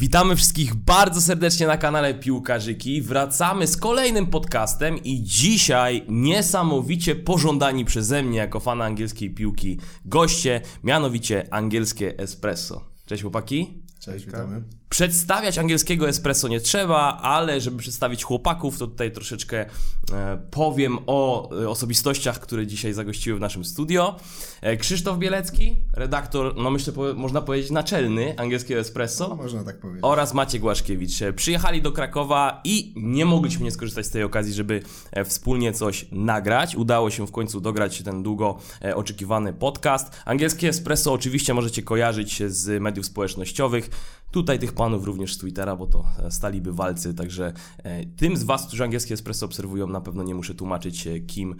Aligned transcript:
Witamy 0.00 0.36
wszystkich 0.36 0.74
bardzo 0.74 1.20
serdecznie 1.20 1.66
na 1.66 1.76
kanale 1.76 2.14
Piłkarzyki. 2.14 3.02
Wracamy 3.02 3.66
z 3.66 3.76
kolejnym 3.76 4.26
podcastem 4.26 4.98
i 5.04 5.22
dzisiaj 5.22 6.04
niesamowicie 6.08 7.16
pożądani 7.16 7.84
przeze 7.84 8.22
mnie 8.22 8.38
jako 8.38 8.60
fana 8.60 8.84
angielskiej 8.84 9.34
piłki 9.34 9.78
goście, 10.04 10.60
mianowicie 10.84 11.54
angielskie 11.54 12.18
espresso. 12.18 12.84
Cześć 13.06 13.22
chłopaki. 13.22 13.82
Cześć, 13.98 14.26
witamy. 14.26 14.79
Przedstawiać 14.90 15.58
angielskiego 15.58 16.08
espresso 16.08 16.48
nie 16.48 16.60
trzeba, 16.60 17.18
ale 17.22 17.60
żeby 17.60 17.78
przedstawić 17.78 18.24
chłopaków, 18.24 18.78
to 18.78 18.86
tutaj 18.86 19.12
troszeczkę 19.12 19.66
e, 20.12 20.38
powiem 20.50 20.98
o 21.06 21.50
e, 21.62 21.68
osobistościach, 21.68 22.40
które 22.40 22.66
dzisiaj 22.66 22.92
zagościły 22.92 23.38
w 23.38 23.40
naszym 23.40 23.64
studio. 23.64 24.16
E, 24.60 24.76
Krzysztof 24.76 25.18
Bielecki, 25.18 25.76
redaktor, 25.92 26.56
no 26.56 26.70
myślę, 26.70 26.92
można 27.16 27.40
powiedzieć 27.42 27.70
naczelny 27.70 28.38
angielskiego 28.38 28.80
espresso. 28.80 29.28
No, 29.28 29.36
można 29.36 29.64
tak 29.64 29.80
powiedzieć. 29.80 30.04
Oraz 30.04 30.34
Maciek 30.34 30.64
Łaszkiewicz. 30.64 31.12
Przyjechali 31.36 31.82
do 31.82 31.92
Krakowa 31.92 32.60
i 32.64 32.92
nie 32.96 33.24
mogliśmy 33.24 33.64
nie 33.64 33.70
skorzystać 33.70 34.06
z 34.06 34.10
tej 34.10 34.22
okazji, 34.22 34.54
żeby 34.54 34.82
wspólnie 35.24 35.72
coś 35.72 36.06
nagrać. 36.12 36.76
Udało 36.76 37.10
się 37.10 37.26
w 37.26 37.32
końcu 37.32 37.60
dograć 37.60 38.02
ten 38.02 38.22
długo 38.22 38.58
oczekiwany 38.94 39.52
podcast. 39.52 40.10
Angielskie 40.24 40.68
Espresso 40.68 41.12
oczywiście 41.12 41.54
możecie 41.54 41.82
kojarzyć 41.82 42.42
z 42.46 42.82
mediów 42.82 43.06
społecznościowych. 43.06 43.90
Tutaj 44.30 44.58
tych 44.58 44.72
panów 44.72 45.04
również 45.04 45.34
z 45.34 45.38
Twittera, 45.38 45.76
bo 45.76 45.86
to 45.86 46.04
e, 46.18 46.30
staliby 46.30 46.72
walcy, 46.72 47.14
także 47.14 47.52
e, 47.78 48.06
tym 48.06 48.36
z 48.36 48.42
Was, 48.42 48.66
którzy 48.66 48.84
angielskie 48.84 49.14
espresso 49.14 49.46
obserwują, 49.46 49.86
na 49.86 50.00
pewno 50.00 50.22
nie 50.22 50.34
muszę 50.34 50.54
tłumaczyć, 50.54 51.06
e, 51.06 51.20
kim 51.20 51.56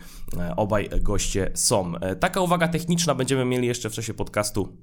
obaj 0.56 0.88
goście 1.02 1.50
są. 1.54 1.92
Taka 2.20 2.40
uwaga 2.40 2.68
techniczna 2.68 3.14
będziemy 3.14 3.44
mieli 3.44 3.66
jeszcze 3.66 3.90
w 3.90 3.92
czasie 3.92 4.14
podcastu 4.14 4.76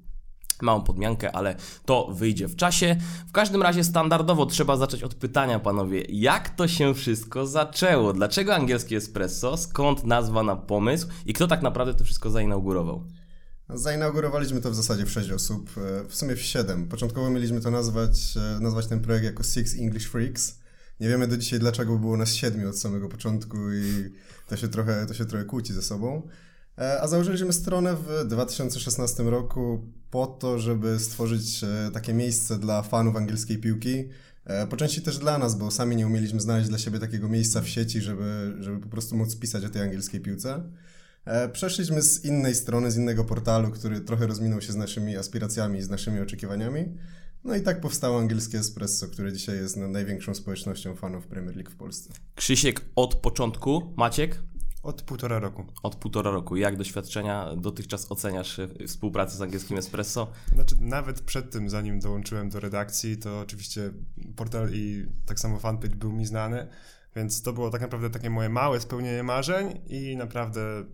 małą 0.62 0.82
podmiankę, 0.82 1.36
ale 1.36 1.56
to 1.86 2.08
wyjdzie 2.12 2.48
w 2.48 2.56
czasie. 2.56 2.96
W 3.28 3.32
każdym 3.32 3.62
razie 3.62 3.84
standardowo 3.84 4.46
trzeba 4.46 4.78
zacząć 4.78 5.04
od 5.04 5.16
pytania, 5.16 5.60
panowie, 5.60 6.04
jak 6.10 6.50
to 6.50 6.68
się 6.68 6.94
wszystko 6.94 7.48
zaczęło? 7.48 8.14
Dlaczego 8.14 8.56
angielskie 8.56 8.98
espresso? 8.98 9.58
Skąd 9.58 10.04
nazwa 10.04 10.44
na 10.44 10.56
pomysł? 10.56 11.08
I 11.26 11.34
kto 11.34 11.48
tak 11.48 11.62
naprawdę 11.62 11.94
to 11.94 12.04
wszystko 12.04 12.30
zainaugurował? 12.30 13.04
Zainaugurowaliśmy 13.70 14.62
to 14.62 14.72
w 14.72 14.76
zasadzie 14.76 15.06
w 15.06 15.12
6 15.12 15.32
osób, 15.32 15.70
e, 15.78 16.04
w 16.10 16.16
sumie 16.16 16.36
w 16.36 16.42
7. 16.42 16.88
Początkowo 16.88 17.30
mieliśmy 17.30 17.62
to 17.62 17.72
nazwać, 17.72 18.38
e, 18.38 18.60
nazwać 18.60 18.88
ten 18.88 19.00
projekt 19.00 19.26
jako 19.26 19.44
Six 19.44 19.74
English 19.80 20.06
Freaks. 20.06 20.60
Nie 21.00 21.10
wiemy 21.10 21.28
do 21.28 21.38
dzisiaj 21.38 21.60
dlaczego 21.60 21.98
było 21.98 22.18
nas 22.18 22.34
7 22.34 22.70
od 22.70 22.80
samego 22.80 23.10
początku 23.10 23.58
i 23.74 24.12
to 24.48 24.58
się 24.58 24.68
trochę, 24.68 25.06
to 25.06 25.14
się 25.14 25.26
trochę 25.26 25.46
kłóci 25.46 25.74
ze 25.74 25.82
sobą. 25.82 26.28
E, 26.78 27.02
A 27.02 27.08
założyliśmy 27.08 27.54
stronę 27.54 27.96
w 27.96 28.26
2016 28.28 29.24
roku 29.24 29.92
po 30.12 30.28
to, 30.28 30.60
żeby 30.60 31.00
stworzyć 31.00 31.62
takie 31.94 32.14
miejsce 32.14 32.60
dla 32.60 32.82
fanów 32.82 33.16
angielskiej 33.16 33.58
piłki. 33.58 34.10
Po 34.70 34.78
części 34.78 35.02
też 35.02 35.18
dla 35.18 35.38
nas, 35.38 35.56
bo 35.56 35.72
sami 35.72 35.96
nie 35.96 36.08
umieliśmy 36.08 36.42
znaleźć 36.42 36.70
dla 36.70 36.78
siebie 36.78 37.00
takiego 37.00 37.30
miejsca 37.30 37.62
w 37.62 37.68
sieci, 37.68 38.02
żeby, 38.02 38.56
żeby 38.60 38.80
po 38.80 38.90
prostu 38.90 39.16
móc 39.18 39.36
pisać 39.36 39.66
o 39.66 39.70
tej 39.70 39.82
angielskiej 39.82 40.22
piłce. 40.22 40.64
E, 41.28 41.50
Przeszliśmy 41.50 42.02
z 42.02 42.26
innej 42.26 42.56
strony, 42.56 42.92
z 42.92 42.98
innego 42.98 43.24
portalu, 43.24 43.72
który 43.72 44.02
trochę 44.02 44.28
rozminął 44.28 44.62
się 44.62 44.72
z 44.74 44.76
naszymi 44.76 45.18
aspiracjami 45.18 45.80
i 45.80 45.82
z 45.82 45.90
naszymi 45.90 46.20
oczekiwaniami. 46.20 46.86
No 47.44 47.56
i 47.56 47.62
tak 47.62 47.82
powstało 47.82 48.20
angielskie 48.20 48.58
Espresso, 48.60 49.08
które 49.08 49.34
dzisiaj 49.34 49.56
jest 49.56 49.78
największą 49.78 50.34
społecznością 50.36 50.96
fanów 50.96 51.28
Premier 51.28 51.56
League 51.56 51.72
w 51.72 51.76
Polsce. 51.76 52.10
Krzysiek 52.36 52.82
od 52.96 53.16
początku, 53.16 53.94
Maciek 53.98 54.40
Od 54.84 55.02
półtora 55.02 55.40
roku. 55.40 55.66
od 55.84 55.96
półtora 55.96 56.32
roku. 56.32 56.56
Jak 56.56 56.78
doświadczenia 56.78 57.56
dotychczas 57.58 58.12
oceniasz 58.12 58.60
współpracy 58.88 59.38
z 59.38 59.42
angielskim 59.42 59.78
espresso? 59.78 60.32
Znaczy, 60.54 60.76
nawet 60.80 61.22
przed 61.22 61.52
tym, 61.52 61.70
zanim 61.70 62.00
dołączyłem 62.00 62.50
do 62.50 62.60
redakcji, 62.60 63.18
to 63.18 63.40
oczywiście 63.40 63.92
portal 64.36 64.70
i 64.74 65.06
tak 65.26 65.40
samo 65.40 65.60
fanpage 65.60 65.96
był 65.96 66.12
mi 66.12 66.26
znany, 66.26 66.68
więc 67.16 67.42
to 67.42 67.54
było 67.54 67.70
tak 67.70 67.82
naprawdę 67.82 68.10
takie 68.10 68.30
moje 68.30 68.50
małe 68.50 68.80
spełnienie 68.80 69.24
marzeń 69.24 69.82
i 69.88 70.18
naprawdę 70.18 70.86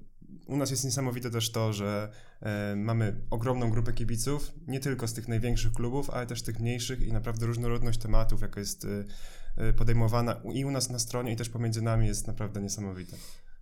u 0.48 0.58
nas 0.58 0.72
jest 0.72 0.86
niesamowite 0.86 1.32
też 1.32 1.52
to, 1.52 1.74
że 1.74 2.10
e, 2.42 2.76
mamy 2.76 3.16
ogromną 3.30 3.70
grupę 3.70 3.94
kibiców, 3.94 4.52
nie 4.68 4.80
tylko 4.80 5.08
z 5.08 5.14
tych 5.14 5.28
największych 5.28 5.74
klubów, 5.74 6.10
ale 6.10 6.28
też 6.28 6.42
tych 6.42 6.60
mniejszych 6.60 7.02
i 7.02 7.14
naprawdę 7.14 7.46
różnorodność 7.46 8.00
tematów, 8.00 8.42
jaka 8.42 8.60
jest 8.60 8.86
e, 8.86 9.68
e, 9.68 9.74
podejmowana 9.74 10.42
i 10.54 10.66
u 10.66 10.72
nas 10.72 10.90
na 10.90 11.00
stronie 11.00 11.32
i 11.32 11.36
też 11.36 11.50
pomiędzy 11.50 11.82
nami 11.82 12.08
jest 12.08 12.28
naprawdę 12.28 12.62
niesamowita. 12.62 13.18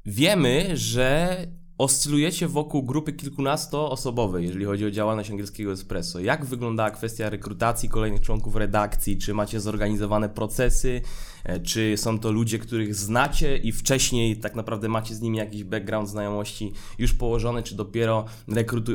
Wiemy, 0.05 0.77
że 0.77 1.37
oscylujecie 1.77 2.47
wokół 2.47 2.83
grupy 2.83 3.13
kilkunastoosobowej, 3.13 4.45
jeżeli 4.45 4.65
chodzi 4.65 4.85
o 4.85 4.91
działalność 4.91 5.31
angielskiego 5.31 5.71
espresso. 5.71 6.19
Jak 6.19 6.45
wyglądała 6.45 6.91
kwestia 6.91 7.29
rekrutacji 7.29 7.89
kolejnych 7.89 8.21
członków 8.21 8.55
redakcji? 8.55 9.17
Czy 9.17 9.33
macie 9.33 9.59
zorganizowane 9.59 10.29
procesy? 10.29 11.01
E, 11.43 11.59
Czy 11.59 11.93
są 11.97 12.19
to 12.19 12.31
ludzie, 12.31 12.59
których 12.59 12.95
znacie 12.95 13.57
i 13.57 13.71
wcześniej 13.71 14.37
tak 14.37 14.55
naprawdę 14.55 14.89
macie 14.89 15.15
z 15.15 15.21
nimi 15.21 15.37
jakiś 15.37 15.63
background 15.63 16.09
znajomości 16.09 16.73
już 16.97 17.13
położony, 17.13 17.63
czy 17.63 17.75
dopiero 17.75 18.25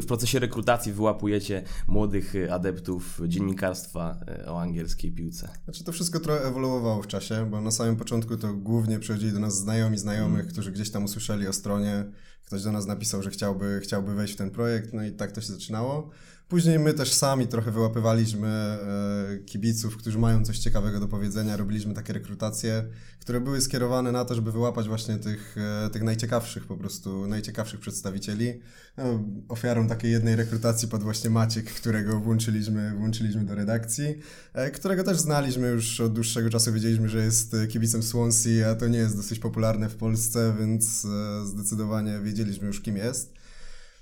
w 0.03 0.07
procesie 0.07 0.39
rekrutacji 0.39 0.93
wyłapujecie 0.93 1.63
młodych 1.87 2.37
e, 2.37 2.55
adeptów 2.55 3.21
dziennikarstwa 3.29 4.17
e, 4.29 4.53
o 4.53 4.61
angielskiej 4.61 5.13
piłce? 5.13 5.49
Znaczy 5.65 5.85
to 5.85 5.93
wszystko 5.93 6.21
trochę 6.21 6.45
ewoluowało 6.45 7.03
w 7.03 7.07
czasie, 7.07 7.47
bo 7.51 7.61
na 7.61 7.71
samym 7.71 7.97
początku 7.97 8.37
to 8.37 8.55
głównie 8.55 8.99
przychodzili 8.99 9.33
do 9.33 9.41
nas 9.41 9.59
znajomi 9.59 9.99
znajomych, 9.99 10.47
którzy 10.47 10.73
gdzieś 10.73 10.91
tam 10.91 11.05
usłyszeli 11.05 11.47
o 11.47 11.53
stronie, 11.53 12.05
ktoś 12.47 12.63
do 12.63 12.73
nas 12.73 12.87
napisał, 12.87 13.23
że 13.23 13.31
chciałby, 13.31 13.81
chciałby 13.83 14.15
wejść 14.15 14.35
w 14.35 14.37
ten 14.37 14.51
projekt, 14.51 14.93
no 14.93 15.05
i 15.05 15.13
tak 15.13 15.33
to 15.33 15.41
się 15.41 15.53
zaczynało. 15.53 16.11
Później 16.49 16.79
my 16.79 16.95
też 16.95 17.13
sami 17.13 17.47
trochę 17.49 17.71
wyłapywaliśmy 17.71 18.49
e, 18.49 19.39
kibiców, 19.47 19.97
którzy 19.97 20.19
mają 20.19 20.45
coś 20.45 20.59
ciekawego 20.59 21.01
do 21.01 21.09
powiedzenia, 21.09 21.57
robiliśmy 21.57 21.95
takie 21.95 22.13
rekrutacje, 22.13 22.85
które 23.21 23.41
były 23.41 23.61
skierowane 23.61 24.13
na 24.13 24.25
to, 24.25 24.35
żeby 24.35 24.53
wyłapać 24.53 24.89
właśnie 24.89 25.17
tych, 25.19 25.57
e, 25.87 25.91
tych 25.91 26.03
najciekawszych 26.03 26.67
po 26.67 26.77
prostu, 26.77 27.27
najciekawszych 27.27 27.81
przedstawicieli. 27.81 28.61
No, 28.97 29.25
ofiarą 29.49 29.89
takiej 29.89 30.13
jednej 30.13 30.37
rekrutacji 30.37 30.89
padł 30.89 31.05
właśnie 31.05 31.31
Maciek, 31.31 31.65
którego 31.81 32.21
włączyliśmy, 32.21 32.95
włączyliśmy 32.97 33.45
do 33.45 33.55
redakcji, 33.55 34.19
e, 34.55 34.71
którego 34.71 35.05
też 35.05 35.19
znaliśmy 35.19 35.69
już 35.69 36.01
od 36.01 36.13
dłuższego 36.13 36.51
czasu, 36.51 36.73
wiedzieliśmy, 36.73 37.09
że 37.09 37.25
jest 37.25 37.55
e, 37.55 37.67
kibicem 37.67 38.03
Swansea, 38.03 38.71
a 38.71 38.75
to 38.75 38.89
nie 38.89 38.99
jest 38.99 39.17
dosyć 39.17 39.39
popularne 39.39 39.89
w 39.89 39.97
Polsce, 39.97 40.55
więc 40.61 41.05
e, 41.05 41.47
zdecydowanie 41.47 42.21
wiedzieliśmy 42.23 42.67
już 42.67 42.81
kim 42.81 42.97
jest. 42.97 43.36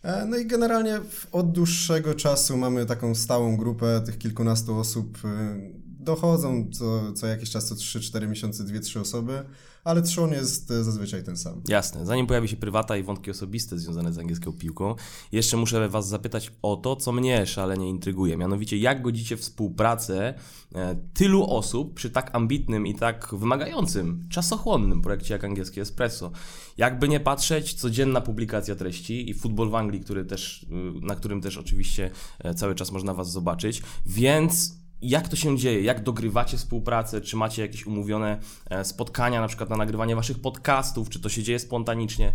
E, 0.04 0.26
No 0.26 0.37
i 0.37 0.47
generalnie 0.47 1.00
od 1.32 1.53
dłuższego 1.53 2.15
czasu 2.15 2.56
mamy 2.56 2.87
taką 2.87 3.15
stałą 3.15 3.56
grupę 3.56 4.03
tych 4.06 4.19
kilkunastu 4.19 4.78
osób. 4.78 5.19
e, 5.25 5.84
Dochodzą 6.04 6.69
co, 6.72 7.12
co 7.12 7.26
jakiś 7.26 7.50
czas, 7.50 7.65
co 7.69 7.75
3-4 7.75 8.28
miesiące, 8.28 8.64
2-3 8.64 9.00
osoby, 9.00 9.43
ale 9.84 10.03
trzon 10.03 10.33
jest 10.33 10.71
e, 10.71 10.84
zazwyczaj 10.84 11.25
ten 11.25 11.37
sam. 11.37 11.62
Jasne. 11.69 12.06
Zanim 12.06 12.27
pojawi 12.27 12.49
się 12.49 12.56
prywata 12.56 12.97
i 12.97 13.03
wątki 13.03 13.31
osobiste 13.31 13.78
związane 13.78 14.12
z 14.12 14.19
angielską 14.19 14.53
piłką, 14.53 14.95
jeszcze 15.33 15.56
muszę 15.56 15.89
Was 15.89 16.09
zapytać 16.09 16.53
o 16.62 16.77
to, 16.77 16.97
co 16.97 17.12
mnie 17.12 17.47
szalenie 17.47 17.89
intryguje. 17.89 18.37
Mianowicie, 18.37 18.78
jak 18.78 19.03
godzicie 19.03 19.37
współpracę 19.37 20.34
e, 20.75 20.97
tylu 21.15 21.47
osób 21.47 21.94
przy 21.94 22.11
tak 22.11 22.34
ambitnym 22.34 22.87
i 22.87 22.94
tak 22.94 23.34
wymagającym, 23.34 24.27
czasochłonnym 24.31 25.03
projekcie 25.03 25.34
jak 25.34 25.44
angielskie 25.44 25.83
Espresso? 25.83 26.31
Jakby 26.77 27.09
nie 27.09 27.21
patrzeć, 27.21 27.75
codzienna 27.75 28.21
publikacja 28.21 28.75
treści 28.75 29.31
i 29.31 29.34
futbol 29.34 29.71
w 29.71 29.75
Anglii, 29.75 30.00
który 30.00 30.25
też, 30.25 30.62
y, 30.62 30.67
na 31.06 31.15
którym 31.15 31.41
też 31.41 31.59
oczywiście 31.59 32.11
e, 32.39 32.55
cały 32.55 32.75
czas 32.75 32.93
można 32.93 33.15
Was 33.15 33.33
zobaczyć, 33.33 33.83
więc 34.06 34.84
jak 35.03 35.28
to 35.28 35.37
się 35.37 35.59
dzieje? 35.59 35.82
Jak 35.82 36.03
dogrywacie 36.03 36.56
współpracę? 36.56 37.21
Czy 37.21 37.37
macie 37.37 37.62
jakieś 37.62 37.87
umówione 37.87 38.38
e, 38.71 38.84
spotkania, 38.84 39.41
na 39.41 39.49
przykład 39.49 39.71
na 39.71 39.77
nagrywanie 39.77 40.16
waszych 40.16 40.38
podcastów? 40.41 41.09
Czy 41.09 41.21
to 41.21 41.28
się 41.28 41.43
dzieje 41.43 41.59
spontanicznie? 41.59 42.32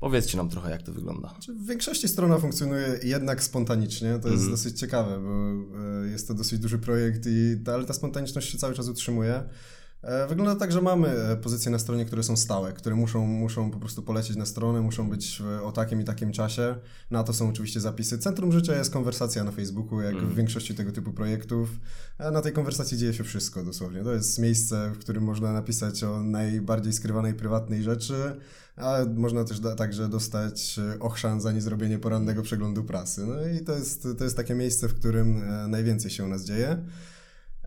Powiedzcie 0.00 0.36
nam 0.36 0.48
trochę, 0.48 0.70
jak 0.70 0.82
to 0.82 0.92
wygląda. 0.92 1.28
Znaczy, 1.28 1.52
W 1.54 1.66
większości 1.66 2.08
strona 2.08 2.38
funkcjonuje 2.38 2.98
jednak 3.02 3.42
spontanicznie, 3.42 4.08
to 4.08 4.28
jest 4.28 4.32
Mhm. 4.42 4.50
dosyć 4.50 4.78
ciekawe, 4.80 5.18
bo 5.20 5.30
e, 6.04 6.08
jest 6.08 6.28
to 6.28 6.34
dosyć 6.34 6.58
duży 6.58 6.78
projekt, 6.78 7.26
i, 7.26 7.56
ta- 7.64 7.74
ale 7.74 7.84
ta 7.84 7.92
spontaniczność 7.94 8.50
się 8.52 8.58
cały 8.58 8.74
czas 8.74 8.88
utrzymuje. 8.88 9.42
E, 10.02 10.26
Wygląda 10.26 10.56
tak, 10.56 10.72
że 10.72 10.82
mamy 10.82 11.08
e, 11.08 11.36
pozycje 11.36 11.72
na 11.72 11.78
stronie, 11.78 12.04
które 12.04 12.22
są 12.22 12.36
stałe, 12.36 12.72
które 12.72 12.94
muszą, 12.94 13.26
muszą 13.26 13.70
po 13.70 13.78
prostu 13.78 14.02
polecieć 14.02 14.36
na 14.36 14.46
stronę, 14.46 14.80
muszą 14.80 15.10
być 15.10 15.42
w, 15.42 15.64
o 15.64 15.72
takim 15.72 16.00
i 16.00 16.04
takim 16.04 16.32
czasie. 16.32 16.74
Na 17.10 17.24
to 17.24 17.32
są 17.32 17.48
oczywiście 17.48 17.80
zapisy. 17.80 18.18
Centrum 18.18 18.52
Życia 18.52 18.76
jest 18.76 18.92
konwersacja 18.92 19.44
na 19.44 19.50
Facebooku, 19.50 20.00
jak 20.00 20.16
w 20.16 20.34
większości 20.34 20.74
tego 20.74 20.92
typu 20.92 21.12
projektów. 21.12 21.70
Na 22.32 22.42
tej 22.42 22.52
konwersacji 22.52 22.98
dzieje 22.98 23.14
się 23.14 23.24
wszystko 23.24 23.64
dosłownie. 23.64 24.04
To 24.04 24.12
jest 24.12 24.38
miejsce, 24.38 24.92
w 24.94 24.98
którym 24.98 25.24
można 25.24 25.52
napisać 25.52 26.04
o 26.04 26.22
najbardziej 26.22 26.92
skrywanej, 26.92 27.34
prywatnej 27.34 27.82
rzeczy, 27.82 28.14
a 28.76 28.98
można 29.16 29.44
też 29.44 29.60
da, 29.60 29.74
także 29.74 30.08
dostać 30.08 30.78
e, 30.78 30.98
ochrzan 30.98 31.40
za 31.40 31.52
niezrobienie 31.52 31.98
porannego 31.98 32.42
przeglądu 32.42 32.84
prasy. 32.84 33.26
No 33.26 33.48
i 33.48 33.64
to 33.64 33.72
jest, 33.74 34.08
to 34.18 34.24
jest 34.24 34.36
takie 34.36 34.54
miejsce, 34.54 34.88
w 34.88 34.94
którym 34.94 35.42
e, 35.42 35.68
najwięcej 35.68 36.10
się 36.10 36.24
u 36.24 36.28
nas 36.28 36.44
dzieje. 36.44 36.78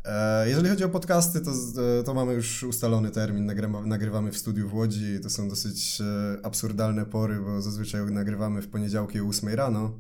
E, 0.06 0.50
jeżeli 0.50 0.70
chodzi 0.70 0.84
o 0.84 0.90
podcasty, 0.90 1.42
to, 1.42 1.52
e, 2.00 2.04
to 2.04 2.14
mamy 2.14 2.34
już 2.34 2.64
ustalony 2.64 3.12
termin. 3.12 3.46
Nagrywa, 3.46 3.82
nagrywamy 3.82 4.32
w 4.32 4.38
studiu 4.38 4.70
w 4.70 4.74
Łodzi. 4.74 5.20
To 5.24 5.30
są 5.30 5.50
dosyć 5.50 6.02
e, 6.02 6.46
absurdalne 6.46 7.06
pory, 7.06 7.40
bo 7.40 7.62
zazwyczaj 7.62 8.02
nagrywamy 8.06 8.62
w 8.62 8.68
poniedziałki 8.68 9.20
o 9.20 9.26
8 9.26 9.50
rano. 9.50 9.92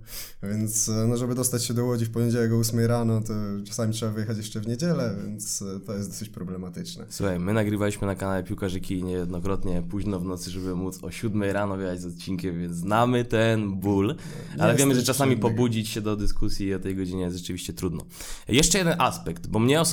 Więc 0.44 0.92
no, 1.08 1.18
żeby 1.18 1.36
dostać 1.36 1.66
się 1.66 1.74
do 1.74 1.86
Łodzi 1.86 2.06
w 2.06 2.12
poniedziałek 2.12 2.54
o 2.54 2.56
8 2.56 2.80
rano, 2.80 3.22
to 3.22 3.34
czasami 3.66 3.94
trzeba 3.94 4.12
wyjechać 4.12 4.38
jeszcze 4.38 4.60
w 4.60 4.68
niedzielę, 4.68 5.16
więc 5.26 5.64
to 5.86 5.94
jest 5.94 6.10
dosyć 6.10 6.30
problematyczne. 6.30 7.06
Słuchaj, 7.10 7.40
my 7.40 7.54
nagrywaliśmy 7.54 8.08
na 8.08 8.16
kanale 8.16 8.44
Piłkarzyki 8.44 9.04
niejednokrotnie 9.04 9.84
późno 9.90 10.20
w 10.20 10.26
nocy, 10.26 10.52
żeby 10.52 10.76
móc 10.76 11.04
o 11.04 11.12
7 11.12 11.44
rano 11.44 11.78
wjechać 11.78 12.02
z 12.02 12.06
odcinkiem, 12.06 12.60
więc 12.60 12.76
znamy 12.76 13.26
ten 13.26 13.80
ból. 13.80 14.16
Ale 14.60 14.76
wiemy, 14.76 14.96
że 14.96 15.04
czasami 15.04 15.38
pobudzić 15.38 15.90
się 15.90 16.02
do 16.02 16.16
dyskusji 16.16 16.74
o 16.74 16.80
tej 16.80 16.96
godzinie 16.96 17.24
jest 17.24 17.38
rzeczywiście 17.38 17.74
trudno. 17.74 18.06
Jeszcze 18.48 18.78
jeden 18.78 18.96
aspekt, 18.98 19.48
bo 19.48 19.60
mnie 19.60 19.82
osobiście 19.82 19.91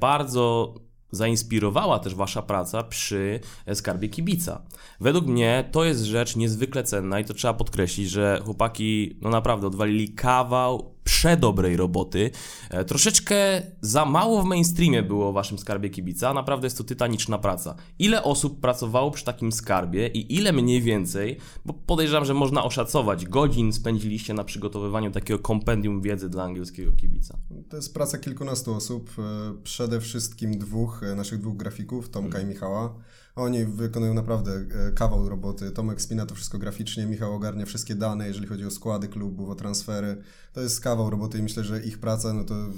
bardzo 0.00 0.74
zainspirowała 1.12 1.98
też 1.98 2.14
Wasza 2.14 2.42
praca 2.42 2.82
przy 2.82 3.40
skarbie 3.74 4.08
kibica. 4.08 4.62
Według 5.00 5.26
mnie 5.26 5.68
to 5.72 5.84
jest 5.84 6.02
rzecz 6.02 6.36
niezwykle 6.36 6.84
cenna 6.84 7.20
i 7.20 7.24
to 7.24 7.34
trzeba 7.34 7.54
podkreślić, 7.54 8.10
że 8.10 8.40
chłopaki 8.44 9.18
no 9.22 9.30
naprawdę 9.30 9.66
odwalili 9.66 10.08
kawał 10.08 10.94
przedobrej 11.04 11.76
roboty. 11.76 12.30
E, 12.70 12.84
troszeczkę 12.84 13.62
za 13.80 14.04
mało 14.04 14.42
w 14.42 14.44
mainstreamie 14.44 15.02
było 15.02 15.28
o 15.28 15.32
waszym 15.32 15.58
skarbie 15.58 15.90
kibica, 15.90 16.34
naprawdę 16.34 16.66
jest 16.66 16.78
to 16.78 16.84
tytaniczna 16.84 17.38
praca. 17.38 17.74
Ile 17.98 18.22
osób 18.22 18.60
pracowało 18.60 19.10
przy 19.10 19.24
takim 19.24 19.52
skarbie 19.52 20.06
i 20.08 20.36
ile 20.36 20.52
mniej 20.52 20.82
więcej, 20.82 21.36
bo 21.64 21.72
podejrzewam, 21.72 22.24
że 22.24 22.34
można 22.34 22.64
oszacować, 22.64 23.26
godzin 23.26 23.72
spędziliście 23.72 24.34
na 24.34 24.44
przygotowywaniu 24.44 25.10
takiego 25.10 25.38
kompendium 25.38 26.00
wiedzy 26.02 26.28
dla 26.28 26.44
angielskiego 26.44 26.92
kibica? 26.92 27.38
To 27.68 27.76
jest 27.76 27.94
praca 27.94 28.18
kilkunastu 28.18 28.74
osób, 28.74 29.10
e, 29.18 29.22
przede 29.62 30.00
wszystkim 30.00 30.58
dwóch, 30.58 31.02
e, 31.02 31.14
naszych 31.14 31.40
dwóch 31.40 31.56
grafików, 31.56 32.08
Tomka 32.08 32.32
hmm. 32.32 32.50
i 32.50 32.54
Michała. 32.54 32.94
Oni 33.36 33.64
wykonują 33.64 34.14
naprawdę 34.14 34.52
e, 34.52 34.92
kawał 34.92 35.28
roboty. 35.28 35.70
Tomek 35.70 36.02
spina 36.02 36.26
to 36.26 36.34
wszystko 36.34 36.58
graficznie, 36.58 37.06
Michał 37.06 37.34
ogarnia 37.34 37.66
wszystkie 37.66 37.94
dane, 37.94 38.28
jeżeli 38.28 38.46
chodzi 38.46 38.66
o 38.66 38.70
składy 38.70 39.08
klubów, 39.08 39.48
o 39.48 39.54
transfery. 39.54 40.16
To 40.52 40.60
jest 40.60 40.80
kawał 40.80 41.10
roboty 41.10 41.38
i 41.38 41.42
myślę, 41.42 41.64
że 41.64 41.82
ich 41.82 41.98
praca 41.98 42.32
no 42.32 42.44
to 42.44 42.54
e, 42.54 42.68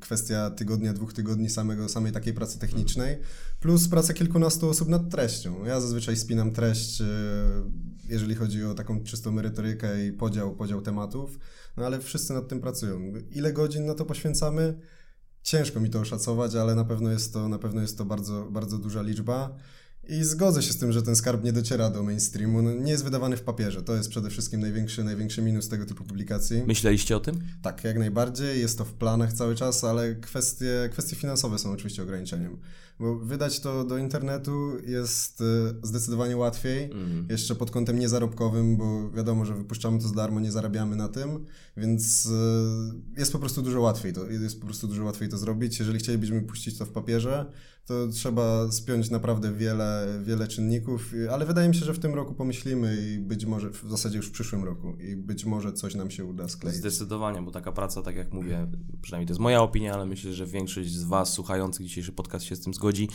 kwestia 0.00 0.50
tygodnia, 0.50 0.92
dwóch 0.92 1.12
tygodni 1.12 1.50
samego, 1.50 1.88
samej 1.88 2.12
takiej 2.12 2.34
pracy 2.34 2.58
technicznej, 2.58 3.18
plus 3.60 3.88
praca 3.88 4.12
kilkunastu 4.14 4.68
osób 4.68 4.88
nad 4.88 5.10
treścią. 5.10 5.64
Ja 5.64 5.80
zazwyczaj 5.80 6.16
spinam 6.16 6.50
treść, 6.50 7.00
e, 7.00 7.04
jeżeli 8.08 8.34
chodzi 8.34 8.64
o 8.64 8.74
taką 8.74 9.04
czystą 9.04 9.32
merytorykę 9.32 10.06
i 10.06 10.12
podział, 10.12 10.56
podział 10.56 10.82
tematów, 10.82 11.38
no 11.76 11.86
ale 11.86 12.00
wszyscy 12.00 12.32
nad 12.32 12.48
tym 12.48 12.60
pracują. 12.60 13.00
Ile 13.30 13.52
godzin 13.52 13.86
na 13.86 13.94
to 13.94 14.04
poświęcamy? 14.04 14.78
Ciężko 15.42 15.80
mi 15.80 15.90
to 15.90 16.00
oszacować, 16.00 16.54
ale 16.54 16.74
na 16.74 16.84
pewno 16.84 17.10
jest 17.10 17.32
to, 17.32 17.48
na 17.48 17.58
pewno 17.58 17.80
jest 17.80 17.98
to 17.98 18.04
bardzo, 18.04 18.48
bardzo 18.50 18.78
duża 18.78 19.02
liczba. 19.02 19.56
I 20.08 20.24
zgodzę 20.24 20.62
się 20.62 20.72
z 20.72 20.78
tym, 20.78 20.92
że 20.92 21.02
ten 21.02 21.16
skarb 21.16 21.44
nie 21.44 21.52
dociera 21.52 21.90
do 21.90 22.02
mainstreamu. 22.02 22.62
No, 22.62 22.72
nie 22.72 22.92
jest 22.92 23.04
wydawany 23.04 23.36
w 23.36 23.42
papierze. 23.42 23.82
To 23.82 23.96
jest 23.96 24.08
przede 24.08 24.30
wszystkim 24.30 24.60
największy, 24.60 25.04
największy 25.04 25.42
minus 25.42 25.68
tego 25.68 25.86
typu 25.86 26.04
publikacji. 26.04 26.62
Myśleliście 26.66 27.16
o 27.16 27.20
tym? 27.20 27.40
Tak, 27.62 27.84
jak 27.84 27.98
najbardziej. 27.98 28.60
Jest 28.60 28.78
to 28.78 28.84
w 28.84 28.92
planach 28.92 29.32
cały 29.32 29.54
czas, 29.54 29.84
ale 29.84 30.14
kwestie, 30.14 30.88
kwestie 30.92 31.16
finansowe 31.16 31.58
są 31.58 31.70
oczywiście 31.70 32.02
ograniczeniem. 32.02 32.58
Bo 33.00 33.18
wydać 33.18 33.60
to 33.60 33.84
do 33.84 33.98
internetu 33.98 34.72
jest 34.86 35.40
e, 35.40 35.44
zdecydowanie 35.82 36.36
łatwiej, 36.36 36.84
mm. 36.84 37.26
jeszcze 37.30 37.54
pod 37.54 37.70
kątem 37.70 37.98
niezarobkowym, 37.98 38.76
bo 38.76 39.10
wiadomo, 39.10 39.44
że 39.44 39.54
wypuszczamy 39.54 39.98
to 39.98 40.08
za 40.08 40.14
darmo, 40.14 40.40
nie 40.40 40.52
zarabiamy 40.52 40.96
na 40.96 41.08
tym, 41.08 41.44
więc 41.76 42.26
e, 42.26 43.20
jest 43.20 43.32
po 43.32 43.38
prostu 43.38 43.62
dużo 43.62 43.80
łatwiej 43.80 44.12
to, 44.12 44.30
jest 44.30 44.60
po 44.60 44.66
prostu 44.66 44.88
dużo 44.88 45.04
łatwiej 45.04 45.28
to 45.28 45.38
zrobić. 45.38 45.78
Jeżeli 45.78 45.98
chcielibyśmy 45.98 46.42
puścić 46.42 46.78
to 46.78 46.86
w 46.86 46.90
papierze, 46.90 47.46
to 47.88 48.08
trzeba 48.08 48.72
spiąć 48.72 49.10
naprawdę 49.10 49.52
wiele, 49.52 50.06
wiele 50.22 50.48
czynników, 50.48 51.12
ale 51.30 51.46
wydaje 51.46 51.68
mi 51.68 51.74
się, 51.74 51.84
że 51.84 51.94
w 51.94 51.98
tym 51.98 52.14
roku 52.14 52.34
pomyślimy 52.34 52.96
i 52.96 53.18
być 53.18 53.46
może, 53.46 53.70
w 53.70 53.84
zasadzie 53.90 54.16
już 54.16 54.26
w 54.26 54.30
przyszłym 54.30 54.64
roku 54.64 54.96
i 55.00 55.16
być 55.16 55.44
może 55.44 55.72
coś 55.72 55.94
nam 55.94 56.10
się 56.10 56.24
uda 56.24 56.48
skleić. 56.48 56.76
Zdecydowanie, 56.76 57.42
bo 57.42 57.50
taka 57.50 57.72
praca, 57.72 58.02
tak 58.02 58.16
jak 58.16 58.32
mówię, 58.32 58.66
przynajmniej 59.02 59.26
to 59.26 59.32
jest 59.32 59.40
moja 59.40 59.62
opinia, 59.62 59.94
ale 59.94 60.06
myślę, 60.06 60.32
że 60.32 60.46
większość 60.46 60.90
z 60.90 61.04
Was 61.04 61.32
słuchających 61.32 61.86
dzisiejszy 61.86 62.12
podcast 62.12 62.44
się 62.44 62.56
z 62.56 62.60
tym 62.60 62.74
zgodzi, 62.74 63.08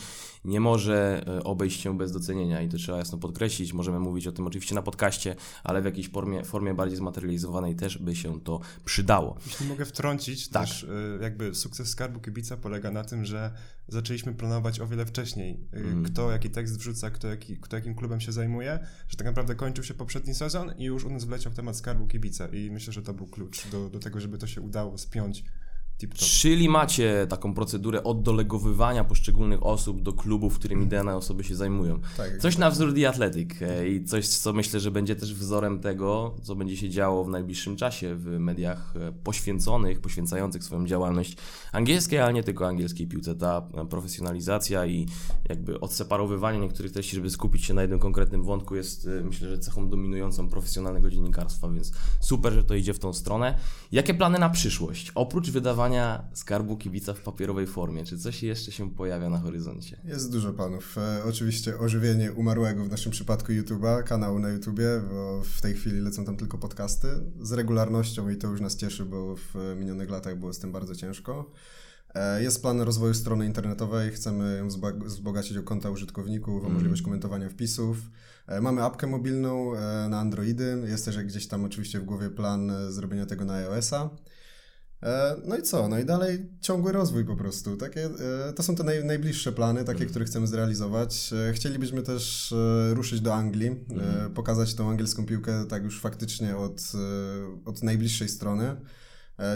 nie 0.44 0.60
może 0.60 1.24
e, 1.26 1.44
obejść 1.44 1.80
się 1.80 1.98
bez 1.98 2.12
docenienia 2.12 2.62
i 2.62 2.68
to 2.68 2.76
trzeba 2.76 2.98
jasno 2.98 3.18
podkreślić. 3.18 3.72
Możemy 3.72 4.00
mówić 4.00 4.26
o 4.26 4.32
tym 4.32 4.46
oczywiście 4.46 4.74
na 4.74 4.82
podcaście, 4.82 5.36
ale 5.64 5.82
w 5.82 5.84
jakiejś 5.84 6.10
formie, 6.10 6.44
formie 6.44 6.74
bardziej 6.74 6.98
zmaterializowanej 6.98 7.76
też 7.76 7.98
by 7.98 8.16
się 8.16 8.40
to 8.40 8.60
przydało. 8.84 9.36
Jeśli 9.46 9.66
mogę 9.66 9.84
wtrącić, 9.84 10.48
tak. 10.48 10.62
też 10.62 10.84
e, 10.84 11.22
jakby 11.22 11.54
sukces 11.54 11.88
Skarbu 11.88 12.20
Kibica 12.20 12.56
polega 12.56 12.90
na 12.90 13.04
tym, 13.04 13.24
że 13.24 13.52
zaczęliśmy 13.88 14.34
planować 14.34 14.63
o 14.80 14.86
wiele 14.86 15.06
wcześniej, 15.06 15.68
mm. 15.72 16.04
kto 16.04 16.30
jaki 16.30 16.50
tekst 16.50 16.78
wrzuca, 16.78 17.10
kto, 17.10 17.28
jaki, 17.28 17.58
kto 17.58 17.76
jakim 17.76 17.94
klubem 17.94 18.20
się 18.20 18.32
zajmuje, 18.32 18.78
że 19.08 19.16
tak 19.16 19.26
naprawdę 19.26 19.54
kończył 19.54 19.84
się 19.84 19.94
poprzedni 19.94 20.34
sezon 20.34 20.72
i 20.78 20.84
już 20.84 21.04
u 21.04 21.10
nas 21.10 21.24
wleciał 21.24 21.52
temat 21.52 21.76
Skarbu 21.76 22.06
Kibica 22.06 22.48
i 22.48 22.70
myślę, 22.70 22.92
że 22.92 23.02
to 23.02 23.14
był 23.14 23.26
klucz 23.26 23.68
do, 23.68 23.90
do 23.90 23.98
tego, 23.98 24.20
żeby 24.20 24.38
to 24.38 24.46
się 24.46 24.60
udało 24.60 24.98
spiąć 24.98 25.44
Czyli 26.14 26.68
macie 26.68 27.26
taką 27.28 27.54
procedurę 27.54 28.04
oddolegowywania 28.04 29.04
poszczególnych 29.04 29.66
osób 29.66 30.02
do 30.02 30.12
klubów, 30.12 30.58
którymi 30.58 30.86
dane 30.86 31.16
osoby 31.16 31.44
się 31.44 31.56
zajmują. 31.56 32.00
Tak, 32.16 32.38
coś 32.38 32.58
na 32.58 32.70
wzór 32.70 32.94
The 32.94 33.08
Athletic 33.08 33.50
e, 33.62 33.88
i 33.88 34.04
coś, 34.04 34.28
co 34.28 34.52
myślę, 34.52 34.80
że 34.80 34.90
będzie 34.90 35.16
też 35.16 35.34
wzorem 35.34 35.80
tego, 35.80 36.34
co 36.42 36.56
będzie 36.56 36.76
się 36.76 36.90
działo 36.90 37.24
w 37.24 37.28
najbliższym 37.28 37.76
czasie 37.76 38.14
w 38.14 38.26
mediach 38.26 38.94
e, 38.96 39.12
poświęconych, 39.12 40.00
poświęcających 40.00 40.64
swoją 40.64 40.86
działalność 40.86 41.36
angielskiej, 41.72 42.20
ale 42.20 42.32
nie 42.32 42.42
tylko 42.42 42.66
angielskiej 42.66 43.06
piłce. 43.06 43.34
Ta 43.34 43.62
profesjonalizacja 43.90 44.86
i 44.86 45.06
jakby 45.48 45.80
odseparowywanie 45.80 46.58
niektórych 46.58 46.92
treści, 46.92 47.16
żeby 47.16 47.30
skupić 47.30 47.64
się 47.64 47.74
na 47.74 47.82
jednym 47.82 48.00
konkretnym 48.00 48.42
wątku 48.42 48.76
jest 48.76 49.06
e, 49.06 49.24
myślę, 49.24 49.48
że 49.48 49.58
cechą 49.58 49.88
dominującą 49.88 50.48
profesjonalnego 50.48 51.10
dziennikarstwa, 51.10 51.68
więc 51.68 51.92
super, 52.20 52.52
że 52.52 52.64
to 52.64 52.74
idzie 52.74 52.94
w 52.94 52.98
tą 52.98 53.12
stronę. 53.12 53.58
Jakie 53.92 54.14
plany 54.14 54.38
na 54.38 54.50
przyszłość? 54.50 55.12
Oprócz 55.14 55.50
wydawania 55.50 55.93
skarbu 56.32 56.76
kibica 56.76 57.14
w 57.14 57.20
papierowej 57.20 57.66
formie. 57.66 58.04
Czy 58.04 58.18
coś 58.18 58.42
jeszcze 58.42 58.72
się 58.72 58.90
pojawia 58.90 59.30
na 59.30 59.38
horyzoncie? 59.38 60.00
Jest 60.04 60.32
dużo 60.32 60.52
planów. 60.52 60.98
E, 60.98 61.24
oczywiście 61.24 61.78
ożywienie 61.78 62.32
umarłego 62.32 62.84
w 62.84 62.88
naszym 62.88 63.12
przypadku 63.12 63.52
YouTube'a, 63.52 64.02
kanału 64.02 64.38
na 64.38 64.48
YouTubie, 64.48 65.00
bo 65.10 65.42
w 65.42 65.60
tej 65.60 65.74
chwili 65.74 66.00
lecą 66.00 66.24
tam 66.24 66.36
tylko 66.36 66.58
podcasty 66.58 67.08
z 67.40 67.52
regularnością 67.52 68.28
i 68.28 68.36
to 68.36 68.48
już 68.48 68.60
nas 68.60 68.76
cieszy, 68.76 69.04
bo 69.04 69.36
w 69.36 69.54
minionych 69.76 70.10
latach 70.10 70.38
było 70.38 70.52
z 70.52 70.58
tym 70.58 70.72
bardzo 70.72 70.94
ciężko. 70.94 71.50
E, 72.14 72.42
jest 72.42 72.62
plan 72.62 72.80
rozwoju 72.80 73.14
strony 73.14 73.46
internetowej, 73.46 74.10
chcemy 74.10 74.56
ją 74.56 74.68
wzbogacić 75.04 75.56
o 75.56 75.62
konta 75.62 75.90
użytkowników, 75.90 76.64
o 76.64 76.68
możliwość 76.68 77.00
mm. 77.00 77.04
komentowania 77.04 77.48
wpisów. 77.48 77.96
E, 78.46 78.60
mamy 78.60 78.82
apkę 78.82 79.06
mobilną 79.06 79.74
e, 79.74 80.08
na 80.08 80.20
Androidy, 80.20 80.84
jest 80.88 81.04
też 81.04 81.18
gdzieś 81.18 81.48
tam 81.48 81.64
oczywiście 81.64 82.00
w 82.00 82.04
głowie 82.04 82.30
plan 82.30 82.72
zrobienia 82.88 83.26
tego 83.26 83.44
na 83.44 83.54
iOS-a. 83.54 84.10
E, 85.04 85.36
no 85.44 85.56
i 85.56 85.62
co? 85.62 85.88
No 85.88 85.98
i 85.98 86.04
dalej 86.04 86.46
ciągły 86.60 86.92
rozwój 86.92 87.24
po 87.24 87.36
prostu. 87.36 87.76
Takie, 87.76 88.04
e, 88.48 88.52
to 88.52 88.62
są 88.62 88.76
te 88.76 88.84
naj, 88.84 89.04
najbliższe 89.04 89.52
plany, 89.52 89.84
takie, 89.84 89.98
mm. 89.98 90.10
które 90.10 90.24
chcemy 90.24 90.46
zrealizować. 90.46 91.30
E, 91.48 91.52
chcielibyśmy 91.52 92.02
też 92.02 92.54
ruszyć 92.90 93.20
do 93.20 93.34
Anglii, 93.34 93.66
mm. 93.66 94.34
pokazać 94.34 94.74
tą 94.74 94.90
angielską 94.90 95.26
piłkę 95.26 95.64
tak 95.68 95.84
już 95.84 96.00
faktycznie 96.00 96.56
od, 96.56 96.92
od 97.64 97.82
najbliższej 97.82 98.28
strony. 98.28 98.76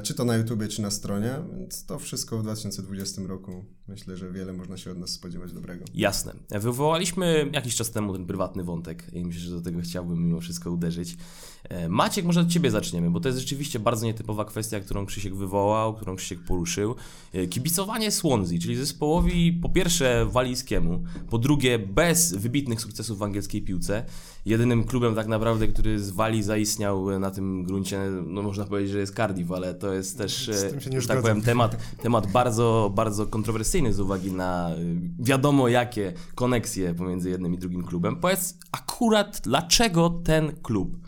Czy 0.03 0.15
to 0.15 0.25
na 0.25 0.37
YouTubie, 0.37 0.69
czy 0.69 0.83
na 0.83 0.91
stronie, 0.91 1.35
więc 1.59 1.87
to 1.87 1.99
wszystko 1.99 2.39
w 2.39 2.43
2020 2.43 3.23
roku. 3.23 3.65
Myślę, 3.89 4.17
że 4.17 4.33
wiele 4.33 4.53
można 4.53 4.77
się 4.77 4.91
od 4.91 4.99
nas 4.99 5.11
spodziewać 5.11 5.53
dobrego. 5.53 5.85
Jasne. 5.95 6.33
Wywołaliśmy 6.51 7.51
jakiś 7.53 7.77
czas 7.77 7.91
temu 7.91 8.13
ten 8.13 8.27
prywatny 8.27 8.65
wątek 8.65 9.05
i 9.13 9.25
myślę, 9.25 9.41
że 9.41 9.51
do 9.51 9.61
tego 9.61 9.81
chciałbym 9.81 10.27
mimo 10.27 10.41
wszystko 10.41 10.71
uderzyć. 10.71 11.17
E, 11.65 11.89
Maciek, 11.89 12.25
może 12.25 12.41
od 12.41 12.49
Ciebie 12.49 12.71
zaczniemy, 12.71 13.11
bo 13.11 13.21
to 13.21 13.29
jest 13.29 13.39
rzeczywiście 13.39 13.79
bardzo 13.79 14.07
nietypowa 14.07 14.45
kwestia, 14.45 14.81
którą 14.81 15.07
Krzysiek 15.07 15.35
wywołał, 15.35 15.95
którą 15.95 16.17
Krzysiek 16.17 16.41
poruszył. 16.41 16.95
E, 17.33 17.47
kibicowanie 17.47 18.11
Swansea, 18.11 18.59
czyli 18.59 18.77
zespołowi 18.77 19.53
po 19.53 19.69
pierwsze 19.69 20.27
walijskiemu, 20.27 21.03
po 21.31 21.39
drugie 21.39 21.79
bez 21.79 22.35
wybitnych 22.35 22.81
sukcesów 22.81 23.19
w 23.19 23.23
angielskiej 23.23 23.63
piłce, 23.63 24.05
jedynym 24.47 24.85
klubem 24.85 25.15
tak 25.15 25.27
naprawdę, 25.27 25.69
który 25.69 26.01
z 26.01 26.11
Walii 26.11 26.43
zaistniał 26.43 27.19
na 27.19 27.31
tym 27.31 27.65
gruncie, 27.65 28.01
no 28.27 28.43
można 28.43 28.65
powiedzieć, 28.65 28.93
że 28.93 28.99
jest 28.99 29.15
Cardiff, 29.15 29.53
ale 29.53 29.75
to 29.75 29.93
jest 29.93 30.19
też, 30.19 30.49
e, 30.49 31.07
tak 31.09 31.23
powiem, 31.23 31.43
temat, 31.43 31.77
temat 32.03 32.27
bardzo, 32.27 32.93
bardzo 32.95 33.27
kontrowersyjny 33.27 33.78
z 33.91 34.01
uwagi 34.01 34.33
na 34.33 34.71
e, 34.71 34.77
wiadomo 35.19 35.69
jakie 35.69 36.13
koneksje 36.35 36.95
pomiędzy 36.95 37.31
jednym 37.31 37.55
i 37.55 37.59
drugim 37.59 37.85
klubem. 37.85 38.17
Powiedz 38.17 38.59
akurat, 38.73 39.41
dlaczego 39.45 40.11
ten 40.25 40.53
klub? 40.63 40.99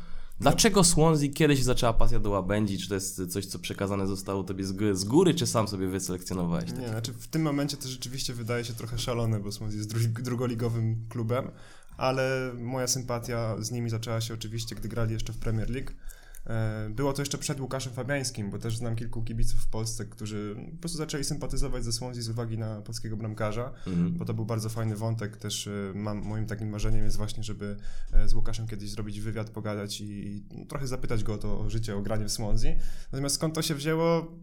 Dlaczego 0.41 0.85
Swansea 0.85 1.29
kiedyś 1.35 1.62
zaczęła 1.62 1.93
pasja 1.93 2.19
do 2.19 2.31
łabędzi? 2.31 2.79
Czy 2.79 2.89
to 2.89 2.95
jest 2.95 3.33
coś, 3.33 3.47
co 3.47 3.59
przekazane 3.59 4.07
zostało 4.07 4.45
tobie 4.45 4.65
z 4.95 5.05
góry, 5.05 5.35
czy 5.35 5.47
sam 5.47 5.69
sobie 5.69 5.89
wyselekcjonowałeś? 5.89 6.73
Nie, 6.73 6.89
znaczy 6.89 7.12
w 7.12 7.29
tym 7.29 7.43
momencie 7.43 7.77
to 7.77 7.89
rzeczywiście 7.89 8.35
wydaje 8.35 8.65
się 8.65 8.73
trochę 8.73 8.99
szalone, 8.99 9.41
bo 9.41 9.53
Swansea 9.53 9.79
jest 9.79 10.21
drugoligowym 10.23 11.07
klubem, 11.09 11.50
ale 11.97 12.53
moja 12.59 12.87
sympatia 12.87 13.57
z 13.59 13.71
nimi 13.71 13.91
zaczęła 13.91 14.21
się 14.21 14.35
oczywiście, 14.35 14.75
gdy 14.75 14.89
grali 14.89 15.12
jeszcze 15.12 15.33
w 15.33 15.39
Premier 15.39 15.71
League. 15.71 15.91
E, 16.50 16.90
było 16.90 17.12
to 17.12 17.23
jeszcze 17.23 17.38
przed 17.38 17.61
Łukaszem 17.61 17.92
Fabiańskim, 17.92 18.50
bo 18.50 18.59
też 18.59 18.76
znam 18.76 18.97
kilku 18.97 19.23
kibiców 19.23 19.61
w 19.61 19.66
Polsce, 19.66 20.04
którzy 20.04 20.57
po 20.73 20.78
prostu 20.78 20.99
zaczęli 20.99 21.25
sympatyzować 21.25 21.85
ze 21.85 21.92
Swansea 21.92 22.23
z 22.23 22.28
uwagi 22.28 22.59
na 22.59 22.83
polskiego 22.83 23.16
bramkarza, 23.16 23.73
mhm. 23.87 24.12
bo 24.12 24.25
to 24.25 24.35
był 24.35 24.45
bardzo 24.45 24.69
fajny 24.69 24.97
wątek. 24.97 25.37
Też 25.37 25.66
e, 25.66 25.71
mam, 25.95 26.19
moim 26.19 26.47
takim 26.47 26.69
marzeniem 26.69 27.04
jest 27.04 27.16
właśnie, 27.16 27.42
żeby 27.42 27.76
e, 28.12 28.28
z 28.28 28.35
Łukaszem 28.35 28.66
kiedyś 28.66 28.90
zrobić 28.90 29.21
wywiad, 29.21 29.50
pogadać 29.50 30.00
i, 30.00 30.45
i 30.50 30.66
trochę 30.66 30.87
zapytać 30.87 31.25
go 31.25 31.35
o 31.35 31.38
to 31.38 31.61
o 31.61 31.71
życie, 31.71 31.97
o 31.97 32.02
granie 32.02 32.25
w 32.25 32.33
Swansea. 32.33 32.73
Natomiast 33.12 33.35
skąd 33.35 33.54
to 33.54 33.62
się 33.62 33.75
wzięło? 33.75 34.37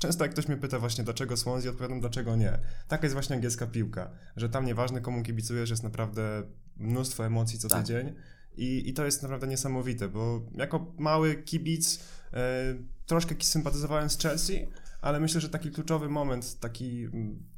Często 0.00 0.24
jak 0.24 0.32
ktoś 0.32 0.48
mnie 0.48 0.56
pyta 0.56 0.78
właśnie 0.78 1.04
dlaczego 1.04 1.36
Swansea, 1.36 1.70
odpowiadam 1.70 2.00
dlaczego 2.00 2.36
nie. 2.36 2.58
Taka 2.88 3.06
jest 3.06 3.14
właśnie 3.14 3.36
angielska 3.36 3.66
piłka, 3.66 4.10
że 4.36 4.48
tam 4.48 4.66
nieważne 4.66 5.00
komu 5.00 5.22
kibicujesz, 5.22 5.70
jest 5.70 5.82
naprawdę 5.82 6.42
mnóstwo 6.76 7.26
emocji 7.26 7.58
co 7.58 7.68
tak. 7.68 7.80
tydzień 7.80 8.14
i, 8.56 8.88
I 8.88 8.94
to 8.94 9.04
jest 9.04 9.22
naprawdę 9.22 9.46
niesamowite, 9.46 10.08
bo 10.08 10.42
jako 10.54 10.92
mały 10.98 11.34
kibic 11.34 12.00
e, 12.32 12.74
troszkę 13.06 13.34
sympatyzowałem 13.40 14.10
z 14.10 14.18
Chelsea, 14.18 14.66
ale 15.00 15.20
myślę, 15.20 15.40
że 15.40 15.48
taki 15.48 15.70
kluczowy 15.70 16.08
moment, 16.08 16.60
taki, 16.60 17.08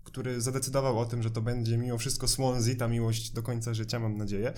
który 0.04 0.40
zadecydował 0.40 0.98
o 0.98 1.06
tym, 1.06 1.22
że 1.22 1.30
to 1.30 1.42
będzie 1.42 1.78
mimo 1.78 1.98
wszystko 1.98 2.28
Swansea, 2.28 2.76
ta 2.76 2.88
miłość 2.88 3.30
do 3.30 3.42
końca 3.42 3.74
życia, 3.74 3.98
mam 3.98 4.16
nadzieję, 4.16 4.48
e, 4.48 4.54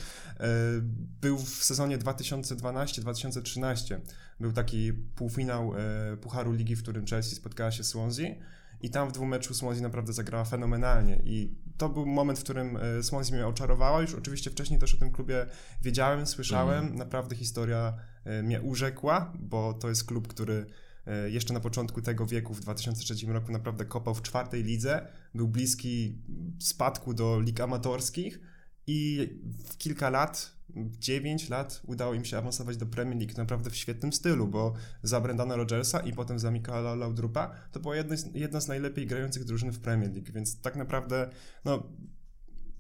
był 1.21 1.39
w 1.39 1.65
sezonie 1.65 1.99
2012-2013. 1.99 4.01
Był 4.41 4.53
taki 4.53 4.93
półfinał 4.93 5.73
e, 5.77 6.17
Pucharu 6.17 6.53
Ligi, 6.53 6.77
w 6.77 6.83
którym 6.83 7.07
Chelsea 7.07 7.35
spotkała 7.35 7.73
się 7.73 7.85
z 7.85 7.89
Swansea 7.89 8.35
i 8.81 8.91
tam 8.91 9.09
w 9.09 9.13
dwóch 9.13 9.29
meczu 9.29 9.55
Swansea 9.55 9.83
naprawdę 9.83 10.13
zagrała 10.13 10.45
fenomenalnie 10.45 11.23
i 11.25 11.55
to 11.81 11.89
był 11.89 12.07
moment, 12.07 12.39
w 12.39 12.43
którym 12.43 12.77
e, 12.77 13.03
Swansea 13.03 13.37
mnie 13.37 13.47
oczarowała. 13.47 14.01
Już 14.01 14.15
oczywiście 14.15 14.51
wcześniej 14.51 14.81
też 14.81 14.95
o 14.95 14.99
tym 14.99 15.13
klubie 15.13 15.47
wiedziałem, 15.83 16.27
słyszałem. 16.27 16.85
Mm. 16.85 16.99
Naprawdę 16.99 17.37
historia 17.37 17.95
e, 18.25 18.43
mnie 18.43 18.61
urzekła, 18.61 19.33
bo 19.39 19.75
to 19.75 19.89
jest 19.89 20.05
klub, 20.05 20.29
który 20.29 20.67
e, 21.07 21.31
jeszcze 21.31 21.55
na 21.55 21.61
początku 21.61 22.03
tego 22.03 22.27
wieku, 22.27 22.55
w 22.55 22.61
2003 22.61 23.27
roku, 23.27 23.53
naprawdę 23.53 23.85
kopał 23.85 24.15
w 24.15 24.23
czwartej 24.23 24.65
lidze. 24.65 25.07
Był 25.35 25.49
bliski 25.49 26.23
spadku 26.59 27.15
do 27.15 27.41
lig 27.41 27.61
amatorskich 27.61 28.41
i 28.87 29.29
w 29.69 29.77
kilka 29.77 30.11
lat 30.11 30.60
9 30.77 31.49
lat 31.49 31.83
udało 31.87 32.15
im 32.15 32.25
się 32.25 32.39
awansować 32.39 32.77
do 32.77 32.87
Premier 32.87 33.19
League 33.19 33.35
naprawdę 33.37 33.71
w 33.71 33.77
świetnym 33.77 34.13
stylu, 34.13 34.49
bo 34.49 34.75
za 35.03 35.21
Brendana 35.21 35.57
Rodgersa 35.57 36.01
i 36.01 36.13
potem 36.13 36.39
za 36.39 36.51
Michaela 36.51 36.95
Laudrupa 36.95 37.55
to 37.73 37.81
była 37.81 37.97
jedna, 37.97 38.17
jedna 38.35 38.61
z 38.61 38.69
najlepiej 38.69 39.07
grających 39.07 39.45
drużyn 39.45 39.73
w 39.73 39.81
Premier 39.81 40.13
League, 40.13 40.33
więc 40.33 40.61
tak 40.61 40.77
naprawdę 40.77 41.31
no, 41.65 41.83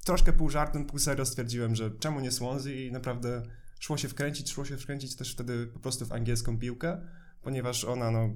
troszkę 0.04 0.32
pół 0.32 0.50
żartem, 0.50 0.84
pół 0.84 0.98
serio 0.98 1.26
stwierdziłem, 1.26 1.74
że 1.74 1.90
czemu 1.90 2.20
nie 2.20 2.30
Swansea 2.30 2.72
i 2.72 2.92
naprawdę 2.92 3.42
szło 3.80 3.96
się 3.96 4.08
wkręcić, 4.08 4.50
szło 4.50 4.64
się 4.64 4.76
wkręcić 4.76 5.16
też 5.16 5.32
wtedy 5.32 5.66
po 5.66 5.78
prostu 5.78 6.06
w 6.06 6.12
angielską 6.12 6.58
piłkę, 6.58 7.00
ponieważ 7.42 7.84
ona, 7.84 8.10
no 8.10 8.30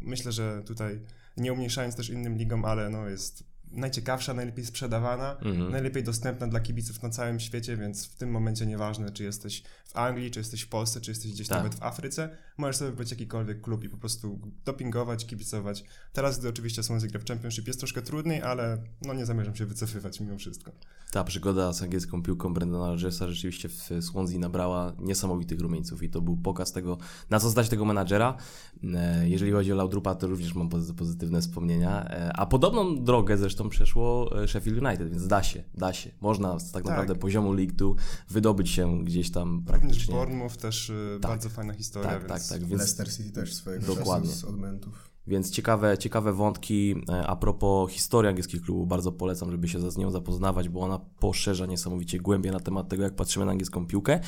myślę, 0.00 0.32
że 0.32 0.62
tutaj 0.66 1.00
nie 1.36 1.52
umniejszając 1.52 1.96
też 1.96 2.10
innym 2.10 2.36
ligom, 2.36 2.64
ale 2.64 2.90
no 2.90 3.08
jest 3.08 3.51
najciekawsza, 3.72 4.34
najlepiej 4.34 4.66
sprzedawana, 4.66 5.36
mhm. 5.36 5.70
najlepiej 5.70 6.02
dostępna 6.02 6.46
dla 6.46 6.60
kibiców 6.60 7.02
na 7.02 7.10
całym 7.10 7.40
świecie, 7.40 7.76
więc 7.76 8.06
w 8.06 8.14
tym 8.14 8.30
momencie 8.30 8.66
nieważne, 8.66 9.10
czy 9.10 9.24
jesteś 9.24 9.62
w 9.84 9.96
Anglii, 9.96 10.30
czy 10.30 10.40
jesteś 10.40 10.62
w 10.62 10.68
Polsce, 10.68 11.00
czy 11.00 11.10
jesteś 11.10 11.32
gdzieś 11.32 11.48
tak. 11.48 11.58
nawet 11.58 11.74
w 11.74 11.82
Afryce, 11.82 12.36
możesz 12.58 12.76
sobie 12.76 12.90
wybrać 12.90 13.10
jakikolwiek 13.10 13.60
klub 13.60 13.84
i 13.84 13.88
po 13.88 13.96
prostu 13.96 14.40
dopingować, 14.64 15.26
kibicować. 15.26 15.84
Teraz, 16.12 16.38
gdy 16.38 16.48
oczywiście 16.48 16.82
są 16.82 16.98
gra 16.98 17.20
w 17.20 17.24
Championship, 17.24 17.66
jest 17.66 17.78
troszkę 17.78 18.02
trudniej, 18.02 18.42
ale 18.42 18.78
no 19.02 19.14
nie 19.14 19.26
zamierzam 19.26 19.56
się 19.56 19.66
wycofywać 19.66 20.20
mimo 20.20 20.38
wszystko. 20.38 20.72
Ta 21.12 21.24
przygoda 21.24 21.72
z 21.72 21.82
angielską 21.82 22.22
piłką 22.22 22.54
Brendana 22.54 22.88
Rodgersa 22.88 23.28
rzeczywiście 23.28 23.68
w 23.68 23.90
Swansea 24.00 24.38
nabrała 24.38 24.92
niesamowitych 24.98 25.60
rumieńców 25.60 26.02
i 26.02 26.10
to 26.10 26.20
był 26.20 26.36
pokaz 26.36 26.72
tego, 26.72 26.98
na 27.30 27.40
co 27.40 27.50
stać 27.50 27.68
tego 27.68 27.84
menadżera. 27.84 28.36
E, 28.94 29.28
jeżeli 29.28 29.52
chodzi 29.52 29.72
o 29.72 29.76
Laudrupa, 29.76 30.14
to 30.14 30.26
również 30.26 30.54
mam 30.54 30.68
pozytywne 30.96 31.40
wspomnienia, 31.40 32.04
e, 32.10 32.32
a 32.36 32.46
podobną 32.46 33.04
drogę 33.04 33.36
zresztą 33.36 33.61
przeszło 33.68 34.30
e, 34.42 34.48
Sheffield 34.48 34.82
United, 34.82 35.10
więc 35.10 35.26
da 35.26 35.42
się, 35.42 35.64
da 35.74 35.92
się. 35.92 36.10
Można 36.20 36.58
z 36.58 36.64
tak, 36.64 36.82
tak. 36.82 36.90
naprawdę 36.90 37.14
poziomu 37.14 37.52
League 37.52 37.72
2 37.72 37.88
wydobyć 38.28 38.70
się 38.70 39.04
gdzieś 39.04 39.30
tam 39.30 39.62
praktycznie. 39.64 39.88
Również 39.88 40.06
Bournemouth 40.06 40.56
też 40.56 40.92
tak. 41.20 41.30
bardzo 41.30 41.48
fajna 41.48 41.74
historia. 41.74 42.10
Tak, 42.10 42.18
więc... 42.18 42.28
tak, 42.32 42.42
tak. 42.42 42.68
Więc... 42.68 42.80
Leicester 42.80 43.12
City 43.12 43.32
też 43.32 43.54
swojego 43.54 43.94
Dokładnie. 43.94 44.30
z 44.30 44.44
odmentów. 44.44 45.11
Więc 45.26 45.50
ciekawe, 45.50 45.98
ciekawe 45.98 46.32
wątki 46.32 46.94
e, 47.08 47.26
a 47.26 47.36
propos 47.36 47.90
historii 47.90 48.28
angielskich 48.28 48.62
klubów. 48.62 48.88
Bardzo 48.88 49.12
polecam, 49.12 49.50
żeby 49.50 49.68
się 49.68 49.90
z 49.90 49.96
nią 49.96 50.10
zapoznawać, 50.10 50.68
bo 50.68 50.80
ona 50.80 50.98
poszerza 50.98 51.66
niesamowicie 51.66 52.18
głębie 52.18 52.50
na 52.50 52.60
temat 52.60 52.88
tego, 52.88 53.02
jak 53.02 53.16
patrzymy 53.16 53.46
na 53.46 53.52
angielską 53.52 53.86
piłkę. 53.86 54.20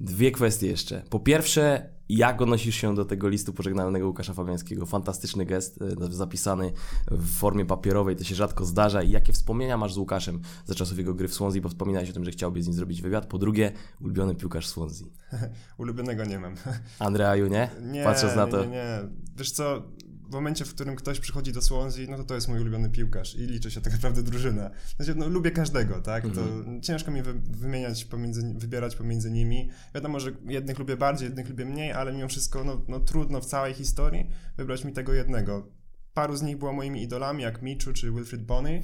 Dwie 0.00 0.30
kwestie 0.30 0.66
jeszcze. 0.66 1.02
Po 1.10 1.20
pierwsze, 1.20 1.90
jak 2.08 2.42
odnosisz 2.42 2.74
się 2.74 2.94
do 2.94 3.04
tego 3.04 3.28
listu 3.28 3.52
pożegnalnego 3.52 4.06
Łukasza 4.06 4.34
Fabiańskiego? 4.34 4.86
Fantastyczny 4.86 5.46
gest, 5.46 5.82
e, 5.82 6.12
zapisany 6.12 6.72
w 7.10 7.38
formie 7.38 7.64
papierowej, 7.64 8.16
to 8.16 8.24
się 8.24 8.34
rzadko 8.34 8.64
zdarza. 8.64 9.02
I 9.02 9.10
jakie 9.10 9.32
wspomnienia 9.32 9.76
masz 9.76 9.94
z 9.94 9.98
Łukaszem 9.98 10.40
za 10.64 10.74
czasów 10.74 10.98
jego 10.98 11.14
gry 11.14 11.28
w 11.28 11.34
Swansea? 11.34 11.62
Bo 11.62 11.68
wspominałeś 11.68 12.10
o 12.10 12.12
tym, 12.12 12.24
że 12.24 12.30
chciałbyś 12.30 12.64
z 12.64 12.66
nim 12.66 12.74
zrobić 12.76 13.02
wywiad. 13.02 13.26
Po 13.26 13.38
drugie, 13.38 13.72
ulubiony 14.00 14.34
piłkarz 14.34 14.66
Swansea. 14.66 15.06
Ulubionego 15.78 16.24
nie 16.24 16.38
mam. 16.38 16.54
Andreaju, 16.98 17.46
nie? 17.46 17.70
Nie, 17.82 18.04
Patrząc 18.04 18.36
na 18.36 18.46
to. 18.46 18.64
Nie, 18.64 18.70
nie. 18.70 18.98
Wiesz 19.36 19.50
co, 19.50 19.82
w 20.28 20.32
momencie, 20.32 20.64
w 20.64 20.74
którym 20.74 20.96
ktoś 20.96 21.20
przychodzi 21.20 21.52
do 21.52 21.62
Swansea, 21.62 22.06
no 22.10 22.16
to 22.16 22.24
to 22.24 22.34
jest 22.34 22.48
mój 22.48 22.60
ulubiony 22.60 22.90
piłkarz 22.90 23.34
i 23.34 23.38
liczy 23.38 23.70
się 23.70 23.80
tak 23.80 23.92
naprawdę 23.92 24.22
drużyna. 24.22 24.70
Znaczy, 24.96 25.14
no, 25.14 25.28
lubię 25.28 25.50
każdego, 25.50 26.00
tak? 26.00 26.22
To 26.22 26.40
mhm. 26.40 26.82
ciężko 26.82 27.10
mi 27.10 27.22
wy, 27.22 27.34
wymieniać 27.34 28.04
pomiędzy, 28.04 28.54
wybierać 28.56 28.96
pomiędzy 28.96 29.30
nimi. 29.30 29.70
Wiadomo, 29.94 30.20
że 30.20 30.32
jednych 30.44 30.78
lubię 30.78 30.96
bardziej, 30.96 31.26
jednych 31.26 31.48
lubię 31.48 31.64
mniej, 31.64 31.92
ale 31.92 32.12
mimo 32.12 32.28
wszystko 32.28 32.64
no, 32.64 32.82
no 32.88 33.00
trudno 33.00 33.40
w 33.40 33.46
całej 33.46 33.74
historii 33.74 34.30
wybrać 34.56 34.84
mi 34.84 34.92
tego 34.92 35.12
jednego. 35.12 35.68
Paru 36.14 36.36
z 36.36 36.42
nich 36.42 36.58
było 36.58 36.72
moimi 36.72 37.02
idolami, 37.02 37.42
jak 37.42 37.62
Michu 37.62 37.92
czy 37.92 38.12
Wilfried 38.12 38.44
Bonney, 38.44 38.82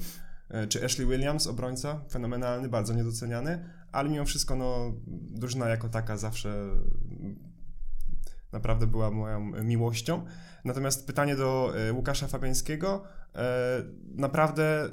e, 0.49 0.67
czy 0.67 0.85
Ashley 0.85 1.07
Williams, 1.07 1.47
obrońca, 1.47 2.05
fenomenalny, 2.11 2.69
bardzo 2.69 2.93
niedoceniany, 2.93 3.69
ale 3.91 4.09
mimo 4.09 4.25
wszystko 4.25 4.55
no, 4.55 4.93
drużyna 5.07 5.69
jako 5.69 5.89
taka 5.89 6.17
zawsze 6.17 6.69
naprawdę 8.55 8.87
była 8.87 9.11
moją 9.11 9.39
miłością. 9.63 10.25
Natomiast 10.65 11.07
pytanie 11.07 11.35
do 11.35 11.73
e, 11.77 11.93
Łukasza 11.93 12.27
Fabiańskiego, 12.27 13.03
e, 13.35 13.83
naprawdę 14.15 14.89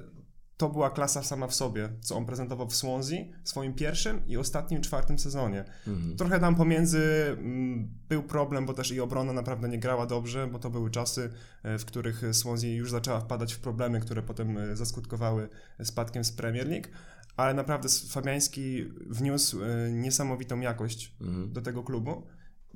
to 0.57 0.69
była 0.69 0.91
klasa 0.91 1.23
sama 1.23 1.47
w 1.47 1.55
sobie, 1.55 1.89
co 2.01 2.17
on 2.17 2.27
prezentował 2.27 2.69
w 2.69 2.75
Swansea 2.75 3.19
w 3.43 3.49
swoim 3.49 3.75
pierwszym 3.75 4.27
i 4.27 4.37
ostatnim 4.37 4.81
czwartym 4.81 5.19
sezonie. 5.19 5.65
Mhm. 5.87 6.17
Trochę 6.17 6.41
tam 6.41 6.55
pomiędzy 6.55 7.37
mm, 7.39 7.89
był 8.09 8.23
problem, 8.23 8.67
bo 8.67 8.75
też 8.75 8.93
i 8.93 9.01
obrona 9.01 9.33
naprawdę 9.33 9.69
nie 9.69 9.79
grała 9.79 10.07
dobrze, 10.07 10.47
bo 10.47 10.59
to 10.59 10.71
były 10.71 10.91
czasy, 10.91 11.31
e, 11.63 11.79
w 11.79 11.85
których 11.85 12.23
Swansea 12.33 12.71
już 12.71 12.91
zaczęła 12.91 13.21
wpadać 13.21 13.53
w 13.53 13.61
problemy, 13.61 14.01
które 14.01 14.23
potem 14.23 14.77
zaskutkowały 14.77 15.49
spadkiem 15.83 16.25
z 16.25 16.33
Premier 16.33 16.69
League. 16.69 16.89
Ale 17.37 17.55
naprawdę 17.55 17.89
Fabiański 18.09 18.85
wniósł 19.11 19.59
niesamowitą 19.91 20.61
jakość 20.61 21.17
mhm. 21.21 21.53
do 21.53 21.63
tego 21.63 21.83
klubu. 21.83 22.27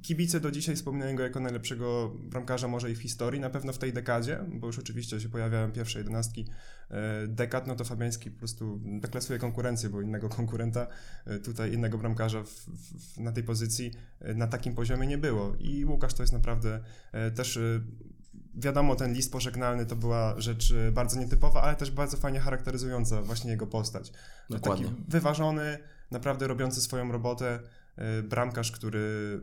Kibice 0.06 0.40
do 0.40 0.50
dzisiaj 0.50 0.76
wspominają 0.76 1.16
go 1.16 1.22
jako 1.22 1.40
najlepszego 1.40 2.12
bramkarza 2.18 2.68
może 2.68 2.90
i 2.90 2.94
w 2.94 3.02
historii, 3.02 3.40
na 3.40 3.50
pewno 3.50 3.72
w 3.72 3.78
tej 3.78 3.92
dekadzie, 3.92 4.40
bo 4.48 4.66
już 4.66 4.78
oczywiście 4.78 5.20
się 5.20 5.28
pojawiają 5.28 5.72
pierwsze 5.72 5.98
jedenastki 5.98 6.46
e, 6.90 7.26
dekad, 7.26 7.66
no 7.66 7.76
to 7.76 7.84
Fabiański 7.84 8.30
po 8.30 8.38
prostu 8.38 8.80
deklasuje 8.84 9.38
konkurencję, 9.38 9.88
bo 9.90 10.00
innego 10.00 10.28
konkurenta, 10.28 10.86
e, 11.24 11.38
tutaj 11.38 11.72
innego 11.72 11.98
bramkarza 11.98 12.42
w, 12.42 12.48
w, 12.48 13.18
na 13.18 13.32
tej 13.32 13.44
pozycji 13.44 13.92
e, 14.20 14.34
na 14.34 14.46
takim 14.46 14.74
poziomie 14.74 15.06
nie 15.06 15.18
było. 15.18 15.56
I 15.58 15.84
Łukasz 15.84 16.14
to 16.14 16.22
jest 16.22 16.32
naprawdę 16.32 16.80
też 17.34 17.58
wiadomo, 18.54 18.96
ten 18.96 19.12
list 19.12 19.32
pożegnalny 19.32 19.86
to 19.86 19.96
była 19.96 20.40
rzecz 20.40 20.74
bardzo 20.92 21.20
nietypowa, 21.20 21.62
ale 21.62 21.76
też 21.76 21.90
bardzo 21.90 22.16
fajnie 22.16 22.40
charakteryzująca 22.40 23.22
właśnie 23.22 23.50
jego 23.50 23.66
postać. 23.66 24.12
Dokładnie. 24.50 24.86
Taki 24.86 25.02
wyważony, 25.08 25.78
naprawdę 26.10 26.46
robiący 26.46 26.80
swoją 26.80 27.12
robotę, 27.12 27.60
bramkarz, 28.24 28.72
który 28.72 29.40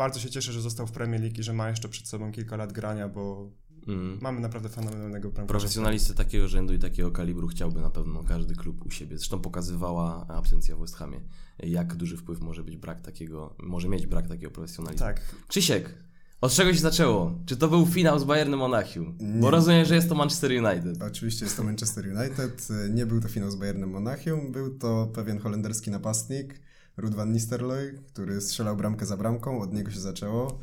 bardzo 0.00 0.20
się 0.20 0.30
cieszę, 0.30 0.52
że 0.52 0.60
został 0.60 0.86
w 0.86 0.92
Premier 0.92 1.20
League 1.20 1.40
i 1.40 1.42
że 1.42 1.52
ma 1.52 1.68
jeszcze 1.68 1.88
przed 1.88 2.08
sobą 2.08 2.32
kilka 2.32 2.56
lat 2.56 2.72
grania, 2.72 3.08
bo 3.08 3.50
mm. 3.88 4.18
mamy 4.20 4.40
naprawdę 4.40 4.68
fenomenalnego 4.68 5.30
bramkarza. 5.30 5.58
Profesjonalisty 5.58 6.14
takiego 6.14 6.48
rzędu 6.48 6.74
i 6.74 6.78
takiego 6.78 7.10
kalibru 7.10 7.48
chciałby 7.48 7.80
na 7.80 7.90
pewno 7.90 8.24
każdy 8.24 8.54
klub 8.54 8.86
u 8.86 8.90
siebie. 8.90 9.18
Zresztą 9.18 9.40
pokazywała 9.40 10.26
absencja 10.28 10.76
w 10.76 10.80
West 10.80 10.96
Hamie, 10.96 11.20
jak 11.58 11.96
duży 11.96 12.16
wpływ 12.16 12.40
może 12.40 12.64
być 12.64 12.76
brak 12.76 13.00
takiego, 13.00 13.54
może 13.58 13.88
mieć 13.88 14.06
brak 14.06 14.28
takiego 14.28 14.50
profesjonalizmu. 14.50 15.06
Tak. 15.06 15.20
Krzysiek, 15.48 15.94
od 16.40 16.52
czego 16.52 16.74
się 16.74 16.80
zaczęło? 16.80 17.38
Czy 17.46 17.56
to 17.56 17.68
był 17.68 17.86
finał 17.86 18.18
z 18.18 18.24
Bayernem 18.24 18.58
Monachium? 18.58 19.18
Nie. 19.20 19.40
Bo 19.40 19.50
rozumiem, 19.50 19.84
że 19.84 19.94
jest 19.94 20.08
to 20.08 20.14
Manchester 20.14 20.50
United. 20.50 21.02
Oczywiście 21.02 21.44
jest 21.44 21.56
to 21.56 21.62
Manchester 21.64 22.04
United. 22.06 22.68
Nie 22.90 23.06
był 23.06 23.20
to 23.20 23.28
finał 23.28 23.50
z 23.50 23.56
Bayernem 23.56 23.90
Monachium, 23.90 24.52
był 24.52 24.78
to 24.78 25.10
pewien 25.14 25.38
holenderski 25.38 25.90
napastnik, 25.90 26.60
Ruud 26.96 27.14
van 27.14 27.32
Nistelrooy, 27.32 28.02
który 28.12 28.40
strzelał 28.40 28.76
bramkę 28.76 29.06
za 29.06 29.16
bramką, 29.16 29.60
od 29.60 29.72
niego 29.72 29.90
się 29.90 30.00
zaczęło. 30.00 30.58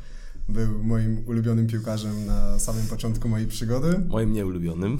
Był 0.49 0.83
moim 0.83 1.23
ulubionym 1.27 1.67
piłkarzem 1.67 2.25
na 2.25 2.59
samym 2.59 2.87
początku 2.87 3.29
mojej 3.29 3.47
przygody. 3.47 3.99
Moim 4.07 4.33
nieulubionym. 4.33 4.97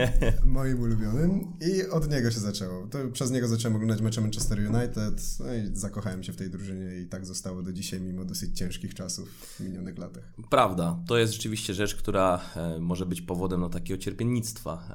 moim 0.44 0.80
ulubionym 0.80 1.52
i 1.60 1.86
od 1.86 2.10
niego 2.10 2.30
się 2.30 2.40
zaczęło. 2.40 2.86
To 2.86 2.98
przez 3.12 3.30
niego 3.30 3.48
zacząłem 3.48 3.76
oglądać 3.76 4.00
mecze 4.00 4.20
Manchester 4.20 4.58
United 4.58 5.38
no 5.40 5.54
i 5.54 5.76
zakochałem 5.76 6.22
się 6.22 6.32
w 6.32 6.36
tej 6.36 6.50
drużynie 6.50 7.00
i 7.00 7.06
tak 7.06 7.26
zostało 7.26 7.62
do 7.62 7.72
dzisiaj, 7.72 8.00
mimo 8.00 8.24
dosyć 8.24 8.58
ciężkich 8.58 8.94
czasów 8.94 9.28
w 9.28 9.60
minionych 9.60 9.98
latach. 9.98 10.32
Prawda, 10.50 10.98
to 11.06 11.18
jest 11.18 11.32
rzeczywiście 11.32 11.74
rzecz, 11.74 11.94
która 11.94 12.40
e, 12.56 12.78
może 12.78 13.06
być 13.06 13.22
powodem 13.22 13.60
no, 13.60 13.68
takiego 13.68 13.98
cierpiennictwa, 14.02 14.88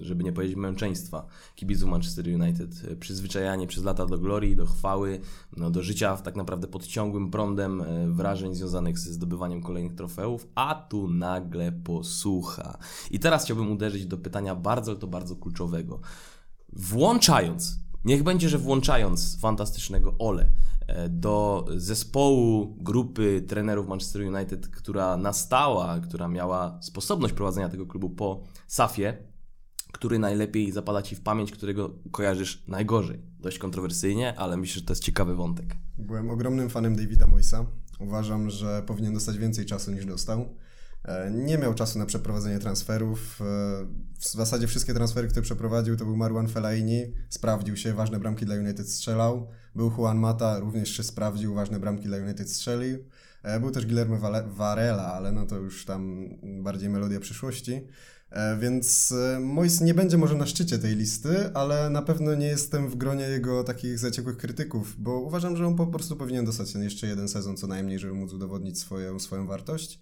żeby 0.00 0.24
nie 0.24 0.32
powiedzieć 0.32 0.56
męczeństwa 0.56 1.26
kibiców 1.56 1.90
Manchester 1.90 2.28
United. 2.28 2.70
E, 2.90 2.96
przyzwyczajanie 2.96 3.66
przez 3.66 3.84
lata 3.84 4.06
do 4.06 4.18
glorii, 4.18 4.56
do 4.56 4.66
chwały, 4.66 5.20
no, 5.56 5.70
do 5.70 5.82
życia 5.82 6.16
tak 6.16 6.36
naprawdę 6.36 6.68
pod 6.68 6.86
ciągłym 6.86 7.30
prądem 7.30 7.80
e, 7.80 8.08
wrażeń 8.08 8.54
związanych 8.54 8.98
ze 8.98 9.12
zdobywaniem 9.12 9.62
kolejnych 9.62 9.94
trofeów, 9.94 10.48
a 10.54 10.74
tu 10.74 11.08
nagle 11.08 11.72
posłucha. 11.72 12.78
I 13.10 13.18
teraz 13.18 13.44
chciałbym 13.44 13.70
uderzyć 13.70 14.06
do 14.06 14.18
pytania 14.18 14.54
bardzo, 14.54 14.96
to 14.96 15.06
bardzo 15.06 15.36
kluczowego. 15.36 16.00
Włączając, 16.72 17.78
niech 18.04 18.22
będzie, 18.22 18.48
że 18.48 18.58
włączając 18.58 19.40
fantastycznego 19.40 20.14
Ole 20.18 20.50
e, 20.86 21.08
do 21.08 21.66
zespołu 21.76 22.76
grupy 22.80 23.44
trenerów 23.48 23.88
Manchester 23.88 24.22
United, 24.22 24.68
która 24.68 25.16
nastała, 25.16 26.00
która 26.00 26.28
miała 26.28 26.78
sposobność 26.82 27.34
prowadzenia 27.34 27.68
tego 27.68 27.86
klubu 27.86 28.10
po 28.10 28.42
Safie, 28.66 29.16
który 29.92 30.18
najlepiej 30.18 30.72
zapada 30.72 31.02
Ci 31.02 31.16
w 31.16 31.22
pamięć, 31.22 31.52
którego 31.52 31.90
kojarzysz 32.10 32.64
najgorzej. 32.68 33.31
Dość 33.42 33.58
kontrowersyjnie, 33.58 34.38
ale 34.38 34.56
myślę, 34.56 34.80
że 34.80 34.86
to 34.86 34.92
jest 34.92 35.02
ciekawy 35.02 35.34
wątek. 35.34 35.76
Byłem 35.98 36.30
ogromnym 36.30 36.70
fanem 36.70 36.96
Davida 36.96 37.26
Moisa. 37.26 37.66
Uważam, 38.00 38.50
że 38.50 38.82
powinien 38.86 39.14
dostać 39.14 39.38
więcej 39.38 39.66
czasu 39.66 39.92
niż 39.92 40.06
dostał. 40.06 40.48
E, 41.04 41.30
nie 41.30 41.58
miał 41.58 41.74
czasu 41.74 41.98
na 41.98 42.06
przeprowadzenie 42.06 42.58
transferów. 42.58 43.40
E, 43.40 43.44
w 44.18 44.28
zasadzie 44.28 44.66
wszystkie 44.66 44.94
transfery, 44.94 45.28
które 45.28 45.42
przeprowadził, 45.42 45.96
to 45.96 46.04
był 46.04 46.16
Marwan 46.16 46.48
Fellaini. 46.48 47.02
Sprawdził 47.28 47.76
się, 47.76 47.92
ważne 47.92 48.20
bramki 48.20 48.46
dla 48.46 48.54
United 48.54 48.88
strzelał. 48.90 49.48
Był 49.74 49.92
Juan 49.98 50.18
Mata, 50.18 50.58
również 50.58 50.96
się 50.96 51.02
sprawdził, 51.02 51.54
ważne 51.54 51.80
bramki 51.80 52.04
dla 52.04 52.16
United 52.16 52.50
strzelił. 52.50 52.98
E, 53.42 53.60
był 53.60 53.70
też 53.70 53.86
Guillermo 53.86 54.18
Varela, 54.46 55.14
ale 55.14 55.32
no 55.32 55.46
to 55.46 55.56
już 55.56 55.84
tam 55.84 56.28
bardziej 56.62 56.88
melodia 56.88 57.20
przyszłości. 57.20 57.86
Więc 58.58 59.14
Mois 59.40 59.80
nie 59.80 59.94
będzie 59.94 60.18
może 60.18 60.34
na 60.34 60.46
szczycie 60.46 60.78
tej 60.78 60.96
listy, 60.96 61.54
ale 61.54 61.90
na 61.90 62.02
pewno 62.02 62.34
nie 62.34 62.46
jestem 62.46 62.88
w 62.88 62.96
gronie 62.96 63.24
jego 63.24 63.64
takich 63.64 63.98
zaciekłych 63.98 64.36
krytyków, 64.36 64.94
bo 64.98 65.20
uważam, 65.20 65.56
że 65.56 65.66
on 65.66 65.76
po 65.76 65.86
prostu 65.86 66.16
powinien 66.16 66.44
dostać 66.44 66.74
jeszcze 66.74 67.06
jeden 67.06 67.28
sezon 67.28 67.56
co 67.56 67.66
najmniej, 67.66 67.98
żeby 67.98 68.14
móc 68.14 68.32
udowodnić 68.32 68.78
swoją, 68.78 69.20
swoją 69.20 69.46
wartość. 69.46 70.00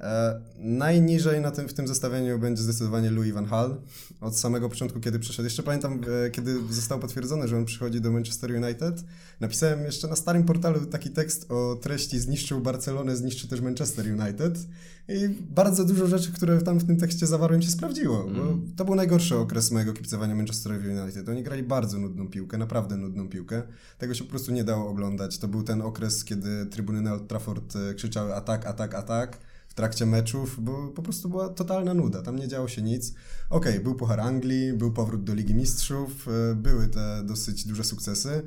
E, 0.00 0.40
najniżej 0.58 1.40
na 1.40 1.50
tym, 1.50 1.68
w 1.68 1.74
tym 1.74 1.88
zestawieniu 1.88 2.38
będzie 2.38 2.62
zdecydowanie 2.62 3.10
Louis 3.10 3.34
van 3.34 3.46
Hal. 3.46 3.76
Od 4.20 4.36
samego 4.36 4.68
początku, 4.68 5.00
kiedy 5.00 5.18
przyszedł. 5.18 5.46
Jeszcze 5.46 5.62
pamiętam, 5.62 6.00
e, 6.26 6.30
kiedy 6.30 6.56
zostało 6.70 7.00
potwierdzone, 7.00 7.48
że 7.48 7.56
on 7.56 7.64
przychodzi 7.64 8.00
do 8.00 8.10
Manchester 8.10 8.50
United. 8.50 9.04
Napisałem 9.40 9.84
jeszcze 9.84 10.08
na 10.08 10.16
starym 10.16 10.44
portalu 10.44 10.86
taki 10.86 11.10
tekst 11.10 11.50
o 11.50 11.78
treści 11.82 12.20
zniszczył 12.20 12.60
Barcelonę, 12.60 13.16
zniszczy 13.16 13.48
też 13.48 13.60
Manchester 13.60 14.06
United. 14.06 14.58
I 15.08 15.28
bardzo 15.28 15.84
dużo 15.84 16.06
rzeczy, 16.06 16.32
które 16.32 16.62
tam 16.62 16.78
w 16.78 16.86
tym 16.86 16.96
tekście 16.96 17.26
zawarłem, 17.26 17.62
się 17.62 17.70
sprawdziło. 17.70 18.24
Mm. 18.24 18.34
Bo 18.34 18.58
to 18.76 18.84
był 18.84 18.94
najgorszy 18.94 19.36
okres 19.36 19.70
mojego 19.70 19.92
kibicowania 19.92 20.34
Manchesterowi 20.34 20.88
United. 20.88 21.28
Oni 21.28 21.42
grali 21.42 21.62
bardzo 21.62 21.98
nudną 21.98 22.28
piłkę, 22.28 22.58
naprawdę 22.58 22.96
nudną 22.96 23.28
piłkę. 23.28 23.62
Tego 23.98 24.14
się 24.14 24.24
po 24.24 24.30
prostu 24.30 24.52
nie 24.52 24.64
dało 24.64 24.90
oglądać. 24.90 25.38
To 25.38 25.48
był 25.48 25.62
ten 25.62 25.82
okres, 25.82 26.24
kiedy 26.24 26.66
trybuny 26.66 27.02
na 27.02 27.12
Old 27.12 27.28
Trafford 27.28 27.76
e, 27.76 27.94
krzyczały 27.94 28.34
atak, 28.34 28.66
atak, 28.66 28.94
atak 28.94 29.49
w 29.70 29.74
trakcie 29.74 30.06
meczów, 30.06 30.64
bo 30.64 30.88
po 30.88 31.02
prostu 31.02 31.28
była 31.28 31.48
totalna 31.48 31.94
nuda, 31.94 32.22
tam 32.22 32.36
nie 32.36 32.48
działo 32.48 32.68
się 32.68 32.82
nic. 32.82 33.14
Okej, 33.50 33.72
okay, 33.72 33.84
był 33.84 33.94
Puchar 33.94 34.20
Anglii, 34.20 34.72
był 34.72 34.92
powrót 34.92 35.24
do 35.24 35.34
Ligi 35.34 35.54
Mistrzów, 35.54 36.28
e, 36.28 36.54
były 36.54 36.88
te 36.88 37.22
dosyć 37.24 37.66
duże 37.66 37.84
sukcesy. 37.84 38.42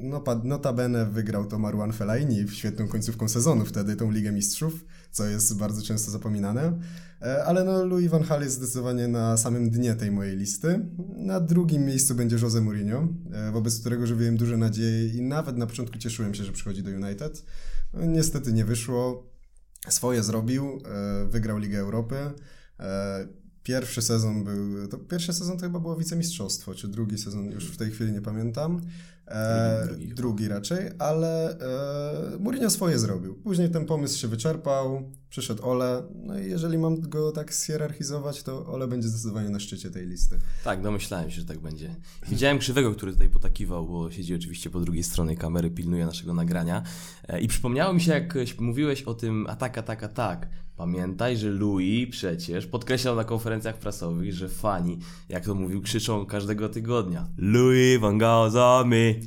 No, 0.00 0.24
notabene 0.44 1.06
wygrał 1.06 1.46
to 1.46 1.58
Marwan 1.58 1.92
Fellaini 1.92 2.48
świetną 2.48 2.88
końcówką 2.88 3.28
sezonu 3.28 3.64
wtedy 3.64 3.96
tą 3.96 4.10
Ligę 4.10 4.32
Mistrzów, 4.32 4.84
co 5.10 5.26
jest 5.26 5.58
bardzo 5.58 5.82
często 5.82 6.10
zapominane. 6.10 6.78
E, 7.22 7.44
ale 7.44 7.64
no, 7.64 7.84
Louis 7.84 8.10
van 8.10 8.22
Gaal 8.22 8.42
jest 8.42 8.56
zdecydowanie 8.56 9.08
na 9.08 9.36
samym 9.36 9.70
dnie 9.70 9.94
tej 9.94 10.10
mojej 10.10 10.36
listy. 10.36 10.86
Na 11.16 11.40
drugim 11.40 11.84
miejscu 11.84 12.14
będzie 12.14 12.36
Jose 12.42 12.60
Mourinho, 12.60 13.08
e, 13.32 13.52
wobec 13.52 13.80
którego 13.80 14.06
żywiłem 14.06 14.36
duże 14.36 14.56
nadzieje 14.56 15.08
i 15.08 15.22
nawet 15.22 15.56
na 15.56 15.66
początku 15.66 15.98
cieszyłem 15.98 16.34
się, 16.34 16.44
że 16.44 16.52
przychodzi 16.52 16.82
do 16.82 16.90
United. 16.90 17.44
No, 17.94 18.04
niestety 18.04 18.52
nie 18.52 18.64
wyszło 18.64 19.29
swoje 19.88 20.22
zrobił, 20.22 20.82
e, 20.84 21.26
wygrał 21.28 21.58
Ligę 21.58 21.78
Europy. 21.78 22.16
E, 22.80 23.28
pierwszy 23.62 24.02
sezon 24.02 24.44
był, 24.44 24.88
to 24.88 24.98
pierwszy 24.98 25.32
sezon 25.32 25.56
to 25.56 25.66
chyba 25.66 25.80
było 25.80 25.96
wicemistrzostwo, 25.96 26.74
czy 26.74 26.88
drugi 26.88 27.18
sezon, 27.18 27.50
już 27.50 27.64
w 27.64 27.76
tej 27.76 27.90
chwili 27.90 28.12
nie 28.12 28.22
pamiętam. 28.22 28.80
E, 29.30 29.86
drugi, 29.86 30.08
drugi, 30.08 30.48
raczej, 30.48 30.90
ale 30.98 31.58
e, 32.34 32.38
Mourinho 32.38 32.70
swoje 32.70 32.98
zrobił. 32.98 33.34
Później 33.34 33.70
ten 33.70 33.86
pomysł 33.86 34.18
się 34.18 34.28
wyczerpał, 34.28 35.10
przyszedł 35.28 35.66
Ole, 35.66 36.02
no 36.14 36.38
i 36.38 36.50
jeżeli 36.50 36.78
mam 36.78 37.00
go 37.00 37.32
tak 37.32 37.54
zhierarchizować, 37.54 38.42
to 38.42 38.66
Ole 38.66 38.88
będzie 38.88 39.08
zdecydowanie 39.08 39.50
na 39.50 39.60
szczycie 39.60 39.90
tej 39.90 40.06
listy. 40.06 40.38
Tak, 40.64 40.82
domyślałem 40.82 41.30
się, 41.30 41.40
że 41.40 41.46
tak 41.46 41.58
będzie. 41.58 41.96
Widziałem 42.28 42.58
Krzywego, 42.58 42.94
który 42.94 43.12
tutaj 43.12 43.28
potakiwał, 43.28 43.86
bo 43.86 44.10
siedzi 44.10 44.34
oczywiście 44.34 44.70
po 44.70 44.80
drugiej 44.80 45.02
stronie 45.02 45.36
kamery, 45.36 45.70
pilnuje 45.70 46.06
naszego 46.06 46.34
nagrania 46.34 46.82
e, 47.28 47.40
i 47.40 47.48
przypomniało 47.48 47.94
mi 47.94 48.00
się, 48.00 48.12
jak 48.12 48.60
mówiłeś 48.60 49.02
o 49.02 49.14
tym 49.14 49.46
atak, 49.48 49.78
atak, 49.78 50.04
atak. 50.04 50.48
Pamiętaj, 50.80 51.36
że 51.36 51.50
Louis 51.50 52.10
przecież 52.10 52.66
podkreślał 52.66 53.16
na 53.16 53.24
konferencjach 53.24 53.78
prasowych, 53.78 54.32
że 54.32 54.48
fani, 54.48 54.98
jak 55.28 55.44
to 55.44 55.54
mówił, 55.54 55.82
krzyczą 55.82 56.26
każdego 56.26 56.68
tygodnia. 56.68 57.26
Louis 57.38 58.00
van 58.00 58.18
Gaal 58.18 58.50
za 58.50 58.84
my. 58.86 59.20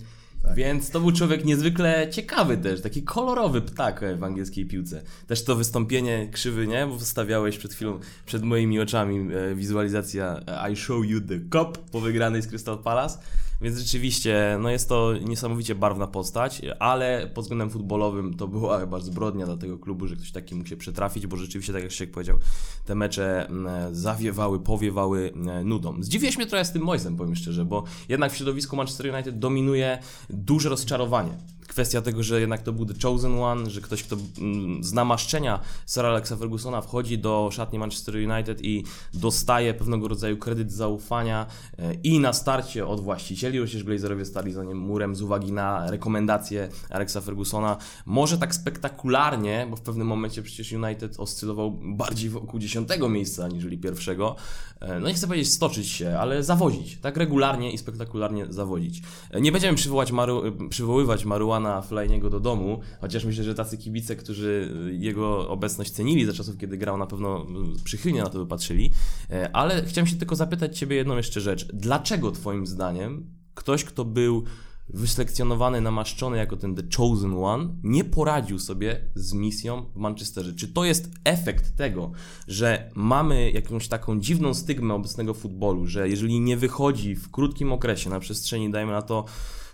Tak. 0.43 0.55
Więc 0.55 0.89
to 0.89 0.99
był 0.99 1.11
człowiek 1.11 1.45
niezwykle 1.45 2.09
ciekawy 2.11 2.57
też, 2.57 2.81
taki 2.81 3.03
kolorowy 3.03 3.61
ptak 3.61 4.05
w 4.19 4.23
angielskiej 4.23 4.65
piłce. 4.65 5.01
Też 5.27 5.43
to 5.43 5.55
wystąpienie 5.55 6.29
krzywy, 6.31 6.67
nie? 6.67 6.87
Bo 6.87 6.95
wystawiałeś 6.95 7.57
przed 7.57 7.73
chwilą, 7.73 7.99
przed 8.25 8.43
moimi 8.43 8.79
oczami 8.79 9.33
e, 9.33 9.55
wizualizacja 9.55 10.39
e, 10.47 10.71
I 10.71 10.75
show 10.75 11.05
you 11.05 11.21
the 11.21 11.39
cup 11.39 11.77
po 11.91 12.01
wygranej 12.01 12.41
z 12.41 12.47
Crystal 12.47 12.77
Palace. 12.77 13.19
Więc 13.61 13.77
rzeczywiście, 13.77 14.57
no 14.61 14.69
jest 14.69 14.89
to 14.89 15.13
niesamowicie 15.17 15.75
barwna 15.75 16.07
postać, 16.07 16.61
ale 16.79 17.29
pod 17.33 17.45
względem 17.45 17.69
futbolowym 17.69 18.33
to 18.33 18.47
była 18.47 18.79
chyba 18.79 18.99
zbrodnia 18.99 19.45
dla 19.45 19.57
tego 19.57 19.77
klubu, 19.77 20.07
że 20.07 20.15
ktoś 20.15 20.31
taki 20.31 20.55
mógł 20.55 20.69
się 20.69 20.77
przetrafić, 20.77 21.27
bo 21.27 21.37
rzeczywiście, 21.37 21.73
tak 21.73 21.83
jak 21.83 21.91
się 21.91 22.07
powiedział, 22.07 22.37
te 22.85 22.95
mecze 22.95 23.47
zawiewały, 23.91 24.59
powiewały 24.59 25.33
nudą. 25.63 26.03
Zdziwiłeś 26.03 26.37
mnie 26.37 26.45
trochę 26.45 26.65
z 26.65 26.71
tym 26.71 26.81
Moisem, 26.81 27.17
powiem 27.17 27.35
szczerze, 27.35 27.65
bo 27.65 27.83
jednak 28.09 28.31
w 28.31 28.35
środowisku 28.35 28.75
Manchester 28.75 29.13
United 29.13 29.39
dominuje 29.39 29.99
duże 30.29 30.69
rozczarowanie 30.69 31.37
kwestia 31.67 32.01
tego, 32.01 32.23
że 32.23 32.39
jednak 32.41 32.61
to 32.61 32.73
był 32.73 32.85
The 32.85 32.93
Chosen 33.01 33.39
One, 33.39 33.69
że 33.69 33.81
ktoś, 33.81 34.03
kto 34.03 34.17
mm, 34.39 34.83
z 34.83 34.93
namaszczenia 34.93 35.59
Sir 35.87 36.05
Alexa 36.05 36.35
Fergusona 36.37 36.81
wchodzi 36.81 37.17
do 37.17 37.49
szatni 37.51 37.79
Manchester 37.79 38.15
United 38.15 38.61
i 38.61 38.83
dostaje 39.13 39.73
pewnego 39.73 40.07
rodzaju 40.07 40.37
kredyt 40.37 40.71
zaufania 40.71 41.45
e, 41.79 41.93
i 41.93 42.19
na 42.19 42.33
starcie 42.33 42.87
od 42.87 42.99
właścicieli, 42.99 43.59
przecież 43.63 43.83
Glazerowie 43.83 44.25
stali 44.25 44.53
za 44.53 44.63
nim 44.63 44.77
murem 44.77 45.15
z 45.15 45.21
uwagi 45.21 45.51
na 45.51 45.91
rekomendacje 45.91 46.69
Alexa 46.89 47.21
Fergusona. 47.21 47.77
Może 48.05 48.37
tak 48.37 48.55
spektakularnie, 48.55 49.67
bo 49.69 49.75
w 49.75 49.81
pewnym 49.81 50.07
momencie 50.07 50.41
przecież 50.41 50.71
United 50.71 51.19
oscylował 51.19 51.71
bardziej 51.71 52.29
wokół 52.29 52.59
dziesiątego 52.59 53.09
miejsca 53.09 53.45
aniżeli 53.45 53.77
pierwszego. 53.77 54.35
E, 54.79 54.99
no 54.99 55.07
nie 55.07 55.13
chcę 55.13 55.27
powiedzieć 55.27 55.51
stoczyć 55.51 55.87
się, 55.87 56.17
ale 56.19 56.43
zawodzić. 56.43 56.97
Tak 56.97 57.17
regularnie 57.17 57.71
i 57.71 57.77
spektakularnie 57.77 58.45
zawodzić. 58.49 59.01
E, 59.31 59.41
nie 59.41 59.51
będziemy 59.51 59.77
przywołać 59.77 60.11
Maru, 60.11 60.43
przywoływać 60.69 61.25
Maruana 61.53 61.69
pana 61.69 61.81
Flajniego 61.81 62.29
do 62.29 62.39
domu, 62.39 62.79
chociaż 63.01 63.25
myślę, 63.25 63.43
że 63.43 63.55
tacy 63.55 63.77
kibice, 63.77 64.15
którzy 64.15 64.73
jego 64.91 65.49
obecność 65.49 65.91
cenili 65.91 66.25
za 66.25 66.33
czasów, 66.33 66.57
kiedy 66.57 66.77
grał, 66.77 66.97
na 66.97 67.05
pewno 67.05 67.45
przychylnie 67.83 68.23
na 68.23 68.29
to 68.29 68.39
by 68.39 68.45
patrzyli. 68.45 68.91
E, 69.29 69.55
ale 69.55 69.85
chciałem 69.85 70.07
się 70.07 70.15
tylko 70.15 70.35
zapytać 70.35 70.77
Ciebie 70.77 70.95
jedną 70.95 71.17
jeszcze 71.17 71.41
rzecz. 71.41 71.67
Dlaczego 71.73 72.31
Twoim 72.31 72.67
zdaniem 72.67 73.25
ktoś, 73.53 73.83
kto 73.83 74.05
był 74.05 74.43
wyselekcjonowany, 74.89 75.81
namaszczony 75.81 76.37
jako 76.37 76.57
ten 76.57 76.75
The 76.75 76.83
Chosen 76.97 77.43
One, 77.43 77.69
nie 77.83 78.03
poradził 78.03 78.59
sobie 78.59 79.01
z 79.15 79.33
misją 79.33 79.85
w 79.95 79.95
Manchesterze. 79.95 80.53
Czy 80.53 80.67
to 80.67 80.85
jest 80.85 81.11
efekt 81.23 81.75
tego, 81.75 82.11
że 82.47 82.91
mamy 82.95 83.51
jakąś 83.51 83.87
taką 83.87 84.19
dziwną 84.19 84.53
stygmę 84.53 84.93
obecnego 84.93 85.33
futbolu, 85.33 85.87
że 85.87 86.09
jeżeli 86.09 86.39
nie 86.39 86.57
wychodzi 86.57 87.15
w 87.15 87.31
krótkim 87.31 87.73
okresie, 87.73 88.09
na 88.09 88.19
przestrzeni, 88.19 88.71
dajmy 88.71 88.91
na 88.91 89.01
to, 89.01 89.25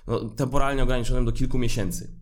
no, 0.10 0.30
temporalnie 0.30 0.84
ograniczonym 0.84 1.26
do 1.26 1.32
kilku 1.32 1.58
miesięcy, 1.58 2.14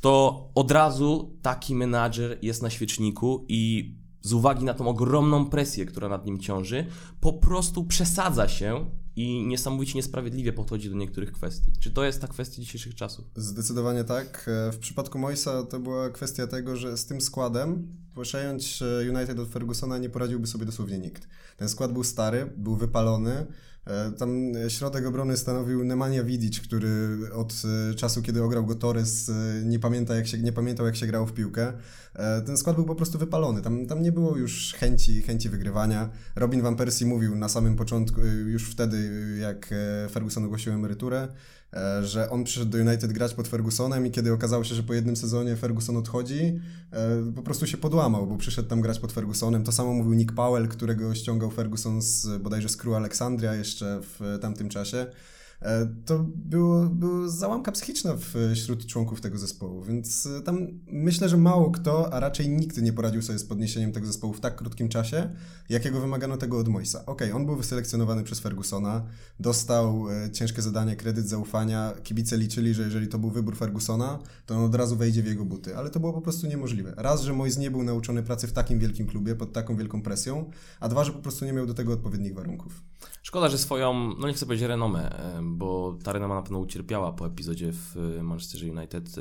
to 0.00 0.48
od 0.54 0.70
razu 0.70 1.38
taki 1.42 1.74
menadżer 1.74 2.38
jest 2.42 2.62
na 2.62 2.70
świeczniku 2.70 3.44
i 3.48 3.94
z 4.22 4.32
uwagi 4.32 4.64
na 4.64 4.74
tą 4.74 4.88
ogromną 4.88 5.50
presję, 5.50 5.86
która 5.86 6.08
nad 6.08 6.26
nim 6.26 6.38
ciąży, 6.38 6.86
po 7.20 7.32
prostu 7.32 7.84
przesadza 7.84 8.48
się 8.48 8.90
i 9.16 9.46
niesamowicie 9.46 9.94
niesprawiedliwie 9.94 10.52
podchodzi 10.52 10.90
do 10.90 10.96
niektórych 10.96 11.32
kwestii. 11.32 11.72
Czy 11.80 11.90
to 11.90 12.04
jest 12.04 12.20
ta 12.20 12.28
kwestia 12.28 12.62
dzisiejszych 12.62 12.94
czasów? 12.94 13.24
Zdecydowanie 13.36 14.04
tak. 14.04 14.50
E, 14.68 14.72
w 14.72 14.78
przypadku 14.78 15.18
Moisa 15.18 15.62
to 15.62 15.80
była 15.80 16.10
kwestia 16.10 16.46
tego, 16.46 16.76
że 16.76 16.96
z 16.96 17.06
tym 17.06 17.20
składem 17.20 17.96
przejąć 18.22 18.82
e, 18.82 19.10
United 19.10 19.38
od 19.38 19.48
Fergusona 19.48 19.98
nie 19.98 20.10
poradziłby 20.10 20.46
sobie 20.46 20.66
dosłownie 20.66 20.98
nikt. 20.98 21.28
Ten 21.56 21.68
skład 21.68 21.92
był 21.92 22.04
stary, 22.04 22.52
był 22.56 22.76
wypalony, 22.76 23.46
tam 24.18 24.52
środek 24.68 25.06
obrony 25.06 25.36
stanowił 25.36 25.84
Nemanja 25.84 26.24
Vidic, 26.24 26.60
który 26.60 27.18
od 27.32 27.62
e, 27.90 27.94
czasu, 27.94 28.22
kiedy 28.22 28.42
ograł 28.42 28.66
go 28.66 28.74
Torres, 28.74 29.28
e, 29.28 29.32
nie, 29.64 29.78
pamięta, 29.78 30.14
jak 30.14 30.26
się, 30.26 30.38
nie 30.38 30.52
pamiętał, 30.52 30.86
jak 30.86 30.96
się 30.96 31.06
grało 31.06 31.26
w 31.26 31.32
piłkę. 31.32 31.72
Ten 32.46 32.56
skład 32.56 32.76
był 32.76 32.84
po 32.84 32.94
prostu 32.94 33.18
wypalony. 33.18 33.62
Tam, 33.62 33.86
tam 33.86 34.02
nie 34.02 34.12
było 34.12 34.36
już 34.36 34.74
chęci, 34.78 35.22
chęci 35.22 35.48
wygrywania. 35.48 36.08
Robin 36.36 36.62
Van 36.62 36.76
Persie 36.76 37.06
mówił 37.06 37.36
na 37.36 37.48
samym 37.48 37.76
początku, 37.76 38.20
już 38.46 38.70
wtedy, 38.70 39.10
jak 39.40 39.74
Ferguson 40.10 40.44
ogłosił 40.44 40.72
emeryturę, 40.72 41.28
E, 41.65 41.65
że 42.02 42.30
on 42.30 42.44
przyszedł 42.44 42.70
do 42.70 42.78
United 42.78 43.12
grać 43.12 43.34
pod 43.34 43.48
Fergusonem 43.48 44.06
i 44.06 44.10
kiedy 44.10 44.32
okazało 44.32 44.64
się, 44.64 44.74
że 44.74 44.82
po 44.82 44.94
jednym 44.94 45.16
sezonie 45.16 45.56
Ferguson 45.56 45.96
odchodzi, 45.96 46.60
e, 46.92 47.32
po 47.34 47.42
prostu 47.42 47.66
się 47.66 47.76
podłamał, 47.76 48.26
bo 48.26 48.36
przyszedł 48.36 48.68
tam 48.68 48.80
grać 48.80 48.98
pod 48.98 49.12
Fergusonem. 49.12 49.64
To 49.64 49.72
samo 49.72 49.92
mówił 49.92 50.14
Nick 50.14 50.32
Powell, 50.32 50.68
którego 50.68 51.14
ściągał 51.14 51.50
Ferguson 51.50 52.02
z 52.02 52.42
bodajże 52.42 52.68
z 52.68 52.76
Crew 52.76 52.94
Alexandria 52.94 53.54
jeszcze 53.54 54.00
w 54.02 54.38
tamtym 54.40 54.68
czasie. 54.68 55.06
E, 55.62 55.86
to 56.04 56.24
było, 56.36 56.86
było 56.86 57.28
załamka 57.28 57.72
psychiczna 57.72 58.16
wśród 58.54 58.86
członków 58.86 59.20
tego 59.20 59.38
zespołu, 59.38 59.82
więc 59.82 60.26
e, 60.26 60.40
tam 60.40 60.66
myślę, 60.86 61.28
że 61.28 61.36
mało 61.36 61.70
kto, 61.70 62.12
a 62.12 62.20
raczej 62.20 62.48
nikt 62.48 62.82
nie 62.82 62.92
poradził 62.92 63.22
sobie 63.22 63.38
z 63.38 63.44
podniesieniem 63.44 63.92
tego 63.92 64.06
zespołu 64.06 64.32
w 64.32 64.40
tak 64.40 64.56
krótkim 64.56 64.88
czasie, 64.88 65.30
jakiego 65.68 66.00
wymagano 66.00 66.36
tego 66.36 66.58
od 66.58 66.68
Moisa. 66.68 67.06
Okej, 67.06 67.28
okay, 67.28 67.40
on 67.40 67.46
był 67.46 67.56
wyselekcjonowany 67.56 68.22
przez 68.24 68.40
Fergusona, 68.40 69.04
dostał 69.40 70.10
e, 70.10 70.30
ciężkie 70.30 70.62
zadanie, 70.62 70.96
kredyt 70.96 71.28
zaufania, 71.28 71.92
kibice 72.02 72.36
liczyli, 72.36 72.74
że 72.74 72.82
jeżeli 72.82 73.08
to 73.08 73.18
był 73.18 73.30
wybór 73.30 73.56
Fergusona, 73.56 74.18
to 74.46 74.56
on 74.56 74.64
od 74.64 74.74
razu 74.74 74.96
wejdzie 74.96 75.22
w 75.22 75.26
jego 75.26 75.44
buty, 75.44 75.76
ale 75.76 75.90
to 75.90 76.00
było 76.00 76.12
po 76.12 76.20
prostu 76.20 76.46
niemożliwe. 76.46 76.94
Raz, 76.96 77.22
że 77.22 77.32
Mois 77.32 77.58
nie 77.58 77.70
był 77.70 77.82
nauczony 77.82 78.22
pracy 78.22 78.46
w 78.46 78.52
takim 78.52 78.78
wielkim 78.78 79.06
klubie, 79.06 79.34
pod 79.34 79.52
taką 79.52 79.76
wielką 79.76 80.02
presją, 80.02 80.50
a 80.80 80.88
dwa, 80.88 81.04
że 81.04 81.12
po 81.12 81.18
prostu 81.18 81.44
nie 81.44 81.52
miał 81.52 81.66
do 81.66 81.74
tego 81.74 81.92
odpowiednich 81.92 82.34
warunków. 82.34 82.82
Szkoda, 83.26 83.48
że 83.48 83.58
swoją, 83.58 84.14
no 84.18 84.28
nie 84.28 84.34
chcę 84.34 84.46
powiedzieć 84.46 84.68
renomę, 84.68 85.10
bo 85.42 85.98
ta 86.04 86.12
renoma 86.12 86.34
na 86.34 86.42
pewno 86.42 86.58
ucierpiała 86.58 87.12
po 87.12 87.26
epizodzie 87.26 87.72
w 87.72 88.18
Manchester 88.22 88.78
United 88.78 89.14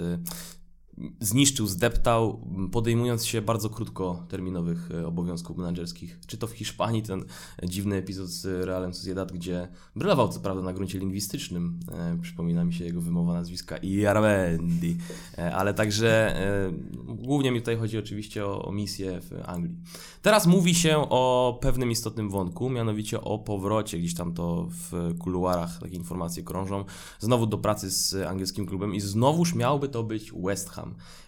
zniszczył, 1.20 1.68
zdeptał, 1.68 2.48
podejmując 2.72 3.26
się 3.26 3.42
bardzo 3.42 3.70
krótkoterminowych 3.70 4.90
e, 4.92 5.08
obowiązków 5.08 5.58
menedżerskich. 5.58 6.20
Czy 6.28 6.38
to 6.38 6.48
w 6.48 6.52
Hiszpanii, 6.52 7.02
ten 7.02 7.26
dziwny 7.64 7.96
epizod 7.96 8.28
z 8.28 8.66
Realem 8.66 8.94
Sociedad, 8.94 9.32
gdzie 9.32 9.68
brylował 9.96 10.30
co 10.30 10.40
prawda 10.40 10.62
na 10.62 10.74
gruncie 10.74 11.00
lingwistycznym, 11.00 11.80
e, 11.92 12.18
przypomina 12.22 12.66
mi 12.66 12.74
się 12.74 12.86
jego 12.86 13.02
wymowa 13.02 13.34
nazwiska 13.34 13.78
Iarmendi, 13.78 14.98
e, 15.38 15.56
ale 15.56 15.74
także 15.74 16.38
e, 16.38 16.72
głównie 17.06 17.52
mi 17.52 17.60
tutaj 17.60 17.78
chodzi 17.78 17.98
oczywiście 17.98 18.46
o, 18.46 18.66
o 18.66 18.72
misję 18.72 19.22
w 19.22 19.32
Anglii. 19.46 19.76
Teraz 20.22 20.48
mówi 20.48 20.76
się 20.76 20.98
o 20.98 21.58
pewnym 21.62 21.92
istotnym 21.92 22.30
wątku, 22.30 22.70
mianowicie 22.70 23.22
o 23.22 23.40
powrocie, 23.40 24.00
gdzieś 24.00 24.14
tam 24.14 24.34
to 24.34 24.68
w 24.70 25.14
kuluarach 25.20 25.80
takie 25.80 25.96
informacje 25.96 26.44
krążą, 26.44 26.86
znowu 27.20 27.48
do 27.48 27.58
pracy 27.58 27.92
z 27.92 28.28
angielskim 28.28 28.66
klubem 28.66 28.96
i 28.96 29.00
znowuż 29.00 29.56
miałby 29.56 29.90
to 29.90 30.04
być 30.04 30.32
West 30.32 30.70
Ham. 30.70 30.85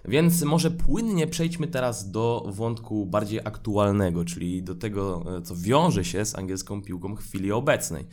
Więc 0.07 0.43
może 0.43 0.71
płynnie 0.71 1.27
przejdźmy 1.27 1.67
teraz 1.67 2.11
do 2.11 2.45
wątku 2.47 3.05
bardziej 3.05 3.39
aktualnego, 3.39 4.25
czyli 4.25 4.63
do 4.63 4.75
tego, 4.75 5.23
e, 5.37 5.41
co 5.41 5.55
wiąże 5.55 6.05
się 6.05 6.25
z 6.25 6.35
angielską 6.35 6.81
piłką 6.81 7.15
w 7.15 7.19
chwili 7.19 7.51
obecnej. 7.51 8.05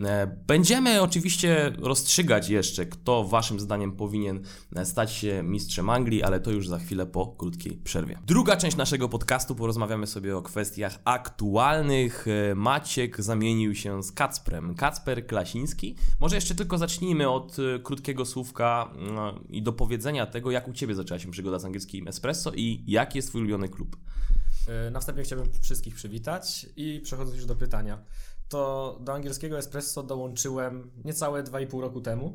E, 0.00 0.26
będziemy 0.46 1.02
oczywiście 1.02 1.72
rozstrzygać 1.78 2.48
jeszcze, 2.48 2.86
kto 2.86 3.24
waszym 3.24 3.60
zdaniem 3.60 3.92
powinien 3.92 4.40
e, 4.76 4.86
stać 4.86 5.12
się 5.12 5.42
mistrzem 5.42 5.90
Anglii, 5.90 6.22
ale 6.22 6.40
to 6.40 6.50
już 6.50 6.68
za 6.68 6.78
chwilę 6.78 7.06
po 7.06 7.26
krótkiej 7.26 7.76
przerwie. 7.76 8.18
Druga 8.26 8.56
część 8.56 8.76
naszego 8.76 9.08
podcastu 9.08 9.54
porozmawiamy 9.54 10.06
sobie 10.06 10.36
o 10.36 10.42
kwestiach 10.42 10.98
aktualnych. 11.04 12.26
Maciek 12.54 13.22
zamienił 13.22 13.74
się 13.74 14.02
z 14.02 14.12
Kacprem. 14.12 14.74
Kacper 14.74 15.26
Klasiński. 15.26 15.96
Może 16.20 16.34
jeszcze 16.34 16.54
tylko 16.54 16.78
zacznijmy 16.78 17.30
od 17.30 17.56
krótkiego 17.82 18.26
słówka 18.26 18.90
i 19.48 19.62
do 19.62 19.72
powiedzenia 19.72 20.26
tego, 20.26 20.50
jak 20.50 20.68
u 20.68 20.72
Ciebie 20.72 20.89
zaczęła 20.94 21.18
się 21.18 21.30
przygoda 21.30 21.58
z 21.58 21.64
angielskim 21.64 22.08
espresso 22.08 22.52
i 22.54 22.84
jaki 22.86 23.18
jest 23.18 23.28
Twój 23.28 23.40
ulubiony 23.40 23.68
klub? 23.68 23.96
E, 24.68 24.90
na 24.90 25.00
wstępie 25.00 25.22
chciałbym 25.22 25.48
wszystkich 25.62 25.94
przywitać 25.94 26.66
i 26.76 27.00
przechodząc 27.04 27.36
już 27.36 27.46
do 27.46 27.56
pytania. 27.56 28.04
To 28.48 28.98
do 29.00 29.14
angielskiego 29.14 29.58
espresso 29.58 30.02
dołączyłem 30.02 30.90
niecałe 31.04 31.42
2,5 31.42 31.80
roku 31.80 32.00
temu. 32.00 32.30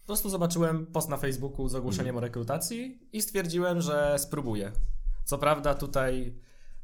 Po 0.00 0.06
prostu 0.06 0.30
zobaczyłem 0.30 0.86
post 0.86 1.08
na 1.08 1.16
Facebooku 1.16 1.68
z 1.68 1.74
ogłoszeniem 1.74 2.10
mm. 2.10 2.18
o 2.18 2.20
rekrutacji 2.20 3.08
i 3.12 3.22
stwierdziłem, 3.22 3.80
że 3.80 4.16
spróbuję. 4.18 4.72
Co 5.24 5.38
prawda 5.38 5.74
tutaj 5.74 6.34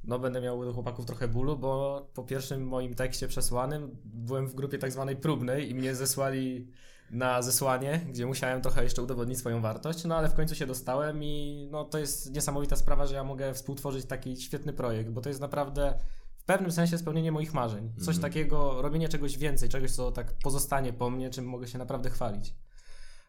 no 0.04 0.18
będę 0.18 0.40
miał 0.40 0.64
do 0.64 0.72
chłopaków 0.72 1.06
trochę 1.06 1.28
bólu, 1.28 1.56
bo 1.56 2.02
po 2.14 2.24
pierwszym 2.24 2.66
moim 2.66 2.94
tekście 2.94 3.28
przesłanym 3.28 3.96
byłem 4.04 4.46
w 4.46 4.54
grupie 4.54 4.78
tak 4.78 4.92
zwanej 4.92 5.16
próbnej 5.16 5.70
i 5.70 5.74
mnie 5.74 5.94
zesłali 5.94 6.68
na 7.12 7.42
zesłanie, 7.42 8.00
gdzie 8.08 8.26
musiałem 8.26 8.62
trochę 8.62 8.84
jeszcze 8.84 9.02
udowodnić 9.02 9.38
swoją 9.38 9.60
wartość, 9.60 10.04
no 10.04 10.16
ale 10.16 10.28
w 10.28 10.34
końcu 10.34 10.54
się 10.54 10.66
dostałem 10.66 11.24
i 11.24 11.68
no 11.70 11.84
to 11.84 11.98
jest 11.98 12.34
niesamowita 12.34 12.76
sprawa, 12.76 13.06
że 13.06 13.14
ja 13.14 13.24
mogę 13.24 13.54
współtworzyć 13.54 14.06
taki 14.06 14.36
świetny 14.36 14.72
projekt, 14.72 15.10
bo 15.10 15.20
to 15.20 15.28
jest 15.28 15.40
naprawdę 15.40 15.98
w 16.36 16.44
pewnym 16.44 16.72
sensie 16.72 16.98
spełnienie 16.98 17.32
moich 17.32 17.54
marzeń. 17.54 17.92
Coś 17.98 18.16
mm. 18.16 18.22
takiego, 18.22 18.82
robienie 18.82 19.08
czegoś 19.08 19.38
więcej, 19.38 19.68
czegoś, 19.68 19.90
co 19.90 20.12
tak 20.12 20.32
pozostanie 20.42 20.92
po 20.92 21.10
mnie, 21.10 21.30
czym 21.30 21.44
mogę 21.44 21.68
się 21.68 21.78
naprawdę 21.78 22.10
chwalić. 22.10 22.54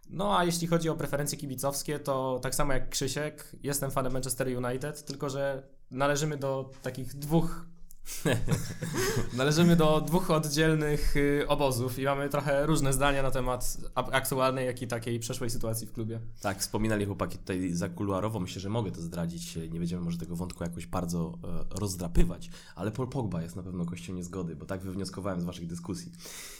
No 0.10 0.38
a 0.38 0.43
jeśli 0.43 0.67
chodzi 0.67 0.89
o 0.89 0.96
preferencje 0.96 1.38
kibicowskie, 1.38 2.00
to 2.00 2.39
tak 2.43 2.56
samo 2.56 2.74
jak 2.74 2.89
Krzysiek, 2.89 3.56
jestem 3.63 3.91
fanem 3.91 4.13
Manchester 4.13 4.65
United, 4.65 5.06
tylko 5.06 5.30
że 5.30 5.67
należymy 5.91 6.38
do 6.38 6.69
takich 6.82 7.15
dwóch 7.15 7.65
Należymy 9.38 9.76
do 9.76 10.02
dwóch 10.02 10.32
oddzielnych 10.32 11.18
y, 11.18 11.48
obozów 11.48 12.00
i 12.00 12.06
mamy 12.06 12.30
trochę 12.30 12.66
różne 12.66 12.94
zdania 12.94 13.24
na 13.24 13.32
temat 13.32 13.78
aktualnej, 13.96 14.66
jak 14.66 14.82
i 14.82 14.88
takiej 14.88 15.20
przeszłej 15.20 15.50
sytuacji 15.50 15.88
w 15.88 15.92
klubie. 15.92 16.20
Tak, 16.42 16.60
wspominali 16.60 17.06
chłopaki 17.06 17.38
tutaj 17.38 17.74
za 17.74 17.89
kuluarowo, 17.89 18.39
myślę, 18.39 18.62
że 18.62 18.70
mogę 18.70 18.92
to 18.92 19.02
zdradzić, 19.02 19.56
nie 19.56 19.80
będziemy 19.80 20.02
może 20.02 20.18
tego 20.18 20.36
wątku 20.36 20.63
jakoś 20.63 20.88
bardzo 20.88 21.39
e, 21.44 21.80
rozdrapywać, 21.80 22.50
ale 22.76 22.92
Paul 22.92 23.10
Pogba 23.10 23.42
jest 23.42 23.56
na 23.56 23.63
pewno 23.63 23.86
kością 23.86 24.13
niezgody, 24.13 24.56
bo 24.56 24.66
tak 24.66 24.82
wywnioskowałem 24.82 25.42
z 25.42 25.44
waszych 25.44 25.68
dyskusji. 25.68 26.12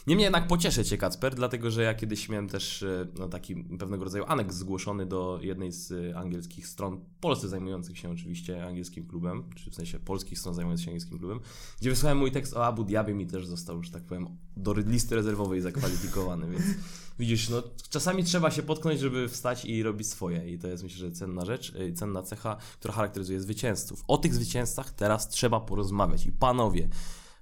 Niemniej 0.06 0.24
jednak 0.24 0.46
pocieszę 0.46 0.84
cię, 0.84 0.98
Kacper, 0.98 1.34
dlatego, 1.34 1.70
że 1.70 1.82
ja 1.82 1.94
kiedyś 1.94 2.28
miałem 2.28 2.48
też 2.48 2.84
no, 3.18 3.28
taki 3.28 3.56
pewnego 3.56 4.04
rodzaju 4.04 4.24
aneks 4.28 4.56
zgłoszony 4.56 5.06
do 5.06 5.38
jednej 5.42 5.72
z 5.72 6.16
angielskich 6.16 6.66
stron, 6.66 7.00
Polsce 7.20 7.48
zajmujących 7.48 7.98
się 7.98 8.10
oczywiście 8.10 8.66
angielskim 8.66 9.06
klubem, 9.06 9.44
czy 9.54 9.70
w 9.70 9.74
sensie 9.74 9.98
polskich 9.98 10.38
stron 10.38 10.54
zajmujących 10.54 10.84
się 10.84 10.90
angielskim 10.90 11.18
klubem, 11.18 11.33
gdzie 11.80 11.90
wysłałem 11.90 12.18
mój 12.18 12.32
tekst 12.32 12.54
o 12.54 12.66
Abu 12.66 12.84
Dhabi 12.84 13.14
mi 13.14 13.26
też 13.26 13.46
został, 13.46 13.82
że 13.82 13.90
tak 13.90 14.02
powiem, 14.02 14.28
do 14.56 14.72
listy 14.72 15.14
rezerwowej 15.14 15.60
zakwalifikowany, 15.60 16.50
więc 16.50 16.64
widzisz, 17.18 17.48
no 17.48 17.62
czasami 17.90 18.24
trzeba 18.24 18.50
się 18.50 18.62
potknąć, 18.62 19.00
żeby 19.00 19.28
wstać 19.28 19.64
i 19.64 19.82
robić 19.82 20.08
swoje 20.08 20.50
i 20.52 20.58
to 20.58 20.68
jest 20.68 20.82
myślę, 20.82 20.98
że 20.98 21.12
cenna 21.12 21.44
rzecz, 21.44 21.74
y, 21.74 21.92
cenna 21.92 22.22
cecha, 22.22 22.56
która 22.78 22.94
charakteryzuje 22.94 23.40
zwycięzców. 23.40 24.04
O 24.08 24.18
tych 24.18 24.34
zwycięzcach 24.34 24.90
teraz 24.90 25.28
trzeba 25.28 25.60
porozmawiać 25.60 26.26
i 26.26 26.32
panowie, 26.32 26.88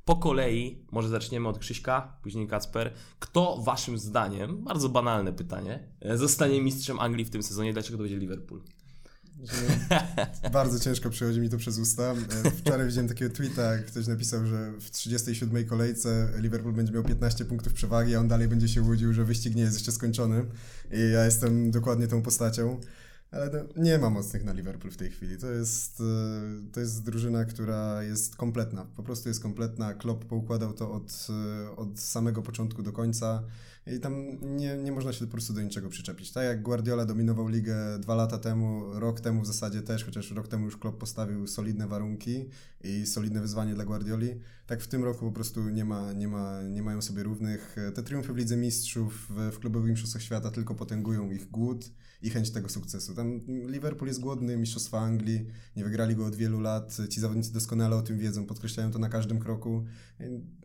po 0.04 0.16
kolei, 0.16 0.78
może 0.92 1.08
zaczniemy 1.08 1.48
od 1.48 1.58
Krzyśka, 1.58 2.16
później 2.22 2.48
Kacper. 2.48 2.92
Kto 3.18 3.56
waszym 3.56 3.98
zdaniem, 3.98 4.64
bardzo 4.64 4.88
banalne 4.88 5.32
pytanie, 5.32 5.88
e, 6.00 6.18
zostanie 6.18 6.62
mistrzem 6.62 7.00
Anglii 7.00 7.24
w 7.24 7.30
tym 7.30 7.42
sezonie? 7.42 7.72
Dlaczego 7.72 7.98
to 7.98 8.02
będzie 8.02 8.18
Liverpool? 8.18 8.62
Bardzo 10.52 10.80
ciężko 10.80 11.10
przechodzi 11.10 11.40
mi 11.40 11.48
to 11.48 11.56
przez 11.56 11.78
usta. 11.78 12.14
E, 12.44 12.50
wczoraj 12.50 12.86
widziałem 12.86 13.08
takiego 13.08 13.34
tweeta, 13.34 13.78
ktoś 13.78 14.06
napisał, 14.06 14.46
że 14.46 14.72
w 14.80 14.90
37 14.90 15.66
kolejce 15.66 16.28
Liverpool 16.38 16.74
będzie 16.74 16.92
miał 16.92 17.02
15 17.02 17.44
punktów 17.44 17.72
przewagi, 17.72 18.14
a 18.14 18.20
on 18.20 18.28
dalej 18.28 18.48
będzie 18.48 18.68
się 18.68 18.82
łudził, 18.82 19.12
że 19.12 19.24
wyścig 19.24 19.54
nie 19.54 19.62
jest 19.62 19.74
jeszcze 19.74 19.92
skończony. 19.92 20.44
I 20.92 21.12
ja 21.12 21.24
jestem 21.24 21.70
dokładnie 21.70 22.06
tą 22.08 22.22
postacią. 22.22 22.80
Ale 23.30 23.50
no, 23.50 23.82
nie 23.82 23.98
ma 23.98 24.10
mocnych 24.10 24.44
na 24.44 24.52
Liverpool 24.52 24.92
w 24.92 24.96
tej 24.96 25.10
chwili. 25.10 25.38
To 25.38 25.50
jest, 25.50 26.00
e, 26.00 26.72
to 26.72 26.80
jest 26.80 27.04
drużyna, 27.04 27.44
która 27.44 28.02
jest 28.02 28.36
kompletna. 28.36 28.86
Po 28.96 29.02
prostu 29.02 29.28
jest 29.28 29.42
kompletna. 29.42 29.94
Klopp 29.94 30.24
poukładał 30.24 30.72
to 30.72 30.92
od, 30.92 31.26
e, 31.30 31.76
od 31.76 32.00
samego 32.00 32.42
początku 32.42 32.82
do 32.82 32.92
końca. 32.92 33.42
I 33.86 34.00
tam 34.00 34.38
nie, 34.42 34.76
nie 34.76 34.92
można 34.92 35.12
się 35.12 35.26
po 35.26 35.32
prostu 35.32 35.52
do 35.52 35.62
niczego 35.62 35.88
przyczepić. 35.88 36.32
Tak 36.32 36.44
jak 36.44 36.62
Guardiola 36.62 37.06
dominował 37.06 37.48
ligę 37.48 37.98
dwa 37.98 38.14
lata 38.14 38.38
temu, 38.38 39.00
rok 39.00 39.20
temu 39.20 39.42
w 39.42 39.46
zasadzie 39.46 39.82
też, 39.82 40.04
chociaż 40.04 40.30
rok 40.30 40.48
temu 40.48 40.64
już 40.64 40.76
Klopp 40.76 40.98
postawił 40.98 41.46
solidne 41.46 41.86
warunki 41.86 42.48
i 42.84 43.06
solidne 43.06 43.40
wyzwanie 43.40 43.74
dla 43.74 43.84
Guardioli, 43.84 44.40
tak 44.66 44.82
w 44.82 44.88
tym 44.88 45.04
roku 45.04 45.26
po 45.26 45.32
prostu 45.32 45.68
nie, 45.68 45.84
ma, 45.84 46.12
nie, 46.12 46.28
ma, 46.28 46.62
nie 46.62 46.82
mają 46.82 47.02
sobie 47.02 47.22
równych. 47.22 47.76
Te 47.94 48.02
triumfy 48.02 48.32
w 48.32 48.36
Lidze 48.36 48.56
Mistrzów, 48.56 49.26
w, 49.30 49.54
w 49.54 49.58
klubowych 49.58 49.90
mistrzostwach 49.90 50.22
świata 50.22 50.50
tylko 50.50 50.74
potęgują 50.74 51.30
ich 51.30 51.50
głód 51.50 51.90
i 52.22 52.30
chęć 52.30 52.50
tego 52.50 52.68
sukcesu. 52.68 53.14
Tam 53.14 53.40
Liverpool 53.46 54.08
jest 54.08 54.20
głodny 54.20 54.56
Mistrzostwa 54.56 55.00
Anglii, 55.00 55.46
nie 55.76 55.84
wygrali 55.84 56.16
go 56.16 56.26
od 56.26 56.36
wielu 56.36 56.60
lat, 56.60 56.96
ci 57.10 57.20
zawodnicy 57.20 57.52
doskonale 57.52 57.96
o 57.96 58.02
tym 58.02 58.18
wiedzą, 58.18 58.46
podkreślają 58.46 58.90
to 58.90 58.98
na 58.98 59.08
każdym 59.08 59.38
kroku. 59.38 59.84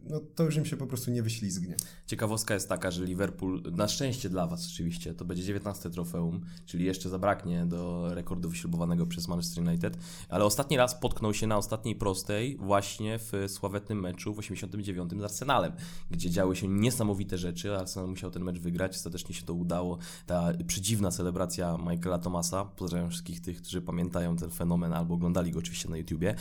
no 0.10 0.20
to 0.36 0.44
już 0.44 0.56
im 0.56 0.66
się 0.66 0.78
po 0.78 0.88
prostu 0.88 1.12
nie 1.12 1.24
wyślizgnie. 1.24 1.76
Ciekawostka 2.06 2.54
jest 2.54 2.70
taka, 2.70 2.92
że 2.92 3.06
Liverpool, 3.06 3.64
na 3.72 3.88
szczęście 3.88 4.30
dla 4.30 4.48
Was 4.48 4.68
oczywiście, 4.68 5.14
to 5.14 5.26
będzie 5.26 5.44
19 5.44 5.90
trofeum, 5.90 6.42
czyli 6.66 6.86
jeszcze 6.86 7.10
zabraknie 7.10 7.66
do 7.66 8.10
rekordu 8.16 8.50
wyśrubowanego 8.50 9.06
przez 9.06 9.28
Manchester 9.28 9.68
United, 9.68 9.98
ale 10.30 10.46
ostatni 10.46 10.78
raz 10.78 11.00
potknął 11.00 11.34
się 11.34 11.48
na 11.48 11.58
ostatniej 11.58 11.96
prostej 11.96 12.58
właśnie 12.58 13.20
w 13.20 13.32
sławetnym 13.48 14.00
meczu 14.00 14.34
w 14.34 14.40
89 14.40 15.12
z 15.20 15.24
Arsenalem, 15.24 15.72
gdzie 16.12 16.30
działy 16.30 16.56
się 16.56 16.68
niesamowite 16.68 17.38
rzeczy, 17.38 17.76
Arsenal 17.76 18.10
musiał 18.10 18.32
ten 18.32 18.44
mecz 18.44 18.60
wygrać, 18.60 18.96
ostatecznie 18.96 19.36
się 19.36 19.46
to 19.46 19.54
udało. 19.54 19.98
Ta 20.26 20.54
przedziwna 20.68 21.12
celebracja 21.12 21.47
Michaela 21.92 22.20
Thomasa, 22.20 22.66
pozdrawiam 22.66 23.10
wszystkich 23.10 23.42
tych, 23.42 23.62
którzy 23.62 23.82
pamiętają 23.82 24.36
ten 24.36 24.50
fenomen 24.50 24.94
albo 24.94 25.14
oglądali 25.14 25.52
go 25.52 25.60
oczywiście 25.60 25.90
na 25.90 25.98
YouTubie. 25.98 26.36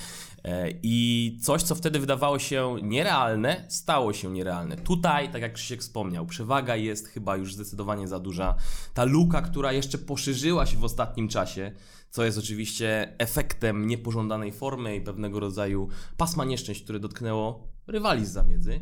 E, 0.45 0.69
I 0.83 1.39
coś, 1.43 1.63
co 1.63 1.75
wtedy 1.75 2.01
wydawało 2.01 2.39
się 2.39 2.77
nierealne, 2.83 3.65
stało 3.69 4.13
się 4.13 4.33
nierealne. 4.33 4.77
Tutaj, 4.77 5.33
tak 5.33 5.43
jak 5.43 5.53
Krzysiek 5.53 5.81
wspomniał, 5.81 6.27
przewaga 6.27 6.77
jest 6.77 7.09
chyba 7.09 7.37
już 7.37 7.55
zdecydowanie 7.55 8.09
za 8.09 8.19
duża. 8.21 8.57
Ta 8.95 9.05
luka, 9.05 9.43
która 9.43 9.73
jeszcze 9.73 9.99
poszerzyła 9.99 10.67
się 10.67 10.79
w 10.79 10.85
ostatnim 10.85 11.29
czasie, 11.29 11.73
co 12.11 12.25
jest 12.25 12.39
oczywiście 12.39 13.15
efektem 13.19 13.87
niepożądanej 13.87 14.53
formy 14.53 14.97
i 14.97 15.01
pewnego 15.01 15.41
rodzaju 15.41 15.89
pasma 16.17 16.45
nieszczęść, 16.45 16.83
które 16.83 17.01
dotknęło 17.01 17.69
rywali 17.87 18.27
z 18.27 18.31
zamiedzy 18.31 18.81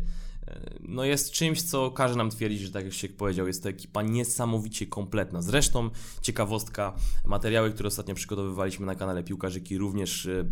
no 0.80 1.04
jest 1.04 1.30
czymś, 1.30 1.62
co 1.62 1.90
każe 1.90 2.16
nam 2.16 2.30
twierdzić, 2.30 2.60
że 2.60 2.72
tak 2.72 2.84
jak 2.84 2.94
się 2.94 3.08
powiedział, 3.08 3.46
jest 3.46 3.62
to 3.62 3.68
ekipa 3.68 4.02
niesamowicie 4.02 4.86
kompletna. 4.86 5.42
Zresztą 5.42 5.90
ciekawostka, 6.22 6.96
materiały, 7.26 7.70
które 7.70 7.86
ostatnio 7.86 8.14
przygotowywaliśmy 8.14 8.86
na 8.86 8.94
kanale 8.94 9.22
Piłkarzyki 9.22 9.78
również 9.78 10.26
e, 10.26 10.44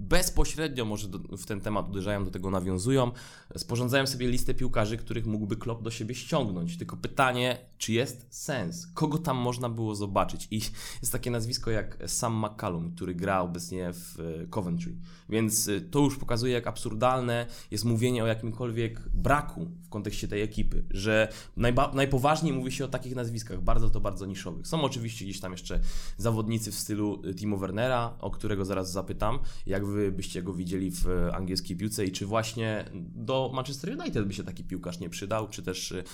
bezpośrednio 0.00 0.84
może 0.84 1.08
do, 1.08 1.18
w 1.36 1.46
ten 1.46 1.60
temat 1.60 1.88
uderzają, 1.88 2.24
do 2.24 2.30
tego 2.30 2.50
nawiązują. 2.50 3.10
Sporządzają 3.56 4.06
sobie 4.06 4.28
listę 4.28 4.54
piłkarzy, 4.54 4.96
których 4.96 5.26
mógłby 5.26 5.56
Klopp 5.56 5.82
do 5.82 5.90
siebie 5.90 6.14
ściągnąć. 6.14 6.78
Tylko 6.78 6.96
pytanie, 6.96 7.58
czy 7.78 7.92
jest 7.92 8.26
sens? 8.30 8.86
Kogo 8.94 9.18
tam 9.18 9.36
można 9.36 9.68
było 9.68 9.94
zobaczyć? 9.94 10.48
I 10.50 10.60
jest 11.02 11.12
takie 11.12 11.30
nazwisko 11.30 11.70
jak 11.70 11.98
Sam 12.06 12.44
McCallum, 12.44 12.92
który 12.92 13.14
gra 13.14 13.40
obecnie 13.40 13.92
w 13.92 14.20
e, 14.20 14.46
Coventry. 14.46 14.96
Więc 15.28 15.68
e, 15.68 15.80
to 15.80 15.98
już 15.98 16.18
pokazuje, 16.18 16.52
jak 16.52 16.66
absurdalne 16.66 17.46
jest 17.70 17.84
mówienie 17.84 18.24
o 18.24 18.26
jakimkolwiek 18.26 19.08
braku 19.08 19.70
w 19.82 19.88
kontekście 19.88 20.28
tej 20.28 20.42
ekipy, 20.42 20.84
że 20.90 21.28
najba- 21.56 21.94
najpoważniej 21.94 22.52
mówi 22.52 22.72
się 22.72 22.84
o 22.84 22.88
takich 22.88 23.14
nazwiskach, 23.14 23.62
bardzo 23.62 23.90
to 23.90 24.00
bardzo 24.00 24.26
niszowych. 24.26 24.66
Są 24.66 24.82
oczywiście 24.82 25.24
gdzieś 25.24 25.40
tam 25.40 25.52
jeszcze 25.52 25.80
zawodnicy 26.16 26.72
w 26.72 26.74
stylu 26.74 27.22
Timo 27.36 27.56
Wernera, 27.56 28.14
o 28.20 28.30
którego 28.30 28.64
zaraz 28.64 28.92
zapytam, 28.92 29.38
jak 29.66 29.86
wy 29.90 30.12
byście 30.12 30.42
go 30.42 30.54
widzieli 30.54 30.90
w 30.90 31.06
angielskiej 31.32 31.76
piłce 31.76 32.04
i 32.04 32.12
czy 32.12 32.26
właśnie 32.26 32.84
do 33.14 33.50
Manchester 33.54 33.98
United 34.00 34.26
by 34.26 34.34
się 34.34 34.44
taki 34.44 34.64
piłkarz 34.64 35.00
nie 35.00 35.10
przydał, 35.10 35.48
czy 35.48 35.62
też 35.62 35.92
e, 35.92 36.04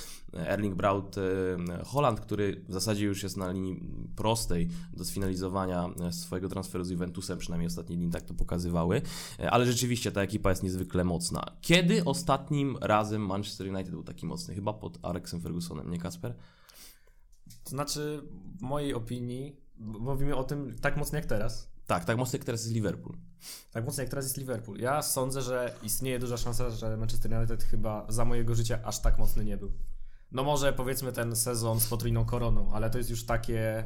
Erling 0.51 0.75
Braut 0.75 1.17
Holland, 1.85 2.21
który 2.21 2.65
w 2.69 2.73
zasadzie 2.73 3.05
już 3.05 3.23
jest 3.23 3.37
na 3.37 3.53
linii 3.53 3.81
prostej 4.17 4.69
do 4.93 5.05
sfinalizowania 5.05 5.91
e, 6.07 6.13
swojego 6.13 6.49
transferu 6.49 6.85
z 6.85 6.91
Juventusem, 6.91 7.39
przynajmniej 7.39 7.67
ostatnie 7.67 7.97
dni 7.97 8.11
tak 8.11 8.23
to 8.23 8.35
pokazywały, 8.35 9.03
ale 9.51 9.67
rzeczywiście 9.67 10.13
ta 10.13 10.23
ekipa 10.23 10.51
jest 10.51 10.63
niezwykle 10.63 11.05
mocna. 11.05 11.45
Kiedy 11.61 12.05
ostatnim 12.05 12.77
razem 12.81 13.27
Manchester 13.27 13.69
United 13.69 13.91
był 13.91 14.03
taki 14.03 14.27
mocny? 14.27 14.55
Chyba 14.55 14.73
pod 14.73 14.99
Alexem 15.03 15.41
Fergusonem, 15.41 15.91
nie 15.91 15.99
Kasper? 15.99 16.35
To 17.65 17.71
znaczy, 17.71 18.23
w 18.59 18.63
mojej 18.63 18.95
opinii, 18.95 19.57
mówimy 19.79 20.37
o 20.37 20.45
tym 20.45 20.77
tak 20.81 20.97
mocno 20.97 21.19
jak 21.19 21.27
teraz. 21.27 21.76
Tak, 21.87 22.05
tak 22.05 22.17
mocno 22.17 22.37
jak 22.37 22.45
teraz 22.45 22.63
jest 22.63 22.75
Liverpool. 22.75 23.17
Tak 23.73 23.85
mocno 23.85 24.03
jak 24.03 24.11
teraz 24.11 24.25
jest 24.25 24.37
Liverpool. 24.37 24.79
Ja 24.79 25.03
sądzę, 25.03 25.43
że 25.43 25.75
istnieje 25.83 26.19
duża 26.19 26.37
szansa, 26.37 26.71
że 26.71 26.97
Manchester 26.97 27.33
United 27.33 27.65
chyba 27.65 28.07
za 28.09 28.25
mojego 28.25 28.55
życia 28.55 28.79
aż 28.85 28.99
tak 28.99 29.19
mocny 29.19 29.45
nie 29.45 29.57
był. 29.57 29.73
No 30.33 30.45
może 30.45 30.73
powiedzmy 30.73 31.13
ten 31.13 31.37
sezon 31.37 31.81
z 31.81 31.87
potrójną 31.87 32.25
koroną, 32.25 32.73
ale 32.73 32.91
to 32.91 32.99
jest 32.99 33.11
już 33.11 33.27
takie 33.27 33.85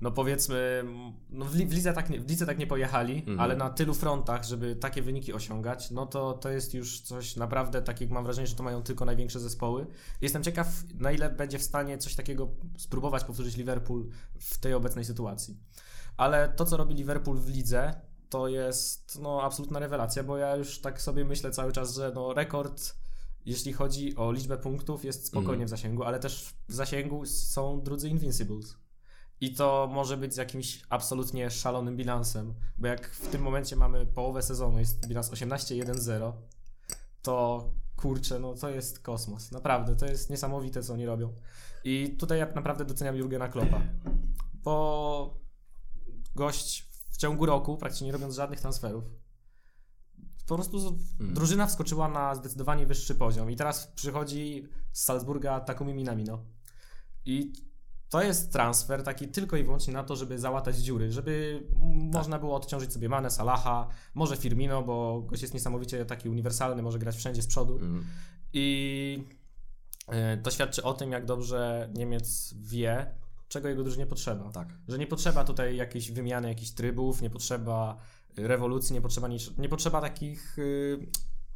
no 0.00 0.10
powiedzmy, 0.10 0.84
no 1.30 1.44
w, 1.44 1.54
lidze 1.54 1.92
tak 1.92 2.10
nie, 2.10 2.20
w 2.20 2.28
lidze 2.30 2.46
tak 2.46 2.58
nie 2.58 2.66
pojechali, 2.66 3.18
mhm. 3.18 3.40
ale 3.40 3.56
na 3.56 3.70
tylu 3.70 3.94
frontach, 3.94 4.44
żeby 4.44 4.76
takie 4.76 5.02
wyniki 5.02 5.32
osiągać, 5.32 5.90
no 5.90 6.06
to 6.06 6.32
to 6.32 6.50
jest 6.50 6.74
już 6.74 7.00
coś 7.00 7.36
naprawdę 7.36 7.82
takiego, 7.82 8.14
mam 8.14 8.24
wrażenie, 8.24 8.46
że 8.46 8.54
to 8.54 8.62
mają 8.62 8.82
tylko 8.82 9.04
największe 9.04 9.40
zespoły. 9.40 9.86
Jestem 10.20 10.42
ciekaw, 10.42 10.68
na 10.94 11.12
ile 11.12 11.30
będzie 11.30 11.58
w 11.58 11.62
stanie 11.62 11.98
coś 11.98 12.14
takiego 12.14 12.48
spróbować 12.78 13.24
powtórzyć 13.24 13.56
Liverpool 13.56 14.08
w 14.38 14.58
tej 14.58 14.74
obecnej 14.74 15.04
sytuacji. 15.04 15.56
Ale 16.20 16.48
to, 16.48 16.64
co 16.64 16.76
robi 16.76 16.94
Liverpool 16.94 17.38
w 17.38 17.48
lidze, 17.48 18.00
to 18.28 18.48
jest 18.48 19.18
no, 19.22 19.42
absolutna 19.42 19.78
rewelacja, 19.78 20.24
bo 20.24 20.36
ja 20.36 20.56
już 20.56 20.80
tak 20.80 21.02
sobie 21.02 21.24
myślę 21.24 21.50
cały 21.50 21.72
czas, 21.72 21.94
że 21.94 22.12
no, 22.14 22.34
rekord, 22.34 22.94
jeśli 23.46 23.72
chodzi 23.72 24.16
o 24.16 24.32
liczbę 24.32 24.58
punktów, 24.58 25.04
jest 25.04 25.26
spokojnie 25.26 25.54
mm. 25.54 25.66
w 25.66 25.70
zasięgu, 25.70 26.02
ale 26.02 26.18
też 26.18 26.54
w 26.68 26.74
zasięgu 26.74 27.26
są 27.26 27.82
drudzy 27.82 28.08
Invincibles. 28.08 28.76
I 29.40 29.54
to 29.54 29.88
może 29.92 30.16
być 30.16 30.34
z 30.34 30.36
jakimś 30.36 30.82
absolutnie 30.88 31.50
szalonym 31.50 31.96
bilansem, 31.96 32.54
bo 32.78 32.86
jak 32.86 33.10
w 33.10 33.28
tym 33.28 33.42
momencie 33.42 33.76
mamy 33.76 34.06
połowę 34.06 34.42
sezonu, 34.42 34.78
jest 34.78 35.08
bilans 35.08 35.30
18-1-0, 35.30 36.32
to 37.22 37.64
kurczę, 37.96 38.38
no 38.38 38.54
to 38.54 38.70
jest 38.70 38.98
kosmos. 38.98 39.52
Naprawdę, 39.52 39.96
to 39.96 40.06
jest 40.06 40.30
niesamowite, 40.30 40.82
co 40.82 40.92
oni 40.92 41.06
robią. 41.06 41.34
I 41.84 42.16
tutaj 42.18 42.38
ja 42.38 42.46
naprawdę 42.54 42.84
doceniam 42.84 43.16
Jurgena 43.16 43.48
Kloppa, 43.48 43.82
bo 44.64 45.39
gość 46.34 46.88
w 47.10 47.16
ciągu 47.16 47.46
roku, 47.46 47.76
praktycznie 47.76 48.06
nie 48.06 48.12
robiąc 48.12 48.34
żadnych 48.34 48.60
transferów, 48.60 49.04
po 50.50 50.54
prostu 50.54 50.98
hmm. 51.18 51.34
drużyna 51.34 51.66
wskoczyła 51.66 52.08
na 52.08 52.34
zdecydowanie 52.34 52.86
wyższy 52.86 53.14
poziom 53.14 53.50
i 53.50 53.56
teraz 53.56 53.86
przychodzi 53.86 54.68
z 54.92 55.04
Salzburga 55.04 55.60
Takumi 55.60 55.94
Minamino. 55.94 56.44
I 57.24 57.52
to 58.08 58.22
jest 58.22 58.52
transfer 58.52 59.02
taki 59.02 59.28
tylko 59.28 59.56
i 59.56 59.64
wyłącznie 59.64 59.94
na 59.94 60.04
to, 60.04 60.16
żeby 60.16 60.38
załatać 60.38 60.76
dziury, 60.76 61.12
żeby 61.12 61.62
tak. 61.70 62.14
można 62.14 62.38
było 62.38 62.56
odciążyć 62.56 62.92
sobie 62.92 63.08
Mane, 63.08 63.30
Salaha, 63.30 63.88
może 64.14 64.36
Firmino, 64.36 64.82
bo 64.82 65.22
gość 65.22 65.42
jest 65.42 65.54
niesamowicie 65.54 66.04
taki 66.04 66.28
uniwersalny, 66.28 66.82
może 66.82 66.98
grać 66.98 67.16
wszędzie 67.16 67.42
z 67.42 67.46
przodu. 67.46 67.78
Hmm. 67.78 68.06
I 68.52 69.24
e, 70.08 70.36
to 70.36 70.50
świadczy 70.50 70.82
o 70.82 70.94
tym, 70.94 71.12
jak 71.12 71.24
dobrze 71.24 71.90
Niemiec 71.94 72.54
wie, 72.60 73.14
czego 73.50 73.68
jego 73.68 73.82
drużynie 73.82 74.06
potrzeba. 74.06 74.50
Tak. 74.52 74.68
Że 74.88 74.98
nie 74.98 75.06
potrzeba 75.06 75.44
tutaj 75.44 75.76
jakiejś 75.76 76.10
wymiany 76.10 76.48
jakichś 76.48 76.70
trybów, 76.70 77.22
nie 77.22 77.30
potrzeba 77.30 77.96
rewolucji, 78.36 78.94
nie 78.94 79.00
potrzeba, 79.00 79.28
nic, 79.28 79.58
nie 79.58 79.68
potrzeba 79.68 80.00
takich 80.00 80.58
y, 80.58 81.06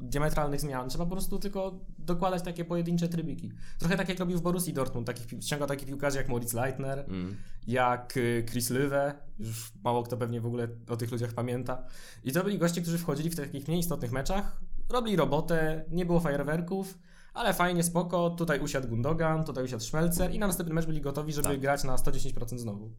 diametralnych 0.00 0.60
zmian. 0.60 0.88
Trzeba 0.88 1.04
po 1.04 1.10
prostu 1.10 1.38
tylko 1.38 1.80
dokładać 1.98 2.42
takie 2.42 2.64
pojedyncze 2.64 3.08
trybiki. 3.08 3.52
Trochę 3.78 3.96
tak 3.96 4.08
jak 4.08 4.18
robił 4.18 4.38
w 4.38 4.42
Borussii 4.42 4.72
Dortmund, 4.72 5.06
takich, 5.06 5.42
ściągał 5.42 5.68
takich 5.68 5.88
piłkarzy 5.88 6.18
jak 6.18 6.28
Moritz 6.28 6.52
Leitner, 6.52 6.98
mm. 6.98 7.36
jak 7.66 8.16
y, 8.16 8.44
Chris 8.50 8.70
Löwe, 8.70 9.14
już 9.38 9.72
mało 9.84 10.02
kto 10.02 10.16
pewnie 10.16 10.40
w 10.40 10.46
ogóle 10.46 10.68
o 10.88 10.96
tych 10.96 11.12
ludziach 11.12 11.32
pamięta. 11.32 11.86
I 12.24 12.32
to 12.32 12.44
byli 12.44 12.58
goście, 12.58 12.82
którzy 12.82 12.98
wchodzili 12.98 13.30
w 13.30 13.36
takich 13.36 13.68
mniej 13.68 13.80
istotnych 13.80 14.12
meczach, 14.12 14.60
robili 14.88 15.16
robotę, 15.16 15.84
nie 15.90 16.06
było 16.06 16.20
fajerwerków, 16.20 16.98
ale 17.34 17.54
fajnie, 17.54 17.82
spoko, 17.82 18.30
tutaj 18.30 18.60
usiadł 18.60 18.88
Gundogan, 18.88 19.44
tutaj 19.44 19.64
usiadł 19.64 19.82
Schmelzer 19.82 20.34
i 20.34 20.38
na 20.38 20.46
następny 20.46 20.74
mecz 20.74 20.86
byli 20.86 21.00
gotowi, 21.00 21.32
żeby 21.32 21.48
tak. 21.48 21.60
grać 21.60 21.84
na 21.84 21.96
110% 21.96 22.58
znowu. 22.58 22.90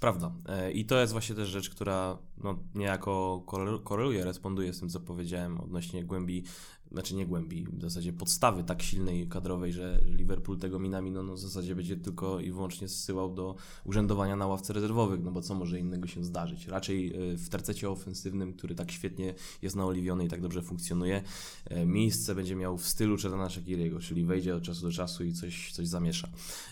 Prawda. 0.00 0.32
E, 0.48 0.72
I 0.72 0.86
to 0.86 1.00
jest 1.00 1.12
właśnie 1.12 1.34
też 1.34 1.48
rzecz, 1.48 1.70
która 1.70 2.18
no, 2.38 2.58
niejako 2.74 3.42
koreluje, 3.84 4.24
responduje 4.24 4.72
z 4.72 4.80
tym, 4.80 4.88
co 4.88 5.00
powiedziałem 5.00 5.60
odnośnie 5.60 6.04
głębi 6.04 6.44
znaczy 6.92 7.14
nie 7.14 7.26
głębi, 7.26 7.66
w 7.72 7.82
zasadzie 7.82 8.12
podstawy 8.12 8.64
tak 8.64 8.82
silnej 8.82 9.26
kadrowej, 9.28 9.72
że, 9.72 10.00
Liverpool 10.04 10.58
tego 10.58 10.78
minami 10.78 11.10
no, 11.10 11.34
w 11.34 11.38
zasadzie 11.38 11.74
będzie 11.74 11.96
tylko 11.96 12.40
i 12.40 12.52
wyłącznie 12.52 12.88
zsyłał 12.88 13.34
do 13.34 13.54
urzędowania 13.84 14.36
na 14.36 14.46
ławce 14.46 14.72
rezerwowych, 14.72 15.22
no 15.22 15.30
bo 15.30 15.40
co 15.40 15.54
może 15.54 15.80
innego 15.80 16.06
się 16.06 16.24
zdarzyć. 16.24 16.66
Raczej 16.66 17.32
e, 17.32 17.36
w 17.36 17.48
tercecie 17.48 17.90
ofensywnym, 17.90 18.52
który 18.52 18.74
tak 18.74 18.92
świetnie 18.92 19.34
jest 19.62 19.76
naoliwiony 19.76 20.24
i 20.24 20.28
tak 20.28 20.40
dobrze 20.40 20.62
funkcjonuje, 20.62 21.22
e, 21.64 21.86
miejsce 21.86 22.34
będzie 22.34 22.56
miał 22.56 22.78
w 22.78 22.88
stylu 22.88 23.16
Chetana 23.16 23.50
Shakiriego, 23.50 24.00
czyli 24.00 24.24
wejdzie 24.24 24.56
od 24.56 24.62
czasu 24.62 24.82
do 24.82 24.92
czasu 24.92 25.24
i 25.24 25.32
coś, 25.32 25.72
coś 25.72 25.88
zamiesza. 25.88 26.28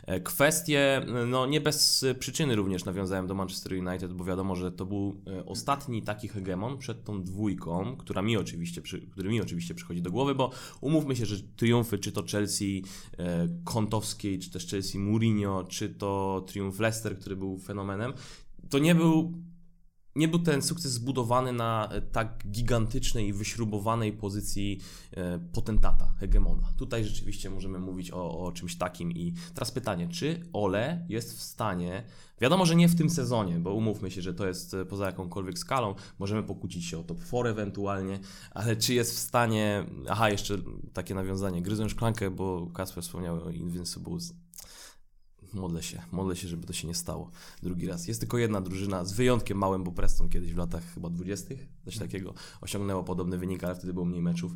E, 0.07 0.21
kwestie, 0.21 1.07
no 1.27 1.47
nie 1.47 1.61
bez 1.61 2.05
przyczyny 2.19 2.57
również 2.57 2.85
nawiązałem 2.85 3.27
do 3.27 3.35
Manchester 3.35 3.73
United, 3.73 4.13
bo 4.13 4.25
wiadomo, 4.25 4.57
że 4.57 4.73
to 4.73 4.87
był 4.87 5.17
ostatni 5.47 6.03
taki 6.03 6.29
hegemon 6.29 6.79
przed 6.79 7.05
tą 7.05 7.23
dwójką, 7.23 7.97
która 7.97 8.23
mi 8.23 8.37
oczywiście, 8.37 8.83
który 9.13 9.31
mi 9.31 9.41
oczywiście 9.41 9.75
przychodzi 9.75 10.03
do 10.05 10.11
głowy, 10.11 10.35
bo 10.35 10.51
umówmy 10.81 11.17
się, 11.17 11.27
że 11.27 11.37
triumfy, 11.57 11.99
czy 11.99 12.13
to 12.13 12.23
Chelsea 12.23 12.85
e, 13.19 13.49
Kontowskiej, 13.65 14.39
czy 14.39 14.51
też 14.51 14.67
Chelsea 14.67 14.99
Mourinho, 14.99 15.65
czy 15.65 15.89
to 15.89 16.45
triumf 16.47 16.79
Leicester, 16.79 17.19
który 17.19 17.37
był 17.37 17.59
fenomenem, 17.59 18.13
to 18.71 18.79
nie 18.79 18.95
był 18.95 19.33
nie 20.17 20.29
był 20.29 20.39
ten 20.39 20.63
sukces 20.63 20.93
zbudowany 20.93 21.53
na 21.53 21.89
e, 21.93 22.01
tak 22.01 22.45
gigantycznej 22.51 23.29
i 23.29 23.33
wyśrubowanej 23.33 24.13
pozycji 24.13 24.81
e, 25.17 25.39
potentata, 25.53 26.13
hegemona. 26.21 26.73
Tutaj 26.77 27.05
rzeczywiście 27.05 27.51
możemy 27.51 27.79
mówić 27.79 28.11
o, 28.11 28.39
o 28.39 28.53
czymś 28.53 28.77
takim. 28.77 29.13
I 29.13 29.35
teraz 29.55 29.71
pytanie, 29.71 30.09
czy 30.09 30.41
Ole 30.53 31.07
jest 31.09 31.39
w 31.39 31.43
stanie, 31.43 32.05
wiadomo, 32.41 32.67
że 32.67 32.77
nie 32.77 32.89
w 32.89 32.97
tym 32.97 33.11
sezonie, 33.11 33.59
bo 33.59 33.75
umówmy 33.75 34.11
się, 34.11 34.23
że 34.23 34.35
to 34.35 34.47
jest 34.47 34.75
e, 34.75 34.85
poza 34.85 35.07
jakąkolwiek 35.07 35.59
skalą, 35.59 35.95
możemy 36.19 36.43
pokłócić 36.43 36.85
się 36.85 36.99
o 36.99 37.03
top 37.03 37.25
4 37.25 37.49
ewentualnie, 37.49 38.21
ale 38.51 38.77
czy 38.77 38.95
jest 38.95 39.15
w 39.15 39.19
stanie, 39.19 39.87
aha, 40.09 40.31
jeszcze 40.31 40.59
takie 40.93 41.15
nawiązanie, 41.15 41.63
gryzę 41.63 41.89
szklankę, 41.89 42.31
bo 42.31 42.67
Kasper 42.67 43.03
wspomniał 43.03 43.45
o 43.45 43.51
Invincibles 43.51 44.44
modlę 45.55 45.83
się, 45.83 46.03
modlę 46.13 46.37
się, 46.37 46.49
żeby 46.49 46.67
to 46.67 46.73
się 46.73 46.89
nie 46.89 46.95
stało 46.95 47.31
drugi 47.63 47.87
raz. 47.87 48.09
Jest 48.09 48.21
tylko 48.21 48.39
jedna 48.39 48.61
drużyna, 48.61 49.05
z 49.05 49.13
wyjątkiem 49.13 49.59
małym, 49.59 49.85
bo 49.85 49.93
Preston 49.93 50.29
kiedyś 50.29 50.53
w 50.53 50.57
latach 50.57 50.85
chyba 50.95 51.11
20. 51.11 51.55
coś 51.85 51.99
takiego 51.99 52.35
osiągnęło 52.61 53.05
podobny 53.05 53.39
wynik, 53.39 53.65
ale 53.65 53.75
wtedy 53.75 53.93
było 53.93 54.07
mniej 54.07 54.23
meczów. 54.23 54.53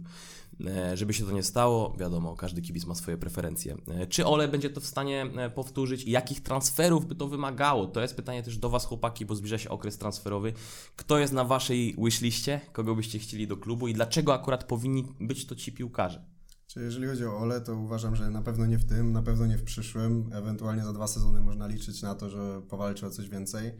E, 0.67 0.97
żeby 0.97 1.15
się 1.15 1.25
to 1.25 1.33
nie 1.33 1.43
stało, 1.43 1.97
wiadomo, 1.99 2.37
każdy 2.37 2.63
kibic 2.63 2.87
ma 2.87 2.95
swoje 2.95 3.17
preferencje. 3.17 3.77
E, 3.89 4.07
czy 4.07 4.27
Ole 4.27 4.49
będzie 4.49 4.71
to 4.71 4.81
w 4.81 4.87
stanie 4.87 5.27
e, 5.37 5.51
powtórzyć 5.51 6.03
i 6.03 6.11
jakich 6.11 6.41
transferów 6.41 7.07
by 7.07 7.15
to 7.15 7.29
wymagało? 7.29 7.87
To 7.87 8.01
jest 8.01 8.17
pytanie 8.17 8.43
też 8.43 8.59
do 8.59 8.71
Was, 8.71 8.85
chłopaki, 8.85 9.27
bo 9.27 9.35
zbliża 9.35 9.59
się 9.59 9.71
okres 9.71 9.99
transferowy. 9.99 10.53
Kto 10.97 11.19
jest 11.19 11.33
na 11.33 11.45
Waszej 11.45 11.97
wishliście? 11.99 12.61
Kogo 12.73 12.95
byście 12.95 13.19
chcieli 13.19 13.47
do 13.47 13.57
klubu 13.57 13.89
i 13.89 13.95
dlaczego 13.95 14.35
akurat 14.35 14.65
powinni 14.65 15.05
być 15.21 15.47
to 15.47 15.57
ci 15.57 15.73
piłkarze? 15.73 16.38
Czy 16.69 16.81
jeżeli 16.81 17.07
chodzi 17.07 17.25
o 17.25 17.39
Ole, 17.39 17.61
to 17.61 17.77
uważam, 17.77 18.17
że 18.17 18.31
na 18.31 18.43
pewno 18.43 18.67
nie 18.67 18.79
w 18.79 18.85
tym, 18.85 19.13
na 19.13 19.23
pewno 19.23 19.47
nie 19.47 19.59
w 19.59 19.65
przyszłym. 19.65 20.31
Ewentualnie 20.33 20.85
za 20.85 20.93
dwa 20.93 21.07
sezony 21.07 21.41
można 21.41 21.67
liczyć 21.67 22.03
na 22.03 22.15
to, 22.15 22.31
że 22.31 22.63
powalczy 22.69 23.07
o 23.07 23.11
coś 23.11 23.29
więcej. 23.29 23.73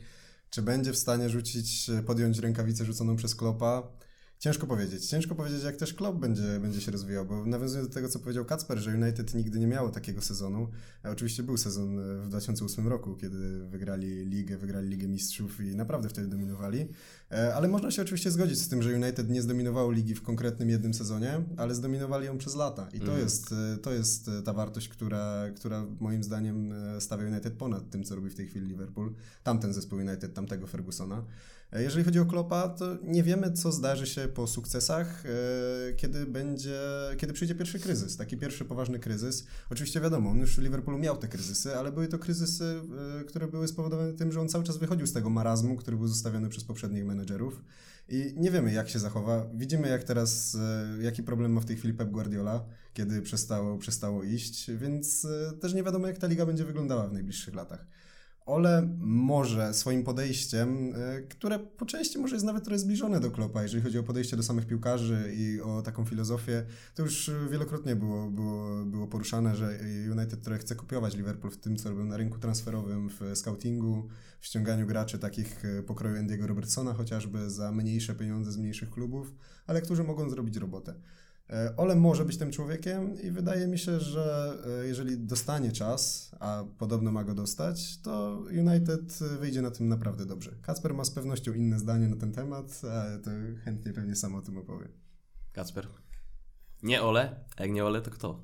Czy 0.51 0.63
będzie 0.63 0.93
w 0.93 0.99
stanie 0.99 1.31
rzucić, 1.31 1.91
podjąć 2.07 2.39
rękawicę 2.39 2.85
rzuconą 2.85 3.17
przez 3.17 3.35
Klopa? 3.35 3.83
Ciężko 4.39 4.67
powiedzieć. 4.67 5.07
Ciężko 5.07 5.35
powiedzieć, 5.35 5.63
jak 5.63 5.77
też 5.77 5.95
Klopp 5.95 6.19
będzie, 6.19 6.61
będzie 6.61 6.81
się 6.81 6.93
rozwijał, 6.93 7.27
bo 7.27 7.47
nawiązując 7.47 7.89
do 7.89 7.95
tego, 7.95 8.09
co 8.09 8.19
powiedział 8.19 8.45
Kacper, 8.45 8.79
że 8.79 8.91
United 8.91 9.35
nigdy 9.35 9.59
nie 9.59 9.67
miało 9.67 9.91
takiego 9.91 10.21
sezonu. 10.21 10.69
A 11.03 11.11
oczywiście 11.11 11.43
był 11.43 11.57
sezon 11.57 12.01
w 12.23 12.29
2008 12.29 12.89
roku, 12.89 13.17
kiedy 13.17 13.67
wygrali 13.67 14.27
ligę, 14.27 14.57
wygrali 14.57 14.89
Ligę 14.89 15.09
Mistrzów 15.09 15.61
i 15.61 15.77
naprawdę 15.77 16.09
wtedy 16.09 16.29
dominowali. 16.29 16.89
E, 17.31 17.55
ale 17.55 17.69
można 17.69 17.91
się 17.91 18.03
oczywiście 18.03 18.31
zgodzić 18.31 18.61
z 18.61 18.69
tym, 18.69 18.83
że 18.83 18.95
United 18.95 19.31
nie 19.31 19.43
zdominowało 19.43 19.93
ligi 19.93 20.15
w 20.15 20.23
konkretnym 20.23 20.71
jednym 20.71 20.95
sezonie, 20.95 21.41
ale 21.57 21.75
zdominowali 21.75 22.27
ją 22.27 22.39
przez 22.39 22.55
lata. 22.55 22.89
I 22.93 23.01
to, 23.01 23.07
mm. 23.07 23.19
jest, 23.19 23.53
e, 23.53 23.79
to 23.79 23.93
jest 23.93 24.31
ta 24.45 24.53
wartość, 24.53 24.89
która, 24.89 25.51
która 25.57 25.87
moim 26.01 26.23
zdaniem 26.25 26.73
e, 26.73 27.01
stawia 27.01 27.29
United 27.29 27.55
ponad 27.55 27.91
tym, 27.91 28.05
co 28.05 28.17
robi 28.17 28.31
w 28.31 28.35
tej 28.35 28.47
chwili 28.47 28.67
Liverpool. 28.67 29.15
Tamten 29.43 29.73
zespół 29.73 29.99
United, 29.99 30.35
tamtego 30.35 30.67
Fergusona. 30.67 31.25
E, 31.73 31.83
jeżeli 31.83 32.05
chodzi 32.05 32.19
o 32.19 32.27
Klopa, 32.27 32.69
to 32.69 32.97
nie 33.03 33.23
wiemy, 33.23 33.53
co 33.53 33.73
zdarzy 33.73 34.07
się 34.07 34.29
po 34.29 34.47
sukcesach, 34.47 35.25
e, 35.27 35.93
kiedy 35.93 36.27
będzie, 36.27 36.81
kiedy 37.19 37.33
przyjdzie 37.33 37.55
pierwszy 37.55 37.79
kryzys, 37.79 38.17
taki 38.17 38.37
pierwszy 38.37 38.65
poważny 38.65 38.99
kryzys. 38.99 39.47
Oczywiście 39.71 40.01
wiadomo, 40.01 40.31
on 40.31 40.39
już 40.39 40.57
w 40.57 40.59
Liverpoolu 40.59 40.99
miał 40.99 41.17
te 41.17 41.29
kryzysy, 41.29 41.77
ale 41.77 41.93
były 41.93 42.09
to 42.09 42.19
kryzysy, 42.19 42.81
e, 43.21 43.25
które 43.25 43.49
były 43.49 43.69
spowodowane 43.69 44.13
tym, 44.13 44.33
że 44.33 44.41
on 44.41 44.49
cały 44.49 44.65
czas 44.65 44.77
wychodził 44.77 45.07
z 45.07 45.13
tego 45.13 45.31
marazmu, 45.31 45.77
który 45.77 45.97
był 45.97 46.09
zostawiony 46.09 46.49
przez 46.49 46.65
poprzednich 46.65 47.05
menedżerów. 47.05 47.63
I 48.09 48.35
nie 48.37 48.51
wiemy, 48.51 48.73
jak 48.73 48.89
się 48.89 48.99
zachowa. 48.99 49.47
Widzimy, 49.55 49.89
jak 49.89 50.05
teraz, 50.05 50.57
jaki 51.01 51.23
problem 51.23 51.53
ma 51.53 51.61
w 51.61 51.65
tej 51.65 51.77
chwili 51.77 51.95
Pep 51.95 52.11
Guardiola, 52.11 52.65
kiedy 52.95 53.23
przestało, 53.23 53.79
przestało 53.79 54.25
iść, 54.25 54.71
więc 54.71 55.27
też 55.61 55.75
nie 55.75 55.83
wiadomo, 55.83 56.07
jak 56.07 56.19
ta 56.19 56.27
liga 56.27 56.47
będzie 56.47 56.65
wyglądała 56.65 57.09
w 57.09 57.13
najbliższych 57.13 57.55
latach. 57.55 57.87
Ole 58.49 58.89
może 58.99 59.75
swoim 59.75 60.05
podejściem, 60.05 60.95
e, 60.95 61.23
które 61.23 61.59
po 61.59 61.87
części 61.87 62.19
może 62.19 62.37
jest 62.37 62.47
nawet 62.47 62.65
trochę 62.65 62.79
zbliżone 62.79 63.21
do 63.21 63.31
Klopa, 63.31 63.63
jeżeli 63.63 63.83
chodzi 63.83 63.99
o 63.99 64.03
podejście 64.03 64.37
do 64.37 64.43
samych 64.43 64.67
piłkarzy 64.67 65.33
i 65.37 65.61
o 65.61 65.83
taką 65.83 66.05
filozofię, 66.05 66.65
to 66.95 67.03
już 67.03 67.31
wielokrotnie 67.51 67.97
było, 67.97 68.31
było, 68.31 68.85
było 68.85 69.07
poruszane, 69.07 69.57
że 69.57 69.79
United 70.13 70.43
trochę 70.43 70.59
chce 70.59 70.75
kopiować 70.75 71.17
Liverpool 71.17 71.53
w 71.53 71.57
tym, 71.57 71.77
co 71.77 71.89
robią 71.89 72.05
na 72.05 72.17
rynku 72.17 72.39
transferowym, 72.39 73.09
w 73.09 73.39
scoutingu, 73.39 74.09
w 74.41 74.47
ściąganiu 74.47 74.87
graczy 74.87 75.19
takich 75.19 75.65
e, 75.65 75.83
pokroju 75.83 76.17
Andy'ego 76.17 76.47
Robertsona 76.47 76.95
chociażby 76.95 77.51
za 77.51 77.73
mniejsze 77.73 78.15
pieniądze 78.15 78.53
z 78.53 78.57
mniejszych 78.57 78.91
klubów, 78.91 79.35
ale 79.67 79.83
którzy 79.83 80.05
mogą 80.05 80.31
zrobić 80.31 80.57
robotę. 80.57 80.95
E, 81.51 81.77
Ole 81.77 81.97
może 81.97 82.25
być 82.25 82.37
tym 82.37 82.51
człowiekiem 82.51 83.23
i 83.23 83.31
wydaje 83.31 83.67
mi 83.67 83.79
się, 83.79 84.01
że 84.01 84.59
e, 84.83 84.87
jeżeli 84.87 85.19
dostanie 85.19 85.73
czas, 85.73 86.31
a 86.41 86.65
podobno 86.79 87.13
ma 87.13 87.25
go 87.25 87.35
dostać, 87.35 88.01
to 88.03 88.43
United 88.51 89.19
wyjdzie 89.41 89.63
na 89.63 89.71
tym 89.71 89.89
naprawdę 89.89 90.27
dobrze. 90.27 90.51
Kacper 90.63 90.95
ma 90.95 91.05
z 91.05 91.11
pewnością 91.11 91.53
inne 91.53 91.79
zdanie 91.79 92.09
na 92.09 92.17
ten 92.17 92.33
temat, 92.33 92.83
ale 92.85 93.19
to 93.19 93.31
chętnie 93.65 93.93
pewnie 93.93 94.17
sam 94.17 94.35
o 94.35 94.43
tym 94.43 94.59
opowie. 94.59 94.89
Kacper. 95.53 95.89
Nie 96.83 97.03
Ole, 97.03 97.45
a 97.57 97.63
jak 97.63 97.73
nie 97.73 97.85
Ole, 97.85 98.03
to 98.03 98.11
kto? 98.11 98.41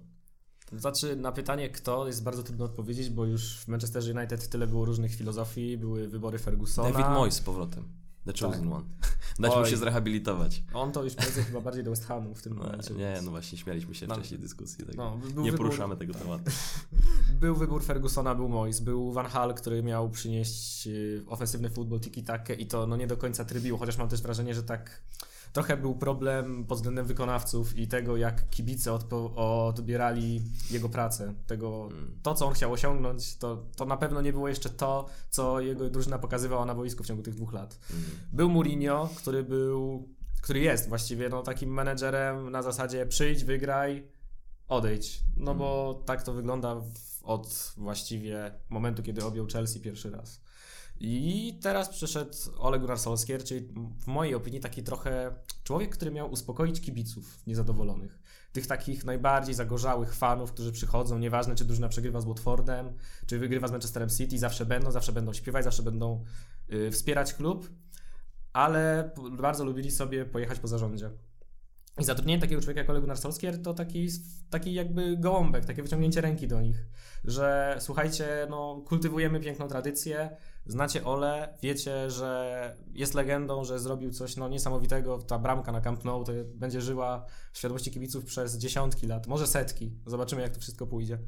To 0.67 0.79
znaczy, 0.79 1.17
na 1.17 1.33
pytanie 1.33 1.71
kto 1.71 2.07
jest 2.07 2.23
bardzo 2.23 2.43
trudno 2.43 2.65
odpowiedzieć, 2.65 3.11
bo 3.11 3.25
już 3.25 3.59
w 3.59 3.69
Manchester 3.69 4.17
United 4.17 4.49
tyle 4.49 4.67
było 4.67 4.85
różnych 4.85 5.15
filozofii, 5.15 5.79
były 5.79 6.09
wybory 6.09 6.39
Fergusona. 6.39 6.91
David 6.91 7.07
Moyes 7.07 7.35
z 7.35 7.41
powrotem. 7.41 8.04
The 8.25 8.33
Chosen 8.33 8.65
tak. 8.65 8.73
One. 8.73 8.85
Dać 9.41 9.53
Oj. 9.53 9.61
mu 9.61 9.67
się 9.67 9.77
zrehabilitować. 9.77 10.63
On 10.75 10.93
to 10.93 11.05
już 11.05 11.15
pracuje 11.15 11.45
chyba 11.45 11.61
bardziej 11.61 11.85
do 11.85 11.91
West 11.91 12.05
Hamu 12.05 12.35
w 12.35 12.43
tym 12.43 12.55
no, 12.55 12.65
momencie. 12.65 12.95
Nie, 12.95 13.21
no 13.23 13.31
właśnie, 13.31 13.59
śmialiśmy 13.59 13.95
się 13.95 14.07
w 14.07 14.09
no. 14.09 14.17
czasie 14.17 14.39
dyskusji. 14.39 14.87
Tak 14.87 14.97
no, 14.97 15.19
nie 15.37 15.53
wybór... 15.53 15.67
poruszamy 15.67 15.97
tego 15.97 16.15
tematu. 16.15 16.51
był 17.41 17.57
wybór 17.57 17.85
Fergusona, 17.85 18.35
był 18.35 18.49
Moyes, 18.49 18.81
był 18.81 19.13
Van 19.13 19.27
Hal, 19.27 19.55
który 19.55 19.83
miał 19.83 20.11
przynieść 20.11 20.87
y, 20.87 21.25
ofensywny 21.27 21.71
futbol, 21.71 22.01
tiki-takę 22.01 22.55
i 22.55 22.67
to 22.67 22.87
no 22.87 22.97
nie 22.97 23.07
do 23.07 23.17
końca 23.17 23.45
trybiło, 23.45 23.79
chociaż 23.79 23.99
mam 23.99 24.09
też 24.09 24.23
wrażenie, 24.23 24.55
że 24.55 24.63
tak 24.63 25.03
trochę 25.55 25.77
był 25.77 25.95
problem 25.95 26.65
pod 26.65 26.79
względem 26.79 27.07
wykonawców 27.07 27.79
i 27.79 27.89
tego, 27.89 28.17
jak 28.17 28.51
kibice 28.51 28.99
odbierali 29.37 30.43
jego 30.71 30.89
pracę. 30.89 31.35
Tego, 31.47 31.89
mm. 31.91 32.19
To, 32.23 32.35
co 32.35 32.47
on 32.47 32.55
chciał 32.55 32.73
osiągnąć, 32.73 33.37
to, 33.37 33.65
to 33.77 33.85
na 33.85 33.97
pewno 33.97 34.23
nie 34.23 34.33
było 34.33 34.49
jeszcze 34.49 34.71
to, 34.71 35.07
co 35.31 35.61
jego 35.61 35.91
drużyna 35.91 36.19
pokazywała 36.19 36.65
na 36.65 36.75
boisku 36.75 37.05
w 37.05 37.07
ciągu 37.07 37.23
tych 37.23 37.35
dwóch 37.35 37.53
lat. 37.53 37.79
Mm. 37.91 38.05
Był 38.33 38.49
Mourinho, 38.49 39.09
który 39.17 39.43
był, 39.43 40.09
który 40.43 40.61
jest 40.61 40.89
właściwie 40.89 41.29
no, 41.29 41.43
takim 41.43 41.75
menedżerem 41.75 42.51
na 42.51 42.63
zasadzie 42.63 43.07
przyjdź, 43.07 43.45
wygraj, 43.45 44.09
odejdź. 44.69 45.21
No 45.37 45.51
mm. 45.51 45.59
bo 45.59 46.03
tak 46.07 46.23
to 46.23 46.33
wygląda 46.33 46.77
od 47.23 47.75
właściwie 47.77 48.53
momentu, 48.69 49.03
kiedy 49.03 49.25
objął 49.25 49.47
Chelsea 49.47 49.81
pierwszy 49.81 50.11
raz. 50.11 50.44
I 51.01 51.59
teraz 51.63 51.89
przyszedł 51.89 52.33
Ole 52.59 52.79
Gunnar 52.79 52.99
Solskjaer, 52.99 53.45
czyli 53.45 53.69
w 54.01 54.07
mojej 54.07 54.35
opinii 54.35 54.61
taki 54.61 54.83
trochę 54.83 55.35
człowiek, 55.65 55.91
który 55.91 56.11
miał 56.11 56.31
uspokoić 56.31 56.81
kibiców 56.81 57.47
niezadowolonych. 57.47 58.19
Tych 58.53 58.67
takich 58.67 59.05
najbardziej 59.05 59.55
zagorzałych 59.55 60.15
fanów, 60.15 60.53
którzy 60.53 60.73
przychodzą, 60.73 61.19
nieważne 61.19 61.55
czy 61.55 61.65
drużyna 61.65 61.89
przegrywa 61.89 62.21
z 62.21 62.25
Watfordem, 62.25 62.93
czy 63.27 63.39
wygrywa 63.39 63.69
z 63.69 63.71
Manchesterem 63.71 64.09
City, 64.09 64.39
zawsze 64.39 64.67
będą, 64.67 64.91
zawsze 64.91 65.13
będą 65.13 65.33
śpiewać, 65.33 65.65
zawsze 65.65 65.83
będą 65.83 66.25
y, 66.73 66.91
wspierać 66.91 67.35
klub, 67.35 67.71
ale 68.53 69.11
bardzo 69.39 69.65
lubili 69.65 69.91
sobie 69.91 70.25
pojechać 70.25 70.59
po 70.59 70.69
zarządzie. 70.69 71.11
I 72.01 72.05
zatrudnienie 72.05 72.41
takiego 72.41 72.61
człowieka 72.61 72.81
jak 72.81 72.91
Ole 72.91 73.01
Gunnar 73.01 73.19
to 73.63 73.75
taki, 73.75 74.09
taki 74.51 74.75
jakby 74.75 75.17
gołąbek, 75.17 75.65
takie 75.65 75.83
wyciągnięcie 75.83 76.21
ręki 76.21 76.49
do 76.49 76.61
nich, 76.61 76.87
że 77.25 77.77
słuchajcie, 77.81 78.47
no 78.51 78.83
kultywujemy 78.87 79.41
piękną 79.41 79.69
tradycję, 79.69 80.37
znacie 80.67 81.05
Ole, 81.05 81.59
wiecie, 81.63 82.11
że 82.11 82.77
jest 82.93 83.15
legendą, 83.15 83.65
że 83.65 83.79
zrobił 83.79 84.11
coś 84.11 84.37
no, 84.37 84.49
niesamowitego, 84.49 85.19
ta 85.19 85.39
bramka 85.39 85.73
na 85.73 85.81
Camp 85.81 86.05
Nou 86.05 86.25
to 86.25 86.33
będzie 86.55 86.81
żyła 86.81 87.27
w 87.53 87.59
świadomości 87.59 87.91
kibiców 87.91 88.25
przez 88.25 88.59
dziesiątki 88.59 89.07
lat, 89.07 89.27
może 89.27 89.47
setki, 89.47 89.93
zobaczymy 90.07 90.43
jak 90.43 90.53
to 90.53 90.61
wszystko 90.61 90.87
pójdzie, 90.87 91.19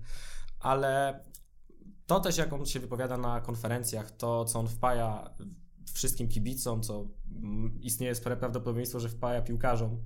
ale 0.60 1.20
to 2.06 2.20
też 2.20 2.36
jak 2.36 2.52
on 2.52 2.66
się 2.66 2.80
wypowiada 2.80 3.16
na 3.16 3.40
konferencjach, 3.40 4.10
to 4.10 4.44
co 4.44 4.58
on 4.58 4.68
wpaja 4.68 5.30
wszystkim 5.92 6.28
kibicom, 6.28 6.82
co 6.82 7.06
mm, 7.42 7.80
istnieje 7.80 8.14
spore 8.14 8.36
prawdopodobieństwo, 8.36 9.00
że 9.00 9.08
wpaja 9.08 9.42
piłkarzom, 9.42 10.02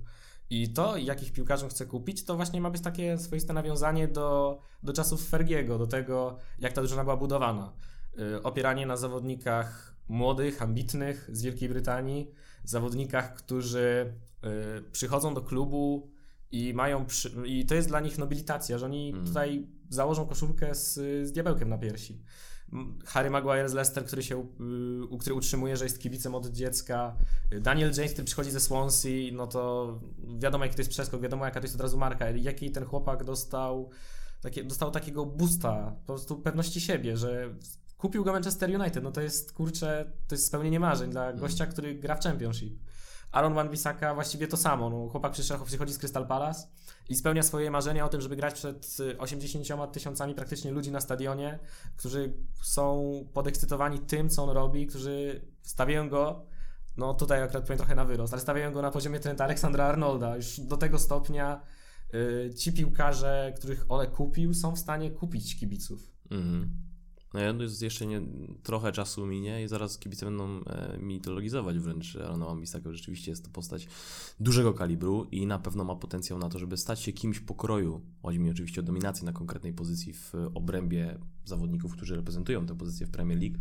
i 0.51 0.73
to, 0.73 0.97
jakich 0.97 1.33
piłkarzy 1.33 1.69
chce 1.69 1.85
kupić, 1.85 2.25
to 2.25 2.35
właśnie 2.35 2.61
ma 2.61 2.69
być 2.69 2.81
takie 2.81 3.17
swoiste 3.17 3.53
nawiązanie 3.53 4.07
do, 4.07 4.59
do 4.83 4.93
czasów 4.93 5.29
Fergiego, 5.29 5.77
do 5.77 5.87
tego, 5.87 6.37
jak 6.59 6.73
ta 6.73 6.81
drużyna 6.81 7.03
była 7.03 7.17
budowana. 7.17 7.73
Yy, 8.17 8.43
opieranie 8.43 8.85
na 8.85 8.97
zawodnikach 8.97 9.95
młodych, 10.09 10.61
ambitnych 10.61 11.29
z 11.33 11.41
Wielkiej 11.41 11.69
Brytanii, 11.69 12.31
zawodnikach, 12.63 13.33
którzy 13.33 14.13
yy, 14.43 14.49
przychodzą 14.91 15.33
do 15.33 15.41
klubu 15.41 16.11
i 16.51 16.73
mają. 16.73 17.05
Przy... 17.05 17.31
I 17.45 17.65
to 17.65 17.75
jest 17.75 17.87
dla 17.87 17.99
nich 17.99 18.17
nobilitacja, 18.17 18.77
że 18.77 18.85
oni 18.85 19.09
mm. 19.09 19.25
tutaj 19.25 19.67
założą 19.89 20.27
koszulkę 20.27 20.75
z, 20.75 20.93
z 21.27 21.31
diabełkiem 21.31 21.69
na 21.69 21.77
piersi. 21.77 22.23
Harry 23.05 23.29
Maguire 23.29 23.69
z 23.69 23.73
Leicester, 23.73 24.05
który 24.05 24.23
się, 24.23 24.47
y, 25.13 25.17
który 25.17 25.35
utrzymuje, 25.35 25.77
że 25.77 25.85
jest 25.85 25.99
kibicem 25.99 26.35
od 26.35 26.47
dziecka. 26.47 27.15
Daniel 27.61 27.91
James, 27.97 28.11
który 28.11 28.25
przychodzi 28.25 28.51
ze 28.51 28.59
Swansea, 28.59 29.31
no 29.33 29.47
to 29.47 29.99
wiadomo 30.39 30.63
jaki 30.63 30.75
to 30.75 30.81
jest 30.81 30.91
przeskok, 30.91 31.21
wiadomo 31.21 31.45
jaka 31.45 31.59
to 31.59 31.65
jest 31.65 31.75
od 31.75 31.81
razu 31.81 31.97
marka. 31.97 32.29
Jaki 32.29 32.71
ten 32.71 32.85
chłopak 32.85 33.23
dostał, 33.23 33.89
takie, 34.41 34.63
dostał 34.63 34.91
takiego 34.91 35.25
boosta, 35.25 35.95
po 35.99 36.13
prostu 36.13 36.35
pewności 36.35 36.81
siebie, 36.81 37.17
że 37.17 37.55
kupił 38.01 38.23
go 38.23 38.31
Manchester 38.31 38.81
United. 38.81 39.03
No 39.03 39.11
to 39.11 39.21
jest, 39.21 39.53
kurczę, 39.53 40.11
to 40.27 40.35
jest 40.35 40.47
spełnienie 40.47 40.79
marzeń 40.79 41.11
dla 41.11 41.33
gościa, 41.33 41.65
który 41.65 41.95
gra 41.95 42.15
w 42.15 42.23
Championship. 42.23 42.79
Aaron 43.31 43.53
Wan-Bissaka 43.53 44.13
właściwie 44.13 44.47
to 44.47 44.57
samo. 44.57 44.89
No, 44.89 45.09
chłopak 45.09 45.31
przychodzi 45.65 45.93
z 45.93 45.97
Crystal 45.97 46.27
Palace 46.27 46.67
i 47.09 47.15
spełnia 47.15 47.43
swoje 47.43 47.71
marzenia 47.71 48.05
o 48.05 48.09
tym, 48.09 48.21
żeby 48.21 48.35
grać 48.35 48.53
przed 48.53 48.97
y, 48.99 49.17
80 49.17 49.93
tysiącami 49.93 50.35
praktycznie 50.35 50.71
ludzi 50.71 50.91
na 50.91 51.01
stadionie, 51.01 51.59
którzy 51.97 52.33
są 52.63 53.11
podekscytowani 53.33 53.99
tym, 53.99 54.29
co 54.29 54.43
on 54.43 54.49
robi, 54.49 54.87
którzy 54.87 55.41
stawiają 55.61 56.09
go, 56.09 56.45
no 56.97 57.13
tutaj 57.13 57.43
akurat 57.43 57.63
powiem 57.63 57.77
trochę 57.77 57.95
na 57.95 58.05
wyrost, 58.05 58.33
ale 58.33 58.41
stawiają 58.41 58.73
go 58.73 58.81
na 58.81 58.91
poziomie 58.91 59.19
Trenta 59.19 59.43
Aleksandra 59.43 59.85
Arnolda. 59.85 60.35
Już 60.35 60.59
do 60.59 60.77
tego 60.77 60.99
stopnia 60.99 61.61
y, 62.13 62.53
ci 62.53 62.73
piłkarze, 62.73 63.53
których 63.57 63.85
Ole 63.89 64.07
kupił, 64.07 64.53
są 64.53 64.75
w 64.75 64.79
stanie 64.79 65.11
kupić 65.11 65.59
kibiców. 65.59 66.11
Mhm. 66.31 66.90
No 67.33 67.39
ja 67.39 67.53
jeszcze 67.81 68.05
nie, 68.05 68.21
trochę 68.63 68.91
czasu 68.91 69.25
minie 69.25 69.63
i 69.63 69.67
zaraz 69.67 69.97
kibice 69.97 70.25
będą 70.25 70.63
e, 70.63 70.97
mitologizować 70.97 71.79
wręcz 71.79 72.15
Arona 72.15 72.45
Wan-Bissaka. 72.45 72.91
Rzeczywiście 72.91 73.31
jest 73.31 73.43
to 73.43 73.49
postać 73.49 73.87
dużego 74.39 74.73
kalibru 74.73 75.27
i 75.31 75.45
na 75.45 75.59
pewno 75.59 75.83
ma 75.83 75.95
potencjał 75.95 76.39
na 76.39 76.49
to, 76.49 76.59
żeby 76.59 76.77
stać 76.77 76.99
się 76.99 77.13
kimś 77.13 77.39
pokroju. 77.39 78.01
Chodzi 78.21 78.39
mi 78.39 78.51
oczywiście 78.51 78.81
o 78.81 78.83
dominację 78.83 79.25
na 79.25 79.33
konkretnej 79.33 79.73
pozycji 79.73 80.13
w 80.13 80.33
obrębie 80.53 81.19
zawodników, 81.45 81.93
którzy 81.93 82.15
reprezentują 82.15 82.65
tę 82.65 82.77
pozycję 82.77 83.07
w 83.07 83.11
Premier 83.11 83.39
League, 83.39 83.57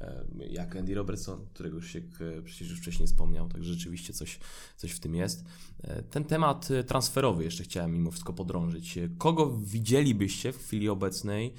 e, 0.00 0.24
jak 0.50 0.76
Andy 0.76 0.94
Robertson, 0.94 1.46
którego 1.46 1.82
się 1.82 1.98
e, 2.38 2.42
przecież 2.42 2.70
już 2.70 2.80
wcześniej 2.80 3.06
wspomniał, 3.06 3.48
także 3.48 3.72
rzeczywiście 3.72 4.12
coś, 4.12 4.40
coś 4.76 4.92
w 4.92 5.00
tym 5.00 5.14
jest. 5.14 5.44
E, 5.82 6.02
Ten 6.02 6.24
temat 6.24 6.70
e, 6.70 6.84
transferowy 6.84 7.44
jeszcze 7.44 7.64
chciałem 7.64 7.92
mimo 7.92 8.10
wszystko 8.10 8.32
podrążyć. 8.32 8.98
Kogo 9.18 9.58
widzielibyście 9.60 10.52
w 10.52 10.58
chwili 10.58 10.88
obecnej 10.88 11.54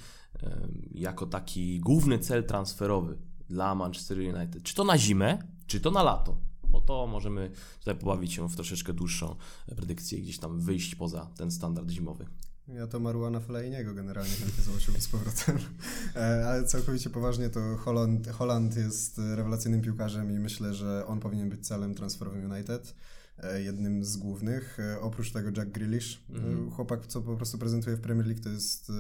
jako 0.92 1.26
taki 1.26 1.80
główny 1.80 2.20
cel 2.20 2.44
transferowy 2.44 3.18
dla 3.50 3.76
Manchester 3.76 4.18
United? 4.18 4.64
Czy 4.64 4.76
to 4.76 4.84
na 4.84 4.98
zimę, 4.98 5.38
czy 5.68 5.80
to 5.80 5.92
na 5.92 6.04
lato? 6.04 6.38
Bo 6.70 6.82
to 6.82 7.08
możemy 7.08 7.52
tutaj 7.80 7.96
pobawić 7.96 8.34
się 8.34 8.50
w 8.50 8.56
troszeczkę 8.56 8.94
dłuższą 8.94 9.36
predykcję, 9.76 10.20
gdzieś 10.20 10.40
tam 10.40 10.60
wyjść 10.60 10.96
poza 10.96 11.26
ten 11.38 11.52
standard 11.52 11.90
zimowy. 11.90 12.26
Ja 12.68 12.88
to 12.88 13.00
Maruana 13.00 13.40
Fellainiego 13.40 13.94
generalnie 13.94 14.32
chętnie 14.32 14.64
zobaczyłbym 14.64 15.02
z 15.02 15.08
powrotem. 15.08 15.58
E, 16.16 16.48
Ale 16.48 16.64
całkowicie 16.64 17.10
poważnie 17.10 17.50
to 17.50 17.78
Holland, 17.78 18.28
Holland 18.28 18.78
jest 18.78 19.18
rewelacyjnym 19.18 19.82
piłkarzem 19.82 20.32
i 20.32 20.40
myślę, 20.40 20.74
że 20.74 21.06
on 21.08 21.20
powinien 21.20 21.50
być 21.50 21.68
celem 21.68 21.96
transferowym 21.96 22.52
United. 22.52 22.96
E, 23.38 23.62
Jednym 23.62 24.04
z 24.06 24.18
głównych. 24.18 24.80
E, 24.80 25.02
Oprócz 25.02 25.32
tego 25.32 25.50
Jack 25.58 25.72
Grealish. 25.72 26.24
E, 26.30 26.36
Mhm. 26.36 26.72
Chłopak, 26.72 27.08
co 27.08 27.22
po 27.22 27.36
prostu 27.38 27.58
prezentuje 27.58 27.96
w 27.96 28.00
Premier 28.02 28.28
League, 28.28 28.42
to 28.44 28.50
jest, 28.50 28.92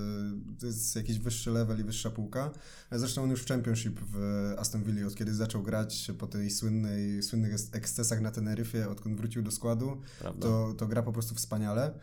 to 0.59 0.65
jest 0.65 0.95
jakiś 0.95 1.19
wyższy 1.19 1.51
level 1.51 1.79
i 1.79 1.83
wyższa 1.83 2.09
półka. 2.11 2.51
Zresztą 2.91 3.23
on 3.23 3.29
już 3.29 3.41
w 3.43 3.47
Championship 3.47 3.99
w 4.11 4.17
Aston 4.57 4.83
Villa, 4.83 5.07
od 5.07 5.15
kiedy 5.15 5.33
zaczął 5.35 5.63
grać 5.63 6.11
po 6.17 6.27
tej 6.27 6.49
słynnej, 6.49 7.23
słynnych 7.23 7.53
ekscesach 7.71 8.21
na 8.21 8.31
Teneryfie, 8.31 8.89
odkąd 8.89 9.17
wrócił 9.17 9.41
do 9.41 9.51
składu, 9.51 10.01
Prawda? 10.19 10.41
to, 10.47 10.73
to 10.77 10.87
gra 10.87 11.03
po 11.03 11.13
prostu 11.13 11.35
wspaniale. 11.35 11.93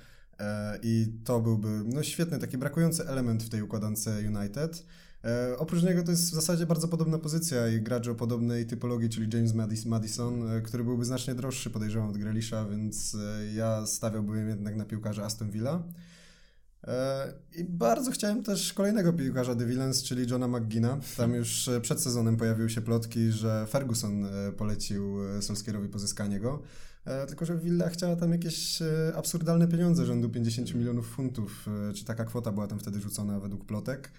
I 0.83 1.12
to 1.24 1.41
byłby 1.41 1.83
no, 1.87 2.03
świetny, 2.03 2.39
taki 2.39 2.59
brakujący 2.59 3.09
element 3.09 3.43
w 3.43 3.49
tej 3.49 3.62
układance 3.62 4.07
United. 4.26 4.87
E, 5.25 5.59
oprócz 5.59 5.83
niego 5.83 6.03
to 6.03 6.11
jest 6.11 6.31
w 6.31 6.35
zasadzie 6.35 6.66
bardzo 6.66 6.89
podobna 6.89 7.18
pozycja 7.18 7.68
i 7.68 7.81
gracz 7.81 8.09
o 8.09 8.14
podobnej 8.14 8.66
typologii, 8.66 9.09
czyli 9.09 9.37
James 9.37 9.53
Madis- 9.53 9.87
Madison, 9.87 10.51
e, 10.51 10.61
który 10.61 10.85
byłby 10.85 11.05
znacznie 11.05 11.35
droższy, 11.35 11.71
podejrzewam, 11.71 12.09
od 12.09 12.18
Grealisha, 12.18 12.64
więc 12.64 13.14
e, 13.14 13.53
ja 13.55 13.87
stawiałbym 13.87 14.49
jednak 14.49 14.77
na 14.77 14.85
piłkarza 14.85 15.25
Aston 15.25 15.51
Villa. 15.51 15.83
E, 16.87 17.33
I 17.57 17.64
bardzo 17.64 18.11
chciałem 18.11 18.43
też 18.43 18.73
kolejnego 18.73 19.12
piłkarza 19.12 19.55
The 19.55 19.66
Villains, 19.66 20.03
czyli 20.03 20.31
Johna 20.31 20.49
McGina. 20.49 21.01
Tam 21.16 21.35
już 21.35 21.68
e, 21.68 21.81
przed 21.81 22.01
sezonem 22.01 22.37
pojawiły 22.37 22.71
się 22.71 22.81
plotki, 22.81 23.33
że 23.33 23.66
Ferguson 23.71 24.25
e, 24.25 24.53
polecił 24.53 25.18
Solskierowi 25.41 25.89
pozyskanie 25.89 26.41
go. 26.41 26.62
Tylko, 27.29 27.45
że 27.45 27.59
Villa 27.59 27.89
chciała 27.89 28.16
tam 28.16 28.33
jakieś 28.33 28.79
absurdalne 29.14 29.68
pieniądze 29.68 30.07
rzędu 30.07 30.29
50 30.29 30.75
milionów 30.75 31.09
funtów, 31.09 31.66
czy 31.95 32.05
taka 32.05 32.25
kwota 32.25 32.53
była 32.53 32.66
tam 32.66 32.79
wtedy 32.79 33.01
rzucona 33.01 33.41
według 33.41 33.64
plotek. 33.64 34.11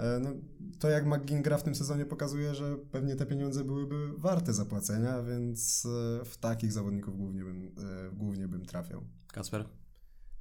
E, 0.00 0.18
No, 0.20 0.30
to 0.78 0.88
jak 0.90 1.06
McGinn 1.06 1.42
gra 1.42 1.58
w 1.58 1.62
tym 1.62 1.74
sezonie 1.74 2.04
pokazuje, 2.06 2.54
że 2.54 2.76
pewnie 2.92 3.16
te 3.16 3.26
pieniądze 3.26 3.64
byłyby 3.64 4.12
warte 4.18 4.52
zapłacenia, 4.52 5.22
więc 5.22 5.86
e, 6.20 6.24
w 6.24 6.36
takich 6.38 6.72
zawodników 6.72 7.16
głównie 7.16 7.44
bym, 7.44 7.66
e, 7.66 8.10
głównie 8.12 8.48
bym 8.48 8.66
trafiał. 8.66 9.02
Kasper? 9.32 9.64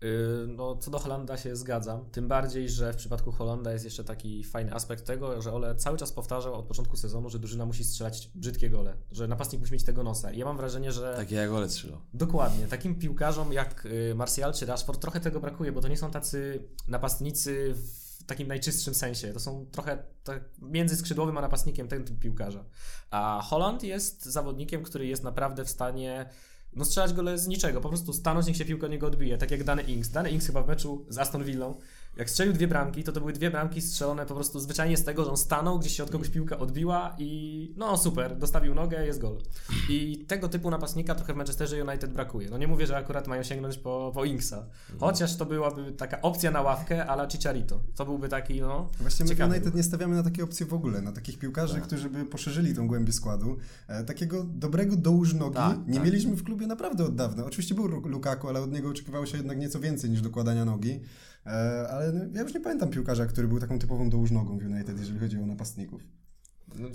Yy, 0.02 0.08
No, 0.48 0.76
co 0.76 0.92
do 0.92 1.00
Holanda 1.00 1.38
się 1.38 1.56
zgadzam. 1.56 2.06
Tym 2.12 2.28
bardziej, 2.28 2.70
że 2.70 2.94
w 2.94 2.96
przypadku 2.96 3.32
Holanda 3.32 3.72
jest 3.74 3.86
jeszcze 3.86 4.04
taki 4.04 4.44
fajny 4.44 4.74
aspekt 4.74 5.06
tego, 5.06 5.42
że 5.42 5.54
Ole 5.54 5.76
cały 5.76 5.98
czas 5.98 6.12
powtarzał 6.12 6.54
od 6.56 6.66
początku 6.66 6.98
sezonu, 6.98 7.30
że 7.30 7.40
drużyna 7.40 7.66
musi 7.66 7.84
strzelać 7.84 8.32
brzydkie 8.36 8.70
gole, 8.70 8.98
że 9.12 9.28
napastnik 9.28 9.62
musi 9.62 9.74
mieć 9.74 9.84
tego 9.84 10.04
nosa. 10.04 10.32
I 10.32 10.38
ja 10.38 10.46
mam 10.46 10.58
wrażenie, 10.58 10.92
że 10.92 11.14
Takie 11.18 11.36
jak 11.36 11.52
Ole 11.52 11.70
strzelał. 11.70 12.00
dokładnie 12.14 12.68
takim 12.68 12.96
piłkarzom 13.00 13.54
jak 13.54 13.86
y, 13.86 14.16
Martial 14.16 14.54
czy 14.54 14.66
Rashford 14.66 15.02
trochę 15.02 15.20
tego 15.20 15.40
brakuje, 15.40 15.72
bo 15.72 15.82
to 15.82 15.88
nie 15.88 15.98
są 15.98 16.12
tacy 16.12 16.64
napastnicy 16.88 17.74
w 17.76 18.09
takim 18.30 18.48
najczystszym 18.48 18.96
sensie. 18.96 19.34
To 19.34 19.40
są 19.40 19.66
trochę 19.72 20.04
tak 20.24 20.44
między 20.62 20.96
skrzydłowym 20.96 21.38
a 21.38 21.42
napastnikiem 21.42 21.88
ten 21.88 22.04
typ 22.04 22.20
piłkarza. 22.20 22.66
A 23.12 23.42
Holland 23.44 23.84
jest 23.84 24.26
zawodnikiem, 24.26 24.84
który 24.84 25.08
jest 25.08 25.24
naprawdę 25.24 25.66
w 25.66 25.70
stanie 25.70 26.30
no 26.74 26.86
strzelać 26.86 27.14
gole 27.14 27.38
z 27.38 27.48
niczego, 27.48 27.82
po 27.82 27.90
prostu 27.90 28.14
stanąć, 28.14 28.48
niech 28.48 28.58
się 28.58 28.66
piłka 28.66 28.88
niego 28.88 29.08
odbije, 29.08 29.38
tak 29.38 29.52
jak 29.52 29.64
Dany 29.64 29.82
Ings. 29.82 30.10
Dany 30.10 30.30
Ings 30.30 30.48
chyba 30.48 30.64
w 30.64 30.68
meczu 30.68 31.06
z 31.10 31.18
Aston 31.18 31.44
Villą, 31.44 31.76
jak 32.18 32.30
strzelił 32.30 32.54
dwie 32.54 32.68
bramki, 32.68 33.04
to 33.04 33.12
to 33.12 33.20
były 33.20 33.34
dwie 33.34 33.52
bramki 33.52 33.82
strzelone 33.82 34.26
po 34.26 34.36
prostu 34.36 34.60
zwyczajnie 34.60 34.98
z 34.98 35.04
tego, 35.04 35.24
że 35.26 35.32
on 35.32 35.38
stanął, 35.38 35.80
gdzieś 35.80 35.98
się 35.98 36.04
od 36.04 36.12
kogoś 36.12 36.30
piłka 36.30 36.58
odbiła 36.58 37.16
i 37.18 37.74
no 37.78 37.98
super, 37.98 38.38
dostawił 38.38 38.76
nogę, 38.76 39.06
jest 39.06 39.20
gol. 39.20 39.38
I 39.90 40.26
tego 40.28 40.50
typu 40.50 40.70
napastnika 40.70 41.16
trochę 41.16 41.34
w 41.34 41.36
Manchesterze 41.36 41.86
United 41.86 42.14
brakuje. 42.14 42.50
No 42.50 42.58
nie 42.58 42.68
mówię, 42.68 42.88
że 42.88 42.98
akurat 42.98 43.28
mają 43.28 43.44
sięgnąć 43.44 43.78
po, 43.78 44.12
po 44.14 44.26
Inksa, 44.26 44.66
chociaż 45.00 45.36
to 45.36 45.46
byłaby 45.46 45.92
taka 45.92 46.22
opcja 46.22 46.52
na 46.52 46.62
ławkę 46.62 47.06
ala 47.06 47.28
Chicharito. 47.30 47.80
To 47.96 48.06
byłby 48.06 48.30
taki, 48.30 48.62
no... 48.62 48.90
Właśnie 49.00 49.26
my 49.26 49.36
w 49.36 49.40
United 49.40 49.76
nie 49.76 49.84
stawiamy 49.84 50.16
na 50.16 50.24
takie 50.24 50.44
opcje 50.44 50.66
w 50.66 50.74
ogóle, 50.74 51.02
na 51.02 51.12
takich 51.12 51.40
piłkarzy, 51.40 51.74
Tak. 51.74 51.84
którzy 51.84 52.10
by 52.10 52.26
poszerzyli 52.26 52.76
tą 52.76 52.88
głębię 52.88 53.14
składu. 53.14 53.58
E, 53.88 54.04
takiego 54.04 54.44
dobrego 54.44 54.96
dołóż 54.96 55.34
nogi 55.34 55.56
Tak, 55.56 55.78
nie 55.88 55.94
tak. 55.96 56.04
mieliśmy 56.06 56.36
w 56.36 56.44
klubie 56.44 56.68
naprawdę 56.68 57.06
od 57.06 57.16
dawna. 57.16 57.46
Oczywiście 57.46 57.76
był 57.76 57.88
Lu- 57.88 58.08
Lukaku, 58.08 58.50
ale 58.50 58.62
od 58.62 58.72
niego 58.72 58.90
oczekiwało 58.90 59.26
się 59.26 59.38
jednak 59.38 59.58
nieco 59.60 59.80
więcej 59.80 60.10
niż 60.10 60.22
dokładania 60.22 60.66
nogi. 60.66 61.00
E, 61.50 61.88
ale 61.90 62.12
no, 62.12 62.26
ja 62.34 62.42
już 62.42 62.54
nie 62.54 62.60
pamiętam 62.60 62.90
piłkarza, 62.90 63.26
który 63.26 63.48
był 63.48 63.60
taką 63.60 63.80
typową 63.80 64.10
dołóż 64.10 64.32
nogą 64.32 64.58
w 64.58 64.66
United, 64.66 65.00
jeżeli 65.00 65.20
chodzi 65.20 65.38
o 65.38 65.46
napastników. 65.46 66.02
no 66.76 66.90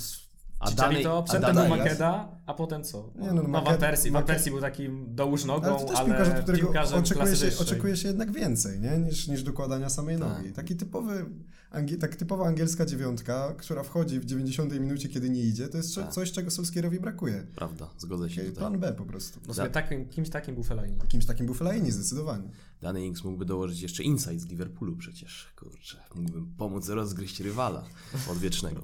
A 0.64 0.70
Dany- 0.70 1.08
a 1.18 1.22
przedtem 1.22 1.56
był? 1.56 1.68
Makeda, 1.68 2.28
a 2.46 2.54
potem 2.54 2.84
co? 2.84 3.10
Nie, 3.16 3.26
no, 3.28 3.34
no, 3.34 3.42
no, 3.42 3.48
Van 3.48 3.64
Makeda- 3.64 3.78
Persie. 3.78 4.10
Van 4.10 4.22
Makeda- 4.22 4.26
Persie 4.26 4.50
był 4.50 4.60
takim 4.60 5.14
dołóż 5.14 5.44
nogą, 5.44 5.66
Ale 5.66 5.78
to 5.78 5.84
też 5.84 5.96
ale 5.98 6.06
piłkarz, 6.08 6.28
od 6.28 6.42
którego 6.42 6.64
piłkarzem 6.64 6.98
oczekuje 6.98 7.36
się, 7.36 7.50
oczekuje 7.60 7.96
się 7.96 8.08
jednak 8.08 8.32
więcej, 8.32 8.80
nie? 8.80 8.98
Niż, 8.98 9.28
niż 9.28 9.42
dokładania 9.42 9.88
samej 9.88 10.18
Tak. 10.18 10.28
nogi. 10.28 10.52
Taki 10.52 10.76
typowy, 10.76 11.26
angi, 11.70 11.96
tak 11.98 12.16
typowa 12.16 12.46
angielska 12.46 12.86
dziewiątka, 12.86 13.54
która 13.58 13.82
wchodzi 13.82 14.20
w 14.20 14.24
90 14.24 14.72
minucie, 14.80 15.08
kiedy 15.08 15.30
nie 15.30 15.42
idzie, 15.42 15.68
to 15.68 15.76
jest 15.76 15.94
Tak. 15.94 16.12
coś, 16.12 16.32
czego 16.32 16.50
Solskierowi 16.50 17.00
brakuje. 17.00 17.46
Prawda, 17.56 17.90
zgodzę 17.98 18.30
się 18.30 18.40
tutaj. 18.40 18.54
Plan 18.56 18.78
B 18.78 18.92
po 18.92 19.04
prostu. 19.04 19.40
No 19.46 19.54
sobie 19.54 19.70
takim, 19.70 20.08
kimś 20.08 20.30
takim 20.30 20.54
był 20.54 20.64
Fellaini. 20.64 20.98
Kimś 21.08 21.26
takim 21.26 21.46
był 21.46 21.54
Fellaini, 21.54 21.90
zdecydowanie. 21.90 22.48
Dany 22.82 23.06
Ings 23.06 23.24
mógłby 23.24 23.44
dołożyć 23.44 23.80
jeszcze 23.82 24.02
insight 24.02 24.40
z 24.40 24.46
Liverpoolu 24.46 24.96
przecież. 24.96 25.52
Kurczę, 25.56 25.98
mógłbym 26.14 26.54
pomóc 26.58 26.88
rozgryźć 26.88 27.40
rywala 27.40 27.84
odwiecznego. 28.30 28.82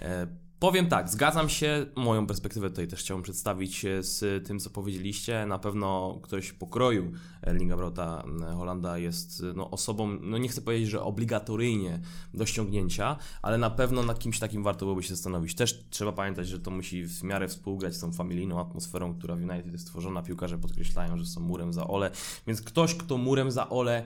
E, 0.00 0.26
powiem 0.58 0.86
tak, 0.86 1.08
zgadzam 1.08 1.48
się, 1.48 1.86
moją 1.96 2.26
perspektywę 2.26 2.70
tutaj 2.70 2.88
też 2.88 3.00
chciałbym 3.00 3.22
przedstawić 3.22 3.84
e, 3.84 4.02
z 4.02 4.46
tym, 4.46 4.60
co 4.60 4.70
powiedzieliście. 4.70 5.46
Na 5.46 5.58
pewno 5.58 6.18
ktoś 6.22 6.52
pokroju 6.52 7.12
Erlinga 7.42 7.76
Brota 7.76 8.24
Holanda 8.56 8.98
jest 8.98 9.42
e, 9.50 9.52
no, 9.56 9.70
osobą, 9.70 10.18
no 10.20 10.38
nie 10.38 10.48
chcę 10.48 10.62
powiedzieć, 10.62 10.88
że 10.88 11.02
obligatoryjnie 11.02 12.00
do 12.34 12.46
ściągnięcia, 12.46 13.16
ale 13.42 13.58
na 13.58 13.70
pewno 13.70 14.02
nad 14.02 14.18
kimś 14.18 14.38
takim 14.38 14.62
warto 14.62 14.84
byłoby 14.86 15.02
się 15.02 15.14
zastanowić. 15.14 15.54
Też 15.54 15.84
trzeba 15.90 16.12
pamiętać, 16.12 16.48
że 16.48 16.60
to 16.60 16.70
musi 16.70 17.06
w 17.06 17.22
miarę 17.22 17.48
współgrać 17.48 17.94
z 17.94 18.00
tą 18.00 18.12
familijną 18.12 18.60
atmosferą, 18.60 19.14
która 19.14 19.36
w 19.36 19.42
United 19.42 19.72
jest 19.72 19.84
stworzona. 19.84 20.22
Piłkarze 20.22 20.58
podkreślają, 20.58 21.18
że 21.18 21.26
są 21.26 21.40
murem 21.40 21.72
za 21.72 21.86
ole, 21.86 22.10
więc 22.46 22.62
ktoś, 22.62 22.94
kto 22.94 23.16
murem 23.16 23.50
za 23.50 23.68
ole 23.68 24.04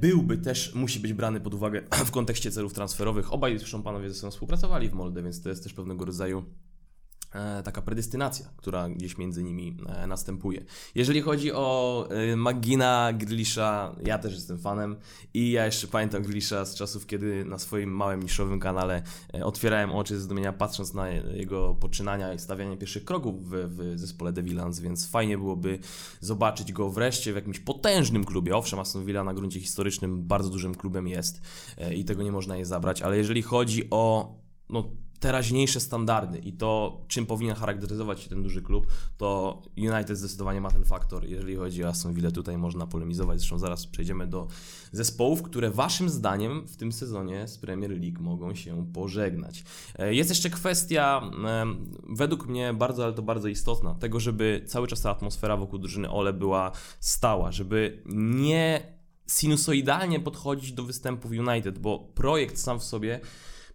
byłby 0.00 0.38
też, 0.38 0.74
musi 0.74 1.00
być 1.00 1.12
brany 1.12 1.40
pod 1.40 1.54
uwagę 1.54 1.82
w 2.06 2.10
kontekście 2.10 2.50
celów 2.50 2.74
transferowych. 2.74 3.32
Obaj 3.32 3.58
zresztą 3.58 3.82
panowie 3.82 4.08
ze 4.08 4.14
sobą 4.14 4.30
współpracowali 4.30 4.88
w 4.88 4.92
Molde, 4.92 5.22
więc 5.22 5.42
to 5.42 5.48
jest 5.48 5.62
też 5.62 5.72
pewnego 5.72 6.04
rodzaju 6.04 6.38
e, 6.38 6.67
taka 7.64 7.82
predestynacja, 7.82 8.46
która 8.56 8.88
gdzieś 8.88 9.18
między 9.18 9.42
nimi 9.42 9.76
e, 9.86 10.06
następuje. 10.06 10.64
Jeżeli 10.94 11.20
chodzi 11.20 11.52
o 11.52 12.08
e, 12.10 12.36
Magina, 12.36 13.12
Grillisza, 13.12 13.96
ja 14.04 14.18
też 14.18 14.34
jestem 14.34 14.58
fanem 14.58 14.96
i 15.34 15.50
ja 15.50 15.66
jeszcze 15.66 15.86
pamiętam 15.86 16.22
Grillisza 16.22 16.64
z 16.64 16.74
czasów, 16.74 17.06
kiedy 17.06 17.44
na 17.44 17.58
swoim 17.58 17.90
małym 17.90 18.22
niszowym 18.22 18.60
kanale 18.60 19.02
e, 19.34 19.44
otwierałem 19.44 19.90
oczy 19.90 20.14
ze 20.14 20.20
zdumienia 20.20 20.52
patrząc 20.52 20.94
na 20.94 21.08
jego 21.10 21.74
poczynania 21.74 22.34
i 22.34 22.38
stawianie 22.38 22.76
pierwszych 22.76 23.04
kroków 23.04 23.50
w, 23.50 23.52
w 23.52 23.98
zespole 23.98 24.32
The 24.32 24.42
Villans, 24.42 24.80
więc 24.80 25.10
fajnie 25.10 25.38
byłoby 25.38 25.78
zobaczyć 26.20 26.72
go 26.72 26.90
wreszcie 26.90 27.32
w 27.32 27.36
jakimś 27.36 27.60
potężnym 27.60 28.24
klubie. 28.24 28.56
Owszem, 28.56 28.78
Aston 28.78 29.04
Villa 29.04 29.24
na 29.24 29.34
gruncie 29.34 29.60
historycznym 29.60 30.22
bardzo 30.22 30.50
dużym 30.50 30.74
klubem 30.74 31.08
jest 31.08 31.40
e, 31.78 31.94
i 31.94 32.04
tego 32.04 32.22
nie 32.22 32.32
można 32.32 32.56
jej 32.56 32.64
zabrać, 32.64 33.02
ale 33.02 33.16
jeżeli 33.16 33.42
chodzi 33.42 33.90
o 33.90 34.34
no, 34.70 34.90
teraźniejsze 35.20 35.80
standardy 35.80 36.38
i 36.38 36.52
to, 36.52 37.00
czym 37.08 37.26
powinien 37.26 37.56
charakteryzować 37.56 38.20
się 38.20 38.28
ten 38.28 38.42
duży 38.42 38.62
klub, 38.62 38.86
to 39.16 39.62
United 39.76 40.18
zdecydowanie 40.18 40.60
ma 40.60 40.70
ten 40.70 40.84
faktor. 40.84 41.24
Jeżeli 41.24 41.56
chodzi 41.56 41.84
o 41.84 41.88
Aston 41.88 42.14
Villa, 42.14 42.30
tutaj 42.30 42.58
można 42.58 42.86
polemizować. 42.86 43.38
Zresztą 43.38 43.58
zaraz 43.58 43.86
przejdziemy 43.86 44.26
do 44.26 44.48
zespołów, 44.92 45.42
które 45.42 45.70
waszym 45.70 46.08
zdaniem 46.08 46.66
w 46.66 46.76
tym 46.76 46.92
sezonie 46.92 47.48
z 47.48 47.58
Premier 47.58 47.90
League 47.90 48.22
mogą 48.22 48.54
się 48.54 48.86
pożegnać. 48.92 49.64
E, 49.98 50.14
jest 50.14 50.30
jeszcze 50.30 50.50
kwestia, 50.50 51.30
e, 51.44 51.64
według 52.08 52.46
mnie 52.46 52.74
bardzo, 52.74 53.04
ale 53.04 53.12
to 53.12 53.22
bardzo 53.22 53.48
istotna, 53.48 53.94
tego, 53.94 54.20
żeby 54.20 54.62
cały 54.66 54.86
czas 54.88 55.00
ta 55.00 55.10
atmosfera 55.10 55.56
wokół 55.56 55.78
drużyny 55.78 56.10
Ole 56.10 56.32
była 56.32 56.72
stała, 57.00 57.52
żeby 57.52 58.02
nie 58.06 58.98
sinusoidalnie 59.26 60.20
podchodzić 60.20 60.72
do 60.72 60.82
występów 60.82 61.30
United, 61.30 61.78
bo 61.78 61.98
projekt 61.98 62.58
sam 62.58 62.80
w 62.80 62.84
sobie 62.84 63.20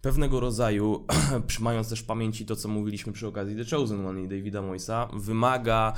pewnego 0.04 0.40
rodzaju, 0.40 1.06
mając 1.60 1.88
też 1.88 2.00
w 2.00 2.04
pamięci 2.04 2.46
to, 2.46 2.56
co 2.56 2.68
mówiliśmy 2.68 3.12
przy 3.12 3.26
okazji 3.26 3.56
The 3.56 3.76
Chosen 3.76 4.06
One 4.06 4.22
i 4.22 4.28
Davida 4.28 4.62
Moisa, 4.62 5.08
wymaga 5.12 5.92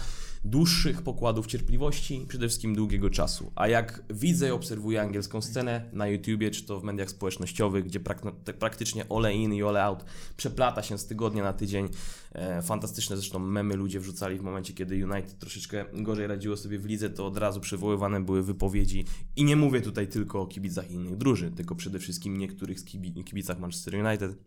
dłuższich 0.44 1.02
pokładów 1.02 1.46
cierpliwości 1.46 2.24
przede 2.28 2.48
wszystkim 2.48 2.74
długiego 2.74 3.11
czasu. 3.11 3.52
A 3.54 3.68
jak 3.68 4.02
widzę 4.11 4.48
i 4.48 4.50
obserwuję 4.50 5.02
angielską 5.02 5.42
scenę 5.42 5.90
na 5.92 6.09
YouTubie, 6.09 6.50
czy 6.50 6.66
to 6.66 6.80
w 6.80 6.84
mediach 6.84 7.11
społecznościowych, 7.11 7.84
gdzie 7.84 8.00
prak 8.00 8.22
praktycznie 8.59 9.04
all 9.11 9.32
in 9.32 9.54
i 9.54 9.62
all 9.62 9.76
out 9.76 10.04
przeplata 10.36 10.82
się 10.82 10.98
z 10.98 11.07
tygodnia 11.07 11.42
na 11.42 11.52
tydzień, 11.52 11.88
e, 12.32 12.62
fantastyczne 12.62 13.16
zresztą 13.16 13.38
memy 13.38 13.76
ludzie 13.76 14.00
wrzucali 14.00 14.38
w 14.38 14.42
momencie, 14.42 14.72
kiedy 14.72 15.07
United 15.07 15.38
troszeczkę 15.38 15.84
gorzej 15.92 16.26
radziło 16.26 16.57
sobie 16.57 16.78
w 16.78 16.86
lidze, 16.86 17.11
to 17.11 17.26
od 17.26 17.36
razu 17.36 17.61
przywoływane 17.61 18.20
były 18.20 18.42
wypowiedzi 18.42 19.04
i 19.36 19.44
nie 19.44 19.57
mówię 19.57 19.80
tutaj 19.80 20.09
tylko 20.09 20.42
o 20.42 20.46
kibicach 20.46 20.90
innych 20.90 21.16
drużyn, 21.16 21.54
tylko 21.54 21.74
przede 21.74 21.98
wszystkim 21.98 22.36
niektórych 22.36 22.84
kibicach 23.24 23.59
Manchester 23.59 23.95
United 24.05 24.47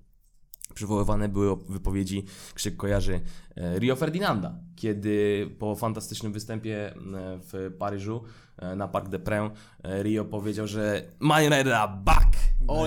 przywoływane 0.73 1.29
były 1.29 1.55
wypowiedzi, 1.69 2.25
krzyk 2.53 2.77
kojarzy 2.77 3.21
e, 3.55 3.79
Rio 3.79 3.95
Ferdinanda, 3.95 4.53
kiedy 4.75 5.47
po 5.59 5.75
fantastycznym 5.75 6.33
występie 6.33 6.87
e, 6.87 6.93
w 7.41 7.75
Paryżu 7.79 8.23
e, 8.57 8.75
na 8.75 8.87
Parc 8.87 9.09
des 9.09 9.21
Princes 9.21 9.57
Rio 10.03 10.25
powiedział, 10.25 10.67
że 10.67 11.03
Man 11.19 11.43
United 11.43 11.73
are 11.73 11.91
back, 12.03 12.29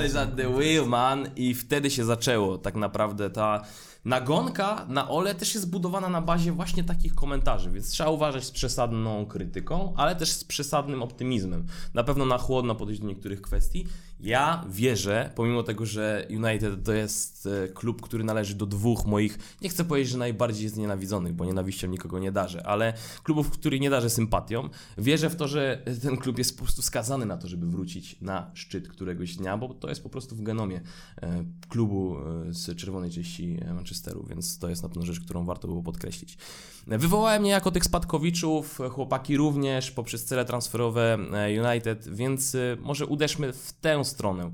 is 0.06 0.16
at 0.16 0.36
the 0.36 0.48
wheel 0.48 0.86
man 0.86 1.28
i 1.36 1.54
wtedy 1.54 1.90
się 1.90 2.04
zaczęło 2.04 2.58
tak 2.58 2.74
naprawdę 2.74 3.30
ta 3.30 3.62
nagonka 4.04 4.86
na 4.88 5.08
Ole 5.08 5.34
też 5.34 5.54
jest 5.54 5.66
zbudowana 5.66 6.08
na 6.08 6.22
bazie 6.22 6.52
właśnie 6.52 6.84
takich 6.84 7.14
komentarzy, 7.14 7.70
więc 7.70 7.90
trzeba 7.90 8.10
uważać 8.10 8.44
z 8.44 8.50
przesadną 8.50 9.26
krytyką, 9.26 9.94
ale 9.96 10.16
też 10.16 10.32
z 10.32 10.44
przesadnym 10.44 11.02
optymizmem. 11.02 11.66
Na 11.94 12.04
pewno 12.04 12.26
na 12.26 12.38
chłodno 12.38 12.74
podejść 12.74 13.00
do 13.00 13.06
niektórych 13.06 13.40
kwestii. 13.40 13.86
Ja 14.22 14.64
wierzę, 14.70 15.30
pomimo 15.34 15.62
tego, 15.62 15.86
że 15.86 16.26
United 16.30 16.84
to 16.84 16.92
jest 16.92 17.48
e, 17.64 17.68
klub, 17.68 18.02
który 18.02 18.24
należy 18.24 18.54
do 18.54 18.66
dwóch 18.66 19.06
moich, 19.06 19.38
nie 19.62 19.68
chcę 19.68 19.84
powiedzieć, 19.84 20.12
że 20.12 20.18
najbardziej 20.18 20.64
jest 20.64 20.76
nienawidzonych, 20.76 21.32
bo 21.32 21.44
nienawiścią 21.44 21.88
nikogo 21.88 22.18
nie 22.18 22.32
darzę, 22.32 22.66
ale 22.66 22.92
klubów, 23.22 23.50
których 23.50 23.80
nie 23.80 23.90
darzę 23.90 24.10
sympatią. 24.10 24.68
Wierzę 24.98 25.30
w 25.30 25.36
to, 25.36 25.48
że 25.48 25.82
ten 26.02 26.16
klub 26.16 26.38
jest 26.38 26.56
po 26.56 26.62
prostu 26.62 26.82
skazany 26.82 27.26
na 27.26 27.36
to, 27.36 27.48
żeby 27.48 27.66
wrócić 27.66 28.20
na 28.20 28.50
szczyt 28.54 28.88
któregoś 28.88 29.36
dnia, 29.36 29.56
bo 29.56 29.74
to 29.74 29.88
jest 29.88 30.02
po 30.02 30.08
prostu 30.08 30.36
w 30.36 30.42
genomie 30.42 30.80
e, 31.22 31.44
klubu 31.68 32.16
e, 32.18 32.54
z 32.54 32.76
czerwonej 32.76 33.10
części 33.10 33.58
Manchester 33.74 33.92
Manchesteru, 33.92 34.24
więc 34.28 34.58
to 34.58 34.68
jest 34.68 34.82
na 34.82 34.88
pewno 34.88 35.06
rzecz, 35.06 35.20
którą 35.20 35.44
warto 35.44 35.68
było 35.68 35.82
podkreślić. 35.82 36.38
Wywołałem 36.86 37.42
niejako 37.42 37.70
tych 37.70 37.84
spadkowiczów, 37.84 38.78
chłopaki 38.90 39.36
również 39.36 39.90
poprzez 39.90 40.24
cele 40.24 40.44
transferowe 40.44 41.18
e, 41.32 41.62
United, 41.62 42.08
więc 42.08 42.54
e, 42.54 42.76
może 42.80 43.06
uderzmy 43.06 43.52
w 43.52 43.72
tę 43.72 44.04
stronę. 44.04 44.50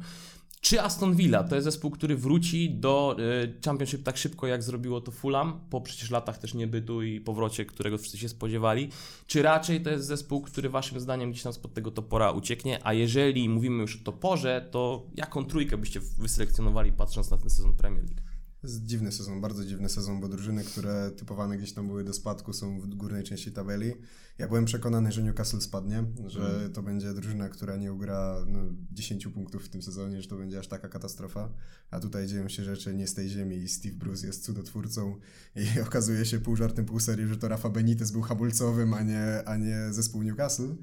Czy 0.61 0.83
Aston 0.83 1.15
Villa 1.15 1.45
to 1.45 1.55
jest 1.55 1.65
zespół, 1.65 1.91
który 1.91 2.17
wróci 2.17 2.71
do 2.71 3.17
e, 3.19 3.63
Championship 3.65 4.03
tak 4.03 4.17
szybko, 4.17 4.47
jak 4.47 4.63
zrobiło 4.63 5.01
to 5.01 5.11
Fulham, 5.11 5.61
po 5.71 5.81
przecież 5.81 6.11
latach 6.11 6.39
też 6.39 6.55
niebytu 6.55 7.03
i 7.03 7.21
powrocie, 7.21 7.65
którego 7.65 7.99
wszyscy 7.99 8.19
się 8.19 8.29
spodziewali? 8.29 8.89
Czy 9.27 9.43
raczej 9.43 9.83
to 9.83 9.91
jest 9.91 10.07
zespół, 10.07 10.41
który 10.41 10.69
waszym 10.69 11.01
zdaniem 11.01 11.31
gdzieś 11.31 11.43
tam 11.43 11.53
spod 11.53 11.75
tego 11.75 11.91
topora 11.91 12.31
ucieknie? 12.31 12.79
A 12.83 12.93
jeżeli 12.93 13.49
mówimy 13.49 13.83
już 13.83 13.97
o 13.97 14.05
toporze, 14.05 14.69
to 14.71 15.07
jaką 15.15 15.45
trójkę 15.45 15.77
byście 15.77 16.01
wyselekcjonowali 16.01 16.93
patrząc 16.93 17.31
na 17.31 17.37
ten 17.37 17.51
sezon 17.51 17.77
Premier 17.77 18.05
League? 18.05 18.28
Jest 18.63 18.85
dziwny 18.85 19.13
sezon, 19.13 19.41
bardzo 19.41 19.65
dziwny 19.65 19.89
sezon, 19.89 20.21
bo 20.21 20.29
drużyny, 20.29 20.65
które 20.65 21.11
typowane 21.11 21.59
gdzieś 21.59 21.73
tam 21.73 21.87
były 21.87 22.05
do 22.05 22.13
spadku 22.13 22.53
są 22.53 22.81
w 22.81 22.87
górnej 22.87 23.25
części 23.25 23.53
tabeli. 23.53 23.93
Ja 24.39 24.49
byłem 24.49 24.65
przekonany, 24.65 25.13
że 25.13 25.23
Newcastle 25.23 25.61
spadnie, 25.61 26.05
że 26.27 26.57
mm. 26.57 26.73
to 26.73 26.83
będzie 26.83 27.15
drużyna, 27.15 27.49
która 27.49 27.77
nie 27.77 27.93
ugra 27.93 28.37
no, 28.47 28.61
10 28.93 29.27
punktów 29.27 29.65
w 29.65 29.69
tym 29.69 29.83
sezonie, 29.83 30.23
że 30.23 30.29
to 30.29 30.37
będzie 30.37 30.59
aż 30.59 30.69
taka 30.69 30.89
katastrofa. 30.89 31.53
A 31.91 32.01
tutaj 32.01 32.27
dzieją 32.27 32.49
się 32.49 32.65
rzeczy 32.65 32.95
nie 32.95 33.07
z 33.07 33.15
tej 33.15 33.29
ziemi 33.29 33.57
i 33.57 33.69
Steve 33.69 33.97
Bruce 33.97 34.27
jest 34.27 34.45
cudotwórcą 34.45 35.17
i 35.57 35.81
okazuje 35.87 36.25
się 36.25 36.41
pół 36.41 36.57
żartem, 36.57 36.85
pół 36.85 37.01
serii, 37.01 37.27
że 37.27 37.37
to 37.37 37.49
Rafa 37.49 37.69
Benitez 37.69 38.11
był 38.11 38.23
hamulcowym, 38.23 38.95
a 38.95 39.03
nie, 39.03 39.43
a 39.47 39.57
nie 39.57 39.93
zespół 39.93 40.23
Newcastle. 40.23 40.77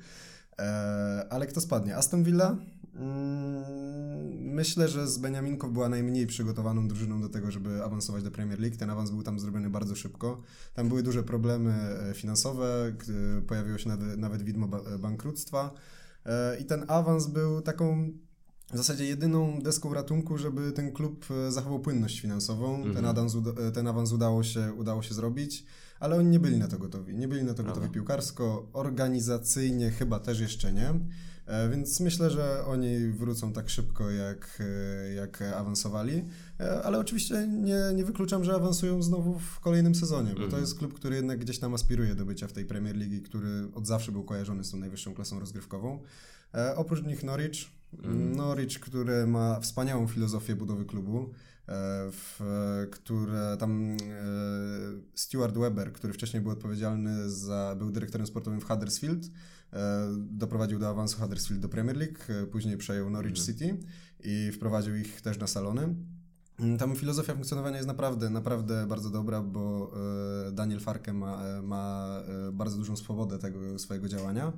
Eee, 0.58 1.28
ale 1.30 1.48
kto 1.48 1.62
spadnie? 1.62 1.96
Aston 1.96 2.24
Villa? 2.24 2.58
Mm, 2.96 3.76
myślę, 4.54 4.88
że 4.88 5.08
z 5.08 5.18
Beniaminków 5.18 5.74
była 5.74 5.90
najmniej 5.90 6.28
przygotowaną 6.28 6.88
drużyną 6.88 7.22
do 7.22 7.30
tego, 7.30 7.52
żeby 7.52 7.84
awansować 7.84 8.24
do 8.24 8.32
Premier 8.32 8.60
League. 8.60 8.78
Ten 8.78 8.90
awans 8.90 9.12
był 9.12 9.24
tam 9.24 9.40
zrobiony 9.40 9.70
bardzo 9.70 9.96
szybko. 9.96 10.42
Tam 10.74 10.88
były 10.88 11.04
duże 11.04 11.24
problemy 11.24 11.74
e, 11.74 12.14
finansowe, 12.14 12.96
pojawiło 13.48 13.78
się 13.78 13.90
nawet, 14.18 14.44
widmo 14.44 14.68
bankructwa 15.00 15.74
e, 16.26 16.58
i 16.60 16.66
ten 16.66 16.86
awans 16.88 17.28
był 17.28 17.62
taką 17.62 18.12
w 18.74 18.78
zasadzie 18.78 19.06
jedyną 19.06 19.60
deską 19.62 19.94
ratunku, 19.94 20.38
żeby 20.38 20.72
ten 20.72 20.92
klub 20.92 21.26
e, 21.48 21.52
zachował 21.52 21.80
płynność 21.80 22.20
finansową. 22.20 22.76
Mhm. 22.76 22.96
Ten, 22.96 23.06
awans, 23.06 23.38
ten 23.74 23.88
awans 23.88 24.12
udało 24.12 24.44
się, 24.44 24.74
udało 24.74 25.02
się 25.02 25.14
zrobić, 25.14 25.66
ale 26.00 26.16
oni 26.16 26.30
nie 26.30 26.40
byli 26.40 26.58
na 26.58 26.68
to 26.68 26.78
gotowi. 26.78 27.16
Nie 27.16 27.28
byli 27.28 27.44
na 27.44 27.54
to 27.54 27.64
gotowi 27.64 27.90
piłkarsko, 27.90 28.70
organizacyjnie 28.74 29.92
chyba 29.92 30.20
też 30.20 30.40
jeszcze 30.40 30.74
nie. 30.74 30.94
E, 31.46 31.70
więc 31.70 32.00
myślę, 32.00 32.30
że 32.30 32.66
oni 32.66 33.08
wrócą 33.08 33.54
tak 33.54 33.70
szybko, 33.70 34.12
jak, 34.12 34.60
e, 34.60 35.14
jak 35.14 35.42
awansowali. 35.42 36.26
E, 36.60 36.84
ale 36.84 37.00
oczywiście 37.00 37.48
nie, 37.48 37.80
nie 37.96 38.06
wykluczam, 38.06 38.44
że 38.44 38.54
awansują 38.54 39.02
znowu 39.02 39.40
w 39.40 39.60
kolejnym 39.60 39.96
sezonie, 39.96 40.30
bo 40.30 40.40
to 40.40 40.44
mhm. 40.44 40.62
jest 40.64 40.78
klub, 40.78 40.94
który 40.94 41.16
jednak 41.16 41.40
gdzieś 41.40 41.60
tam 41.60 41.74
aspiruje 41.74 42.16
do 42.16 42.26
bycia 42.26 42.48
w 42.48 42.54
tej 42.54 42.66
Premier 42.66 42.96
League, 42.96 43.24
który 43.26 43.68
od 43.74 43.88
zawsze 43.88 44.12
był 44.12 44.24
kojarzony 44.24 44.64
z 44.64 44.72
tą 44.72 44.78
najwyższą 44.78 45.14
klasą 45.14 45.40
rozgrywkową. 45.40 46.00
Oprócz 46.76 47.04
nich 47.04 47.24
Norwich. 47.24 47.58
Mm. 48.04 48.36
Norwich, 48.36 48.80
który 48.80 49.28
ma 49.28 49.60
wspaniałą 49.60 50.08
filozofię 50.08 50.56
budowy 50.56 50.86
klubu, 50.86 51.30
w, 52.12 52.40
które 52.92 53.58
tam 53.60 53.98
Stuart 55.16 55.58
Weber, 55.58 55.94
który 55.94 56.14
wcześniej 56.14 56.44
był 56.44 56.52
odpowiedzialny 56.52 57.30
za, 57.30 57.76
był 57.78 57.92
dyrektorem 57.92 58.28
sportowym 58.28 58.62
w 58.62 58.66
Huddersfield, 58.68 59.30
doprowadził 60.18 60.80
do 60.80 60.90
awansu 60.90 61.20
Huddersfield 61.20 61.62
do 61.62 61.70
Premier 61.70 61.98
League, 61.98 62.20
e, 62.30 62.48
później 62.48 62.78
przejął 62.78 63.10
Norwich 63.10 63.38
mhm. 63.38 63.48
City 63.48 63.78
i 64.24 64.52
wprowadził 64.52 64.96
ich 64.96 65.22
też 65.22 65.38
na 65.40 65.48
salony. 65.48 65.96
Mm, 66.60 66.78
tam 66.78 66.96
filozofia 66.96 67.34
funkcjonowania 67.34 67.76
jest 67.76 67.88
naprawdę, 67.88 68.30
naprawdę 68.30 68.86
bardzo 68.88 69.10
dobra, 69.10 69.42
bo 69.42 69.92
e, 70.48 70.52
Daniel 70.52 70.80
Farke 70.80 71.14
ma, 71.14 71.62
ma 71.64 72.22
bardzo 72.54 72.78
dużą 72.78 72.96
swobodę 72.96 73.40
tego 73.40 73.80
swojego 73.80 74.08
działania. 74.08 74.54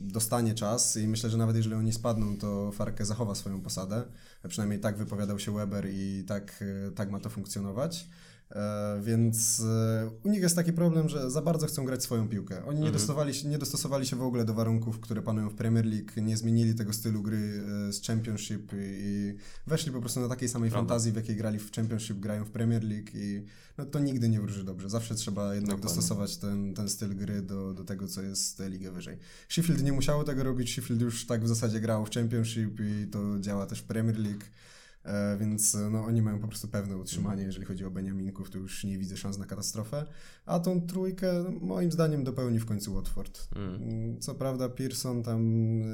Dostanie 0.00 0.54
czas 0.54 0.96
i 0.96 1.08
myślę, 1.08 1.30
że 1.30 1.36
nawet 1.36 1.56
jeżeli 1.56 1.74
oni 1.74 1.92
spadną, 1.92 2.38
to 2.38 2.72
Farke 2.72 3.04
zachowa 3.04 3.34
swoją 3.34 3.60
posadę. 3.60 4.04
Przynajmniej 4.48 4.80
tak 4.80 4.96
wypowiadał 4.96 5.38
się 5.38 5.54
Weber 5.54 5.86
i 5.90 6.24
tak, 6.26 6.64
tak 6.94 7.10
ma 7.10 7.20
to 7.20 7.30
funkcjonować. 7.30 8.08
E, 8.50 9.00
więc 9.02 9.60
e, 9.60 10.10
u 10.24 10.30
nich 10.30 10.42
jest 10.42 10.56
taki 10.56 10.72
problem, 10.72 11.08
że 11.08 11.30
za 11.30 11.42
bardzo 11.42 11.66
chcą 11.66 11.84
grać 11.84 12.02
swoją 12.02 12.28
piłkę. 12.28 12.56
Oni 12.56 12.80
nie, 12.80 12.86
mhm. 12.86 12.92
dostosowali 12.92 13.34
się, 13.34 13.48
nie 13.48 13.58
dostosowali 13.58 14.06
się 14.06 14.16
w 14.16 14.22
ogóle 14.22 14.44
do 14.44 14.54
warunków, 14.54 15.00
które 15.00 15.22
panują 15.22 15.50
w 15.50 15.54
Premier 15.54 15.86
League, 15.86 16.10
nie 16.16 16.36
zmienili 16.36 16.74
tego 16.74 16.92
stylu 16.92 17.22
gry 17.22 17.62
e, 17.88 17.92
z 17.92 18.02
Championship 18.02 18.72
i 18.74 19.34
weszli 19.66 19.92
po 19.92 20.00
prostu 20.00 20.20
na 20.20 20.28
takiej 20.28 20.48
samej 20.48 20.70
Prawda. 20.70 20.88
fantazji, 20.88 21.12
w 21.12 21.16
jakiej 21.16 21.36
grali 21.36 21.58
w 21.58 21.72
Championship, 21.72 22.18
grają 22.18 22.44
w 22.44 22.50
Premier 22.50 22.84
League 22.84 23.08
i 23.14 23.42
no, 23.78 23.84
to 23.84 23.98
nigdy 23.98 24.28
nie 24.28 24.40
wróży 24.40 24.64
dobrze. 24.64 24.90
Zawsze 24.90 25.14
trzeba 25.14 25.54
jednak 25.54 25.76
Dokładnie. 25.76 25.96
dostosować 25.96 26.36
ten, 26.36 26.74
ten 26.74 26.88
styl 26.88 27.16
gry 27.16 27.42
do, 27.42 27.74
do 27.74 27.84
tego, 27.84 28.08
co 28.08 28.22
jest 28.22 28.62
ligę 28.68 28.90
wyżej. 28.90 29.18
Sheffield 29.48 29.82
nie 29.82 29.92
musiało 29.92 30.24
tego 30.24 30.44
robić, 30.44 30.72
Sheffield 30.72 31.00
już 31.00 31.26
tak 31.26 31.44
w 31.44 31.48
zasadzie 31.48 31.80
grało 31.80 32.06
w 32.06 32.10
Championship 32.10 32.80
i 32.80 33.06
to 33.06 33.40
działa 33.40 33.66
też 33.66 33.80
w 33.80 33.84
Premier 33.84 34.18
League. 34.18 34.35
E, 35.06 35.36
więc 35.36 35.76
no, 35.90 36.04
oni 36.04 36.22
mają 36.22 36.38
po 36.38 36.48
prostu 36.48 36.68
pewne 36.68 36.96
utrzymanie, 36.96 37.32
mhm. 37.32 37.46
jeżeli 37.46 37.66
chodzi 37.66 37.84
o 37.84 37.90
Beniaminków, 37.90 38.50
to 38.50 38.58
już 38.58 38.84
nie 38.84 38.98
widzę 38.98 39.16
szans 39.16 39.38
na 39.38 39.46
katastrofę. 39.46 40.06
A 40.46 40.60
tą 40.60 40.86
trójkę 40.86 41.44
moim 41.60 41.92
zdaniem 41.92 42.24
dopełni 42.24 42.58
w 42.58 42.66
końcu 42.66 42.94
Watford. 42.94 43.48
Mm. 43.56 43.74
mm 43.74 44.20
co 44.20 44.34
prawda 44.34 44.68
Pearson 44.68 45.22
tam 45.22 45.42
e, 45.82 45.84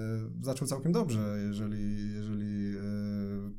zaczął 0.45 0.69
całkiem 0.69 0.93
dobrze, 0.93 1.39
jeżeli, 1.47 2.13
jeżeli 2.15 2.77
e, 2.77 2.81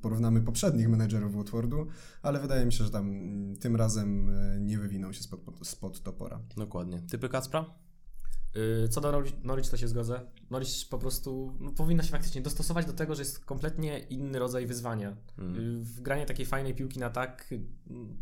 porównamy 0.01 0.41
poprzednich 0.41 0.89
menedżerów 0.89 1.35
Watfordu, 1.35 1.87
ale 2.21 2.39
wydaje 2.39 2.65
mi 2.65 2.73
się, 2.73 2.83
że 2.83 2.91
tam 2.91 3.09
mm, 3.09 3.55
tym 3.55 3.75
razem 3.75 4.31
nie 4.59 4.77
wywinął 4.77 5.13
się 5.13 5.23
spod, 5.23 5.41
spod 5.63 6.03
topora. 6.03 6.39
Dokładnie. 6.57 7.01
Typy 7.09 7.29
Kacpra? 7.29 7.83
Yy, 8.55 8.87
Co 8.89 9.01
do 9.01 9.23
Norwich, 9.43 9.69
to 9.69 9.77
się 9.77 9.87
zgodzę. 9.87 10.21
Norwich 10.49 10.69
po 10.89 10.97
prostu 10.97 11.53
no, 11.59 11.71
powinno 11.71 12.03
się 12.03 12.09
faktycznie 12.09 12.41
dostosować 12.41 12.85
do 12.85 12.93
tego, 12.93 13.15
że 13.15 13.21
jest 13.21 13.45
kompletnie 13.45 13.99
inny 13.99 14.39
rodzaj 14.39 14.67
wyzwania. 14.67 15.15
Mm. 15.37 15.55
Yy, 15.55 15.83
W 15.83 16.01
granie 16.01 16.25
takiej 16.25 16.45
fajnej 16.45 16.75
piłki 16.75 16.99
na 16.99 17.09
tak 17.09 17.53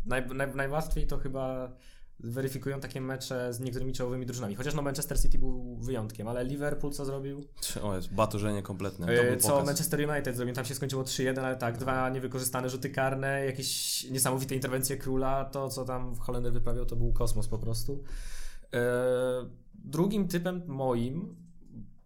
naj, 0.06 0.28
naj, 0.28 0.54
najłatwiej 0.54 1.06
to 1.06 1.18
chyba 1.18 1.72
weryfikują 2.22 2.80
takie 2.80 3.00
mecze 3.00 3.52
z 3.52 3.60
niektórymi 3.60 3.92
czołowymi 3.92 4.26
drużynami. 4.26 4.54
Chociaż 4.54 4.74
no 4.74 4.82
Manchester 4.82 5.20
City 5.20 5.38
był 5.38 5.76
wyjątkiem, 5.76 6.28
ale 6.28 6.44
Liverpool 6.44 6.92
co 6.92 7.04
zrobił? 7.04 7.44
O, 7.82 7.96
jest 7.96 8.14
batorzenie 8.14 8.62
kompletne. 8.62 9.06
Był 9.06 9.40
Co 9.40 9.48
pokaz. 9.48 9.66
Manchester 9.66 10.10
United 10.10 10.36
zrobił? 10.36 10.54
Tam 10.54 10.64
się 10.64 10.74
skończyło 10.74 11.02
3-1, 11.02 11.40
ale 11.40 11.56
tak, 11.56 11.78
dwa 11.78 12.10
niewykorzystane 12.10 12.70
rzuty 12.70 12.90
karne, 12.90 13.46
jakieś 13.46 14.04
niesamowite 14.10 14.54
interwencje 14.54 14.96
króla. 14.96 15.44
To, 15.44 15.68
co 15.68 15.84
tam 15.84 16.16
Holender 16.16 16.52
wyprawiał, 16.52 16.86
to 16.86 16.96
był 16.96 17.12
kosmos 17.12 17.48
po 17.48 17.58
prostu. 17.58 18.04
Yy, 18.72 18.80
Drugim 19.84 20.28
typem 20.28 20.62
moim 20.66 21.36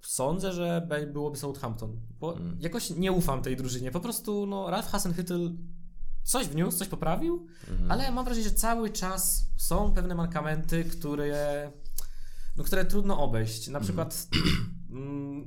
sądzę, 0.02 0.52
że 0.52 0.88
byłoby 1.12 1.36
Southampton, 1.36 2.00
bo 2.20 2.36
Mm. 2.36 2.56
jakoś 2.60 2.90
nie 2.90 3.12
ufam 3.12 3.42
tej 3.42 3.56
drużynie. 3.56 3.90
Po 3.90 4.00
prostu 4.00 4.46
no, 4.46 4.70
Ralf 4.70 4.86
Hasenhüttl 4.92 5.56
coś 6.22 6.46
wniósł, 6.48 6.78
coś 6.78 6.88
poprawił, 6.88 7.46
Mhm. 7.70 7.90
ale 7.92 8.10
mam 8.10 8.24
wrażenie, 8.24 8.44
że 8.48 8.54
cały 8.54 8.90
czas 8.90 9.50
są 9.56 9.92
pewne 9.92 10.14
mankamenty, 10.14 10.84
które, 10.84 11.72
no, 12.56 12.64
które 12.64 12.84
trudno 12.84 13.18
obejść. 13.24 13.68
Na 13.68 13.80
przykład, 13.80 14.28
mm, 14.90 15.46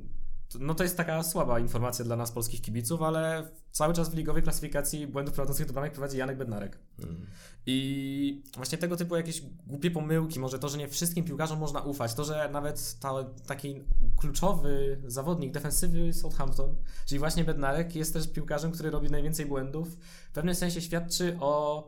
no 0.60 0.74
to 0.74 0.82
jest 0.82 0.96
taka 0.96 1.22
słaba 1.22 1.58
informacja 1.58 2.04
dla 2.04 2.16
nas, 2.16 2.32
polskich 2.32 2.62
kibiców, 2.62 3.02
ale 3.02 3.48
cały 3.72 3.94
czas 3.94 4.10
w 4.10 4.14
ligowej 4.14 4.42
klasyfikacji 4.42 5.06
błędów 5.06 5.34
prowadzących 5.34 5.66
do 5.66 5.72
bramek 5.72 5.92
prowadzi 5.92 6.18
Janek 6.18 6.36
Bednarek. 6.36 6.78
Mhm. 6.98 7.26
I 7.66 8.42
właśnie 8.56 8.78
tego 8.78 8.96
typu 8.96 9.16
jakieś 9.16 9.42
głupie 9.66 9.90
pomyłki, 9.90 10.40
może 10.40 10.58
to, 10.58 10.68
że 10.68 10.78
nie 10.78 10.88
wszystkim 10.88 11.24
piłkarzom 11.24 11.58
można 11.58 11.80
ufać, 11.80 12.14
to, 12.14 12.24
że 12.24 12.48
nawet 12.52 12.98
ta, 13.00 13.24
taki 13.46 13.82
kluczowy 14.16 15.02
zawodnik 15.06 15.52
defensywy 15.52 16.12
Southampton, 16.12 16.76
czyli 17.06 17.18
właśnie 17.18 17.44
Bednarek, 17.44 17.96
jest 17.96 18.12
też 18.12 18.28
piłkarzem, 18.28 18.72
który 18.72 18.90
robi 18.90 19.10
najwięcej 19.10 19.46
błędów, 19.46 19.96
w 20.30 20.32
pewnym 20.32 20.54
sensie 20.54 20.80
świadczy 20.80 21.36
o, 21.40 21.84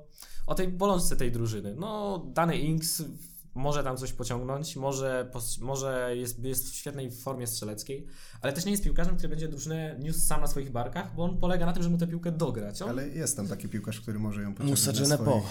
o 0.47 0.55
tej 0.55 0.69
bolączce 0.69 1.17
tej 1.17 1.33
drużyny. 1.33 1.75
No, 1.75 2.23
dany 2.35 2.59
Inks 2.59 3.03
może 3.55 3.85
tam 3.85 3.97
coś 3.97 4.13
pociągnąć, 4.13 4.77
może, 4.77 5.31
może 5.61 6.17
jest, 6.17 6.45
jest 6.45 6.71
w 6.71 6.75
świetnej 6.75 7.11
formie 7.11 7.47
strzeleckiej, 7.47 8.07
ale 8.41 8.53
też 8.53 8.65
nie 8.65 8.71
jest 8.71 8.85
piłkarzem, 8.85 9.17
który 9.17 9.29
będzie 9.29 9.49
drużynę 9.49 9.97
niósł 9.99 10.21
sam 10.21 10.41
na 10.41 10.47
swoich 10.47 10.71
barkach, 10.71 11.15
bo 11.15 11.25
on 11.25 11.39
polega 11.39 11.67
na 11.67 11.73
tym, 11.73 11.83
żeby 11.83 11.93
mu 11.93 11.99
tę 11.99 12.07
piłkę 12.07 12.33
dograć. 12.33 12.83
On, 12.83 12.89
Ale 12.89 13.09
jest 13.09 13.37
tam 13.37 13.49
taki 13.49 13.69
piłkarz, 13.69 14.01
który 14.01 14.19
może 14.19 14.43
ją 14.43 14.55
pociągnąć 14.55 14.81
Musa 14.81 14.93
swoich... 15.17 15.43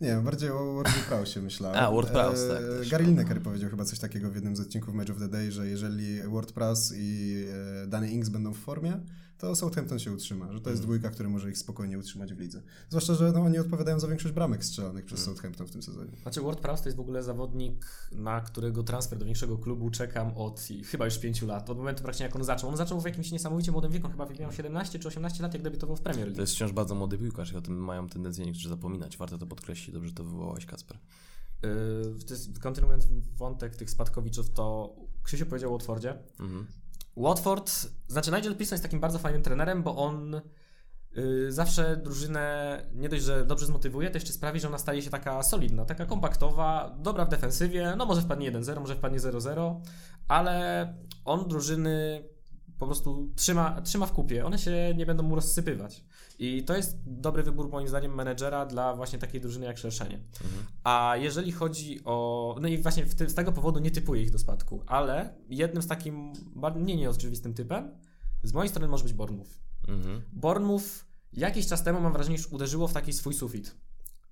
Nie, 0.00 0.16
bardziej 0.16 0.50
o 0.50 0.74
Wardzie 0.74 1.00
Prowse 1.08 1.42
myślałem. 1.42 1.78
A, 1.78 2.02
Prowse, 2.12 2.48
tak, 2.48 2.86
E. 2.86 2.90
Gary 2.90 3.04
Lineker 3.04 3.42
powiedział 3.42 3.70
chyba 3.70 3.84
coś 3.84 3.98
takiego 3.98 4.30
w 4.30 4.34
jednym 4.34 4.56
z 4.56 4.60
odcinków 4.60 4.94
Match 4.94 5.10
of 5.10 5.18
the 5.18 5.28
Day, 5.28 5.52
że 5.52 5.66
jeżeli 5.66 6.20
Prowse 6.52 6.94
i 6.96 7.44
e, 7.82 7.86
Danny 7.86 8.10
Ings 8.10 8.28
będą 8.28 8.52
w 8.52 8.58
formie, 8.58 9.00
to 9.40 9.56
Southampton 9.56 9.98
się 9.98 10.12
utrzyma, 10.12 10.52
że 10.52 10.60
to 10.60 10.70
jest 10.70 10.82
dwójka, 10.82 11.10
która 11.10 11.28
może 11.28 11.50
ich 11.50 11.58
spokojnie 11.58 11.98
utrzymać 11.98 12.34
w 12.34 12.38
lidze. 12.40 12.62
Zwłaszcza, 12.88 13.14
że 13.14 13.32
no, 13.32 13.40
oni 13.40 13.58
odpowiadają 13.58 14.00
za 14.00 14.08
większość 14.08 14.34
bramek 14.34 14.64
strzelanych 14.64 15.04
przez 15.04 15.18
Mhm. 15.20 15.36
Southampton 15.36 15.66
w 15.66 15.70
tym 15.70 15.82
sezonie. 15.82 16.12
Znaczy 16.22 16.40
Ward 16.40 16.60
Prowse 16.60 16.82
to 16.82 16.88
jest 16.88 16.96
w 16.96 17.00
ogóle 17.00 17.22
zawodnik, 17.22 17.86
na 18.12 18.40
którego 18.40 18.82
transfer 18.82 19.18
do 19.18 19.24
większego 19.24 19.58
klubu 19.58 19.90
czekam 19.90 20.36
od 20.36 20.68
chyba 20.84 21.04
już 21.04 21.18
5 21.18 21.42
lat. 21.42 21.70
Od 21.70 21.78
momentu 21.78 22.02
praktycznie 22.02 22.26
jak 22.26 22.36
on 22.36 22.44
zaczął. 22.44 22.70
On 22.70 22.76
zaczął 22.76 23.00
w 23.00 23.04
jakimś 23.04 23.32
niesamowicie 23.32 23.72
młodym 23.72 23.92
wieku, 23.92 24.08
chyba 24.08 24.26
miał 24.40 24.52
17 24.52 24.98
czy 24.98 25.08
18 25.08 25.42
lat, 25.42 25.54
jak 25.54 25.62
debiutował 25.62 25.96
w 25.96 26.00
Premier 26.00 26.24
To 26.24 26.28
League. 26.28 26.40
jest 26.40 26.52
wciąż 26.52 26.72
bardzo 26.72 26.94
młody 26.94 27.18
piłkarz 27.18 27.52
i 27.52 27.56
o 27.56 27.62
tym 27.62 27.84
mają 27.84 28.08
tendencję 28.08 28.46
niektórzy 28.46 28.68
zapominać. 28.68 29.16
Warto 29.16 29.38
to 29.38 29.46
podkreślić, 29.46 29.94
dobrze 29.94 30.12
to 30.12 30.24
wywołałeś, 30.24 30.66
Kasper. 30.66 30.98
Yy, 31.62 31.68
to 32.26 32.34
jest, 32.34 32.58
kontynuując 32.58 33.06
wątek 33.36 33.76
tych 33.76 33.90
spadkowiczów, 33.90 34.50
to 34.50 34.96
Krzysiu 35.22 35.46
powiedział 35.46 35.70
o 35.70 35.72
Watfordzie. 35.78 36.18
Mhm. 36.40 36.66
Watford, 37.16 37.70
znaczy 38.08 38.30
Nigel 38.30 38.56
Pearson 38.56 38.74
jest 38.74 38.82
takim 38.82 39.00
bardzo 39.00 39.18
fajnym 39.18 39.42
trenerem, 39.42 39.82
bo 39.82 39.96
on 39.96 40.40
yy, 41.16 41.52
zawsze 41.52 41.96
drużynę 41.96 42.86
nie 42.94 43.08
dość, 43.08 43.22
że 43.22 43.46
dobrze 43.46 43.66
zmotywuje, 43.66 44.10
to 44.10 44.16
jeszcze 44.16 44.32
sprawi, 44.32 44.60
że 44.60 44.68
ona 44.68 44.78
staje 44.78 45.02
się 45.02 45.10
taka 45.10 45.42
solidna, 45.42 45.84
taka 45.84 46.06
kompaktowa, 46.06 46.96
dobra 46.98 47.24
w 47.24 47.28
defensywie, 47.28 47.94
no 47.96 48.06
może 48.06 48.22
wpadnie 48.22 48.52
1-0, 48.52 48.80
może 48.80 48.96
wpadnie 48.96 49.18
0-0, 49.18 49.80
ale 50.28 50.86
on 51.24 51.48
drużyny 51.48 52.24
po 52.78 52.86
prostu 52.86 53.28
trzyma, 53.36 53.80
trzyma 53.82 54.06
w 54.06 54.12
kupie, 54.12 54.46
one 54.46 54.58
się 54.58 54.94
nie 54.96 55.06
będą 55.06 55.22
mu 55.22 55.34
rozsypywać. 55.34 56.04
I 56.42 56.64
to 56.64 56.76
jest 56.76 56.96
dobry 57.06 57.42
wybór 57.42 57.68
moim 57.68 57.88
zdaniem 57.88 58.14
menedżera 58.14 58.66
dla 58.66 58.94
właśnie 58.94 59.18
takiej 59.18 59.40
drużyny 59.40 59.66
jak 59.66 59.78
Szerszenie. 59.78 60.20
A 60.84 61.14
jeżeli 61.18 61.52
chodzi 61.52 62.04
o. 62.04 62.56
No 62.60 62.68
i 62.68 62.78
właśnie 62.78 63.06
ty, 63.06 63.30
z 63.30 63.34
tego 63.34 63.52
powodu 63.52 63.80
nie 63.80 63.90
typuję 63.90 64.22
ich 64.22 64.30
do 64.30 64.38
spadku, 64.38 64.82
ale 64.86 65.34
jednym 65.48 65.82
z 65.82 65.86
takim 65.86 66.32
mniej 66.76 66.96
nieoczywistym 66.96 67.54
typem 67.54 67.90
z 68.42 68.52
mojej 68.52 68.68
strony 68.68 68.88
może 68.88 69.04
być 69.04 69.12
Bournemouth. 69.12 69.50
Mhm. 69.88 70.22
Bournemouth 70.32 71.04
jakiś 71.32 71.66
czas 71.66 71.84
temu 71.84 72.00
mam 72.00 72.12
wrażenie, 72.12 72.36
już 72.36 72.52
uderzyło 72.52 72.88
w 72.88 72.92
taki 72.92 73.12
swój 73.12 73.34
sufit, 73.34 73.76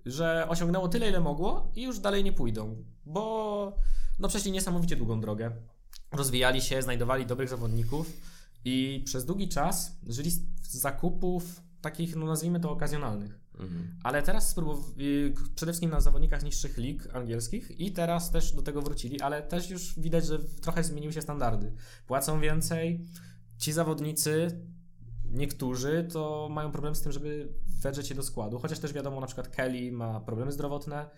że 0.06 0.46
osiągnęło 0.48 0.88
tyle, 0.88 1.09
ile 1.09 1.20
mogło 1.20 1.72
i 1.76 1.82
już 1.82 1.98
dalej 1.98 2.24
nie 2.24 2.32
pójdą, 2.32 2.84
bo 3.06 3.76
no 4.18 4.28
przeszli 4.28 4.52
niesamowicie 4.52 4.96
długą 4.96 5.20
drogę. 5.20 5.52
Rozwijali 6.12 6.62
się, 6.62 6.82
znajdowali 6.82 7.26
dobrych 7.26 7.48
zawodników 7.48 8.12
i 8.64 9.02
przez 9.04 9.24
długi 9.24 9.48
czas 9.48 9.96
żyli 10.06 10.30
z 10.30 10.40
zakupów 10.62 11.68
takich, 11.81 12.16
no 12.16 12.26
nazwijmy 12.26 12.61
to 12.61 12.70
okazjonalnych. 12.70 13.41
Mhm. 13.59 13.95
Ale 14.03 14.22
teraz 14.22 14.57
spróbow- 14.57 14.99
y, 15.01 15.35
przede 15.55 15.72
wszystkim 15.72 15.91
na 15.91 16.01
zawodnikach 16.01 16.43
niższych 16.45 16.79
lig 16.79 17.14
angielskich 17.14 17.81
i 17.81 17.93
teraz 17.93 18.31
też 18.31 18.53
do 18.53 18.62
tego 18.62 18.83
wrócili, 18.83 19.20
ale 19.20 19.43
też 19.43 19.70
już 19.70 20.01
widać, 20.01 20.26
że 20.26 20.39
trochę 20.39 20.85
zmieniły 20.85 21.12
się 21.12 21.22
standardy. 21.22 21.72
Płacą 22.07 22.41
więcej, 22.41 23.05
ci 23.59 23.72
zawodnicy, 23.72 24.61
niektórzy 25.24 26.09
to 26.12 26.49
mają 26.51 26.72
problem 26.72 26.95
z 26.95 27.03
tym, 27.03 27.12
żeby 27.12 27.53
wedrzeć 27.83 28.09
się 28.09 28.14
do 28.14 28.22
składu, 28.22 28.59
chociaż 28.59 28.79
też 28.79 28.93
wiadomo, 28.93 29.20
na 29.20 29.26
przykład 29.26 29.49
Kelly 29.49 29.93
ma 29.93 30.20
problemy 30.20 30.53
zdrowotne, 30.53 31.11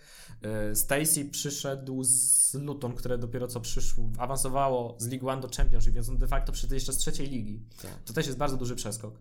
y, 0.71 0.77
Stacy 0.77 1.25
przyszedł 1.25 2.05
z 2.05 2.55
Luton, 2.55 2.95
które 2.95 3.19
dopiero 3.19 3.47
co 3.47 3.61
przyszło, 3.61 4.11
awansowało 4.19 4.97
z 4.99 5.09
League 5.09 5.29
One 5.29 5.43
do 5.43 5.49
Championship, 5.57 5.95
więc 5.95 6.09
on 6.09 6.19
de 6.19 6.29
facto 6.29 6.53
przyszedł 6.53 6.75
jeszcze 6.75 6.93
z 6.93 6.97
trzeciej 6.97 7.29
ligi. 7.29 7.65
Tak. 7.83 8.03
To 8.05 8.13
też 8.13 8.27
jest 8.27 8.39
bardzo 8.39 8.57
duży 8.57 8.77
przeskok. 8.77 9.15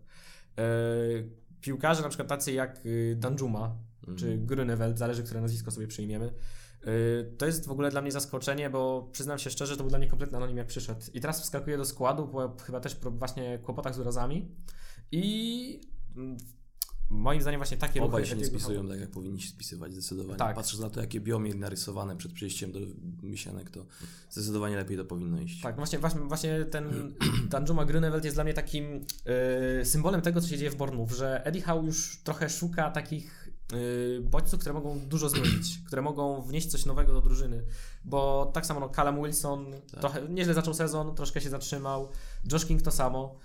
E, 0.60 0.64
piłkarze 1.62 2.02
na 2.02 2.10
przykład 2.10 2.28
tacy 2.30 2.52
jak 2.52 2.86
y, 2.86 3.16
Danjuma 3.20 3.76
czy 4.18 4.38
Grunewald, 4.38 4.98
zależy, 4.98 5.24
które 5.24 5.42
nazwisko 5.42 5.72
sobie 5.72 5.88
przyjmiemy. 5.88 6.34
Y, 6.88 7.36
To 7.38 7.46
jest 7.46 7.68
w 7.68 7.72
ogóle 7.72 7.92
dla 7.92 8.02
mnie 8.02 8.12
zaskoczenie, 8.12 8.70
bo 8.70 9.10
przyznam 9.12 9.40
się 9.40 9.50
szczerze, 9.50 9.78
to 9.78 9.84
był 9.84 9.90
dla 9.90 10.00
mnie 10.00 10.08
kompletny 10.08 10.38
anonim 10.38 10.58
jak 10.58 10.68
przyszedł. 10.68 11.02
I 11.14 11.22
teraz 11.22 11.42
wskakuje 11.42 11.78
do 11.78 11.86
składu 11.86 12.28
po 12.28 12.56
chyba 12.64 12.80
też 12.80 12.96
pro- 12.96 13.12
właśnie 13.12 13.60
kłopotach 13.60 13.96
z 13.96 14.00
urazami 14.00 14.52
i 15.12 15.82
mm, 16.16 16.38
moim 17.10 17.42
zdaniem 17.42 17.60
właśnie 17.60 17.78
takie 17.78 18.04
Obaj 18.04 18.22
ruchy 18.22 18.32
się 18.32 18.38
nie 18.38 18.46
spisują 18.46 18.88
tak, 18.88 19.00
jak 19.00 19.10
powinni 19.10 19.42
się 19.42 19.50
spisywać, 19.50 19.94
zdecydowanie. 19.94 20.38
Tak. 20.38 20.56
Patrząc 20.56 20.82
na 20.82 20.90
to, 20.90 21.02
jakie 21.02 21.20
Biomir 21.20 21.56
narysowane 21.56 22.18
przed 22.18 22.34
przyjściem 22.34 22.72
do 22.72 22.80
Misienek, 23.24 23.70
to 23.70 23.86
zdecydowanie 24.30 24.76
lepiej 24.76 24.98
to 24.98 25.06
powinno 25.06 25.42
iść. 25.42 25.62
Tak, 25.62 25.76
właśnie, 25.76 26.00
właśnie, 26.28 26.66
ten 26.66 27.14
Danjuma 27.50 27.86
Grunewald 27.86 28.24
jest 28.24 28.36
dla 28.36 28.44
mnie 28.44 28.54
takim 28.54 29.06
y, 29.82 29.86
symbolem 29.86 30.22
tego, 30.22 30.42
co 30.42 30.48
się 30.48 30.58
dzieje 30.58 30.72
w 30.72 30.76
Bournemouth, 30.76 31.12
że 31.12 31.46
Eddie 31.46 31.62
Howe 31.62 31.86
już 31.86 32.20
trochę 32.24 32.50
szuka 32.50 32.92
takich 32.92 33.50
y, 33.74 34.22
bodźców, 34.24 34.60
które 34.60 34.74
mogą 34.74 35.00
dużo 35.00 35.30
zmienić, 35.30 35.80
które 35.88 36.02
mogą 36.02 36.42
wnieść 36.42 36.68
coś 36.68 36.86
nowego 36.86 37.14
do 37.14 37.22
drużyny, 37.22 37.64
bo 38.06 38.52
tak 38.54 38.66
samo 38.66 38.80
no, 38.80 38.90
Callum 38.90 39.24
Wilson 39.24 39.66
trochę 40.00 40.22
nieźle 40.30 40.54
zaczął 40.54 40.74
sezon, 40.74 41.16
troszkę 41.16 41.42
się 41.42 41.50
zatrzymał, 41.50 42.10
Josh 42.52 42.66
King 42.66 42.82
to 42.82 42.92
samo. 42.92 43.40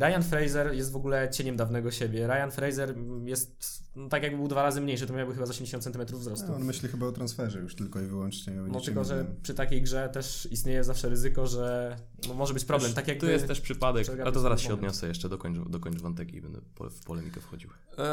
Ryan 0.00 0.22
Fraser 0.22 0.74
jest 0.74 0.92
w 0.92 0.96
ogóle 0.96 1.30
cieniem 1.30 1.56
dawnego 1.56 1.90
siebie. 1.90 2.26
Ryan 2.26 2.50
Fraser 2.50 2.94
jest 3.24 3.89
no, 3.96 4.08
tak 4.08 4.22
jakby 4.22 4.38
był 4.38 4.48
dwa 4.48 4.62
razy 4.62 4.80
mniejszy, 4.80 5.06
to 5.06 5.12
miałby 5.14 5.34
chyba 5.34 5.46
z 5.46 5.50
80 5.50 5.84
cm 5.84 6.16
wzrostu. 6.18 6.46
No, 6.48 6.54
on 6.56 6.64
myśli 6.64 6.88
chyba 6.88 7.06
o 7.06 7.12
transferze 7.12 7.58
już 7.58 7.74
tylko 7.74 8.00
i 8.00 8.06
wyłącznie. 8.06 8.62
o 8.62 8.66
No 8.66 8.80
tylko, 8.80 9.04
że 9.04 9.14
innym. 9.14 9.36
przy 9.42 9.54
takiej 9.54 9.82
grze 9.82 10.08
też 10.08 10.48
istnieje 10.50 10.84
zawsze 10.84 11.08
ryzyko, 11.08 11.46
że 11.46 11.96
no, 12.28 12.34
może 12.34 12.54
być 12.54 12.64
problem. 12.64 12.92
Tak 12.94 13.08
jakby, 13.08 13.20
Tu 13.26 13.32
jest 13.32 13.46
też 13.46 13.60
przypadek, 13.60 14.06
ale 14.22 14.32
to 14.32 14.40
zaraz 14.40 14.60
się 14.60 14.68
moment. 14.68 14.82
odniosę 14.84 15.08
jeszcze, 15.08 15.28
dokończ, 15.28 15.68
dokończ 15.68 16.00
wątek 16.00 16.32
i 16.34 16.40
będę 16.40 16.60
w 16.90 17.04
polemikę 17.04 17.40
wchodził. 17.40 17.70
E, 17.98 18.04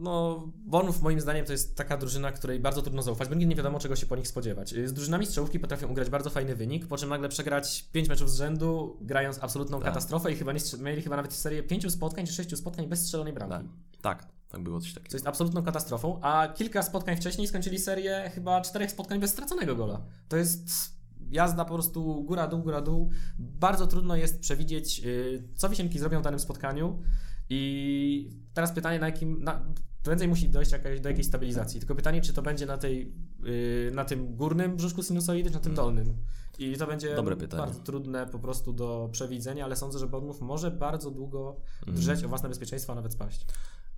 no, 0.00 0.44
Bournemouth 0.56 1.02
moim 1.02 1.20
zdaniem 1.20 1.44
to 1.44 1.52
jest 1.52 1.76
taka 1.76 1.96
drużyna, 1.96 2.32
której 2.32 2.60
bardzo 2.60 2.82
trudno 2.82 3.02
zaufać, 3.02 3.28
bo 3.28 3.34
nigdy 3.34 3.46
nie 3.50 3.56
wiadomo 3.56 3.78
czego 3.78 3.96
się 3.96 4.06
po 4.06 4.16
nich 4.16 4.28
spodziewać. 4.28 4.72
E, 4.74 4.88
Z 4.88 4.92
drużynami 4.92 5.26
strzałówki 5.26 5.60
potrafią 5.60 5.88
ugrać 5.88 6.10
bardzo 6.10 6.30
fajny 6.30 6.54
wynik, 6.56 6.86
po 6.86 6.96
czym 6.96 7.08
nagle 7.08 7.28
przegrać 7.28 7.88
5 7.92 8.08
meczów 8.08 8.30
z 8.30 8.36
rzędu, 8.36 8.96
grając 9.00 9.38
absolutną 9.42 9.78
Tak. 9.78 9.84
katastrofę 9.88 10.32
i 10.32 10.36
chyba 10.36 10.52
nie 10.52 10.60
mieli 10.80 11.02
chyba 11.02 11.16
nawet 11.16 11.32
serię 11.32 11.62
5 11.62 11.92
spotkań 11.92 12.26
czy 12.26 12.32
6 12.32 12.56
spotkań 12.58 12.86
bez 12.86 13.00
strzelonej 13.02 13.32
bramki. 13.32 13.68
Tak, 14.00 14.18
tak, 14.22 14.37
tak 14.48 14.62
było 14.62 14.80
coś 14.80 14.88
Co 14.88 14.94
takiego. 14.94 15.16
jest 15.16 15.26
absolutną 15.26 15.62
katastrofą, 15.62 16.20
a 16.22 16.48
kilka 16.48 16.82
spotkań 16.82 17.16
wcześniej 17.16 17.46
skończyli 17.46 17.78
serię 17.78 18.30
chyba 18.34 18.60
czterech 18.60 18.90
spotkań 18.90 19.20
bez 19.20 19.30
straconego 19.30 19.76
gola. 19.76 20.00
To 20.28 20.36
jest 20.36 20.70
jazda 21.30 21.64
po 21.64 21.74
prostu 21.74 22.24
góra, 22.24 22.46
dół, 22.46 22.62
góra, 22.62 22.80
dół. 22.80 23.10
Bardzo 23.38 23.86
trudno 23.86 24.16
jest 24.16 24.40
przewidzieć, 24.40 24.98
yy, 24.98 25.42
co 25.54 25.68
Wisienki 25.68 25.98
zrobią 25.98 26.20
w 26.20 26.24
danym 26.24 26.40
spotkaniu 26.40 27.02
i 27.50 28.30
teraz 28.54 28.72
pytanie, 28.72 28.98
na 28.98 29.06
jakim... 29.06 29.42
Na, 29.42 29.64
prędzej 30.02 30.28
musi 30.28 30.48
dojść 30.48 30.72
jakaś, 30.72 31.00
do 31.00 31.08
jakiejś 31.08 31.26
stabilizacji. 31.26 31.80
Tylko 31.80 31.94
pytanie, 31.94 32.20
czy 32.20 32.32
to 32.32 32.42
będzie 32.42 32.66
na 32.66 32.78
tej, 32.78 33.14
yy, 33.42 33.90
na 33.94 34.04
tym 34.04 34.36
górnym 34.36 34.76
brzuszku 34.76 35.02
sinusoidy, 35.02 35.50
czy 35.50 35.56
na 35.56 35.62
tym 35.62 35.74
dolnym. 35.74 36.16
I 36.58 36.76
to 36.76 36.86
będzie 36.86 37.16
bardzo 37.56 37.80
trudne 37.80 38.26
po 38.26 38.38
prostu 38.38 38.72
do 38.72 39.08
przewidzenia, 39.12 39.64
ale 39.64 39.76
sądzę, 39.76 39.98
że 39.98 40.06
Bournemouth 40.06 40.40
może 40.40 40.70
bardzo 40.70 41.10
długo 41.10 41.56
drżeć 41.86 42.24
o 42.24 42.28
własne 42.28 42.48
bezpieczeństwo, 42.48 42.92
a 42.92 42.96
nawet 42.96 43.12
spaść. 43.12 43.46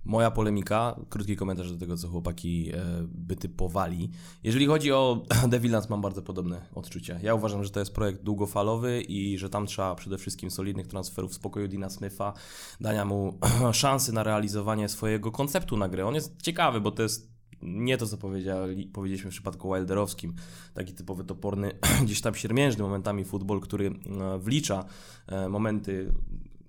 Moja 0.05 0.31
polemika, 0.31 0.95
krótki 1.09 1.35
komentarz 1.35 1.71
do 1.71 1.77
tego, 1.77 1.97
co 1.97 2.07
chłopaki 2.07 2.71
e, 2.73 2.85
by 3.07 3.35
typowali. 3.35 4.09
Jeżeli 4.43 4.65
chodzi 4.65 4.91
o 4.91 5.23
Devilans, 5.49 5.89
mam 5.89 6.01
bardzo 6.01 6.21
podobne 6.21 6.61
odczucia. 6.75 7.19
Ja 7.23 7.35
uważam, 7.35 7.63
że 7.63 7.69
to 7.69 7.79
jest 7.79 7.93
projekt 7.93 8.23
długofalowy 8.23 9.01
i 9.01 9.37
że 9.37 9.49
tam 9.49 9.65
trzeba 9.65 9.95
przede 9.95 10.17
wszystkim 10.17 10.51
solidnych 10.51 10.87
transferów, 10.87 11.33
spokoju 11.33 11.67
Dina 11.67 11.89
Smitha, 11.89 12.33
dania 12.81 13.05
mu 13.05 13.39
szansy 13.73 14.13
na 14.13 14.23
realizowanie 14.23 14.89
swojego 14.89 15.31
konceptu 15.31 15.77
na 15.77 15.89
grę. 15.89 16.05
On 16.05 16.15
jest 16.15 16.41
ciekawy, 16.41 16.81
bo 16.81 16.91
to 16.91 17.03
jest 17.03 17.31
nie 17.61 17.97
to, 17.97 18.07
co 18.07 18.17
powiedzieli, 18.17 18.85
powiedzieliśmy 18.85 19.31
w 19.31 19.33
przypadku 19.33 19.73
Wilderowskim, 19.73 20.33
taki 20.73 20.93
typowy 20.93 21.23
toporny, 21.23 21.71
gdzieś 22.03 22.21
tam 22.21 22.35
siermiężny 22.35 22.83
momentami 22.83 23.25
futbol, 23.25 23.59
który 23.59 23.87
e, 23.87 24.39
wlicza 24.39 24.85
e, 25.27 25.49
momenty 25.49 26.13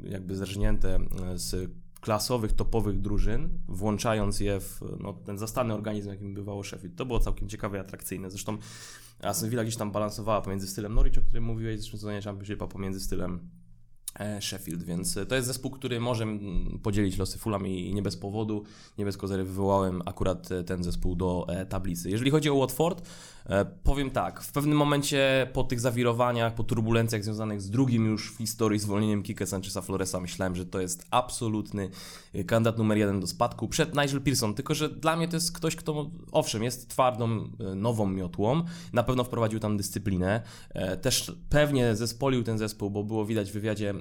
jakby 0.00 0.36
zerżnięte 0.36 0.94
e, 0.94 1.38
z 1.38 1.70
klasowych, 2.02 2.52
topowych 2.52 3.00
drużyn, 3.00 3.48
włączając 3.68 4.40
je 4.40 4.60
w 4.60 4.80
no, 5.00 5.12
ten 5.12 5.38
zastany 5.38 5.74
organizm, 5.74 6.08
jakim 6.08 6.34
bywało 6.34 6.64
Sheffield. 6.64 6.96
To 6.96 7.06
było 7.06 7.20
całkiem 7.20 7.48
ciekawe 7.48 7.78
i 7.78 7.80
atrakcyjne. 7.80 8.30
Zresztą 8.30 8.58
Aston 9.22 9.50
Villa 9.50 9.62
gdzieś 9.62 9.76
tam 9.76 9.92
balansowała 9.92 10.40
pomiędzy 10.40 10.66
stylem 10.66 10.94
Norwich, 10.94 11.18
o 11.18 11.22
którym 11.22 11.44
mówiłeś, 11.44 11.80
zresztą 11.80 11.98
sezonie 11.98 12.22
Championshipa, 12.22 12.66
pomiędzy 12.66 13.00
stylem 13.00 13.50
e, 14.18 14.42
Sheffield, 14.42 14.82
więc 14.82 15.18
to 15.28 15.34
jest 15.34 15.46
zespół, 15.46 15.70
który 15.70 16.00
może 16.00 16.26
podzielić 16.82 17.18
losy 17.18 17.38
Fulham 17.38 17.66
i 17.66 17.94
nie 17.94 18.02
bez 18.02 18.16
powodu, 18.16 18.64
nie 18.98 19.04
bez 19.04 19.16
kozery 19.16 19.44
wywołałem 19.44 20.02
akurat 20.06 20.52
e, 20.52 20.64
ten 20.64 20.84
zespół 20.84 21.16
do 21.16 21.46
e, 21.48 21.66
tablicy. 21.66 22.10
Jeżeli 22.10 22.30
chodzi 22.30 22.50
o 22.50 22.58
Watford, 22.58 23.08
powiem 23.82 24.10
tak, 24.10 24.42
w 24.42 24.52
pewnym 24.52 24.78
momencie 24.78 25.48
po 25.52 25.64
tych 25.64 25.80
zawirowaniach, 25.80 26.54
po 26.54 26.64
turbulencjach 26.64 27.24
związanych 27.24 27.62
z 27.62 27.70
drugim 27.70 28.06
już 28.06 28.32
w 28.32 28.38
historii 28.38 28.78
zwolnieniem 28.78 29.22
Kike 29.22 29.46
Sancheza 29.46 29.82
Floresa 29.82 30.20
myślałem, 30.20 30.56
że 30.56 30.66
to 30.66 30.80
jest 30.80 31.06
absolutny 31.10 31.90
kandydat 32.46 32.78
numer 32.78 32.98
jeden 32.98 33.20
do 33.20 33.26
spadku 33.26 33.68
przed 33.68 33.94
Nigel 33.96 34.20
Pearson, 34.20 34.54
tylko 34.54 34.74
że 34.74 34.88
dla 34.88 35.16
mnie 35.16 35.28
to 35.28 35.36
jest 35.36 35.52
ktoś, 35.52 35.76
kto 35.76 36.10
owszem 36.32 36.62
jest 36.62 36.88
twardą, 36.88 37.48
nową 37.76 38.06
miotłą, 38.06 38.62
na 38.92 39.02
pewno 39.02 39.24
wprowadził 39.24 39.60
tam 39.60 39.76
dyscyplinę, 39.76 40.42
też 41.02 41.32
pewnie 41.48 41.96
zespolił 41.96 42.42
ten 42.42 42.58
zespół, 42.58 42.90
bo 42.90 43.04
było 43.04 43.26
widać 43.26 43.50
w 43.50 43.52
wywiadzie 43.52 43.94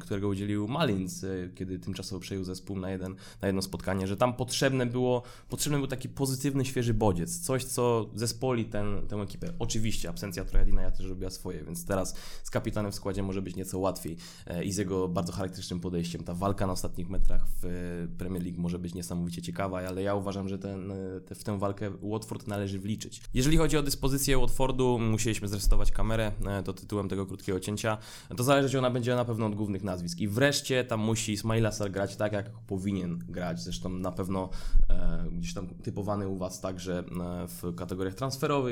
którego 0.00 0.28
udzielił 0.28 0.68
Malins, 0.68 1.24
e, 1.24 1.48
kiedy 1.54 1.78
tymczasowo 1.78 2.20
przejął 2.20 2.44
zespół 2.44 2.78
na, 2.78 2.90
jeden, 2.90 3.14
na 3.42 3.48
jedno 3.48 3.62
spotkanie, 3.62 4.06
że 4.06 4.16
tam 4.16 4.34
potrzebne 4.34 4.86
było, 4.86 5.22
potrzebny 5.48 5.78
był 5.78 5.86
taki 5.86 6.08
pozytywny, 6.08 6.64
świeży 6.64 6.94
bodziec, 6.94 7.40
coś, 7.40 7.64
co 7.64 8.10
zespoli 8.14 8.64
ten, 8.64 8.77
tę 9.08 9.16
ekipę. 9.16 9.52
Oczywiście 9.58 10.08
absencja 10.08 10.44
Trojadina 10.44 10.82
ja 10.82 10.90
też 10.90 11.06
robiła 11.06 11.30
swoje, 11.30 11.64
więc 11.64 11.84
teraz 11.84 12.14
z 12.42 12.50
kapitanem 12.50 12.92
w 12.92 12.94
składzie 12.94 13.22
może 13.22 13.42
być 13.42 13.56
nieco 13.56 13.78
łatwiej 13.78 14.16
e, 14.46 14.64
i 14.64 14.72
z 14.72 14.76
jego 14.76 15.08
bardzo 15.08 15.32
charakterystycznym 15.32 15.80
podejściem. 15.80 16.24
Ta 16.24 16.34
walka 16.34 16.66
na 16.66 16.72
ostatnich 16.72 17.08
metrach 17.08 17.46
w 17.48 17.64
e, 17.64 18.16
Premier 18.18 18.42
League 18.42 18.60
może 18.60 18.78
być 18.78 18.94
niesamowicie 18.94 19.42
ciekawa, 19.42 19.78
ale 19.78 20.02
ja 20.02 20.14
uważam, 20.14 20.48
że 20.48 20.58
ten, 20.58 20.92
te, 21.26 21.34
w 21.34 21.44
tę 21.44 21.58
walkę 21.58 21.90
Watford 22.02 22.46
należy 22.46 22.78
wliczyć. 22.78 23.22
Jeżeli 23.34 23.56
chodzi 23.56 23.76
o 23.76 23.82
dyspozycję 23.82 24.38
Watfordu, 24.38 24.98
musieliśmy 24.98 25.48
zresetować 25.48 25.92
kamerę, 25.92 26.32
to 26.64 26.72
tytułem 26.72 27.08
tego 27.08 27.26
krótkiego 27.26 27.60
cięcia. 27.60 27.98
To 28.36 28.44
zależeć 28.44 28.74
ona 28.74 28.90
będzie 28.90 29.16
na 29.16 29.24
pewno 29.24 29.46
od 29.46 29.54
głównych 29.54 29.84
nazwisk. 29.84 30.18
I 30.18 30.28
wreszcie 30.28 30.84
tam 30.84 31.00
musi 31.00 31.32
Ismail 31.32 31.66
Assar 31.66 31.90
grać 31.90 32.16
tak, 32.16 32.32
jak 32.32 32.50
powinien 32.50 33.18
grać. 33.18 33.62
Zresztą 33.62 33.88
na 33.88 34.12
pewno 34.12 34.50
e, 34.90 35.24
gdzieś 35.32 35.54
tam 35.54 35.68
typowany 35.68 36.28
u 36.28 36.36
Was 36.36 36.60
także 36.60 36.98
e, 36.98 37.48
w 37.48 37.74
kategoriach 37.74 38.14
transferowych. 38.14 38.67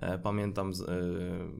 E, 0.00 0.18
pamiętam 0.18 0.70
e, 0.70 0.74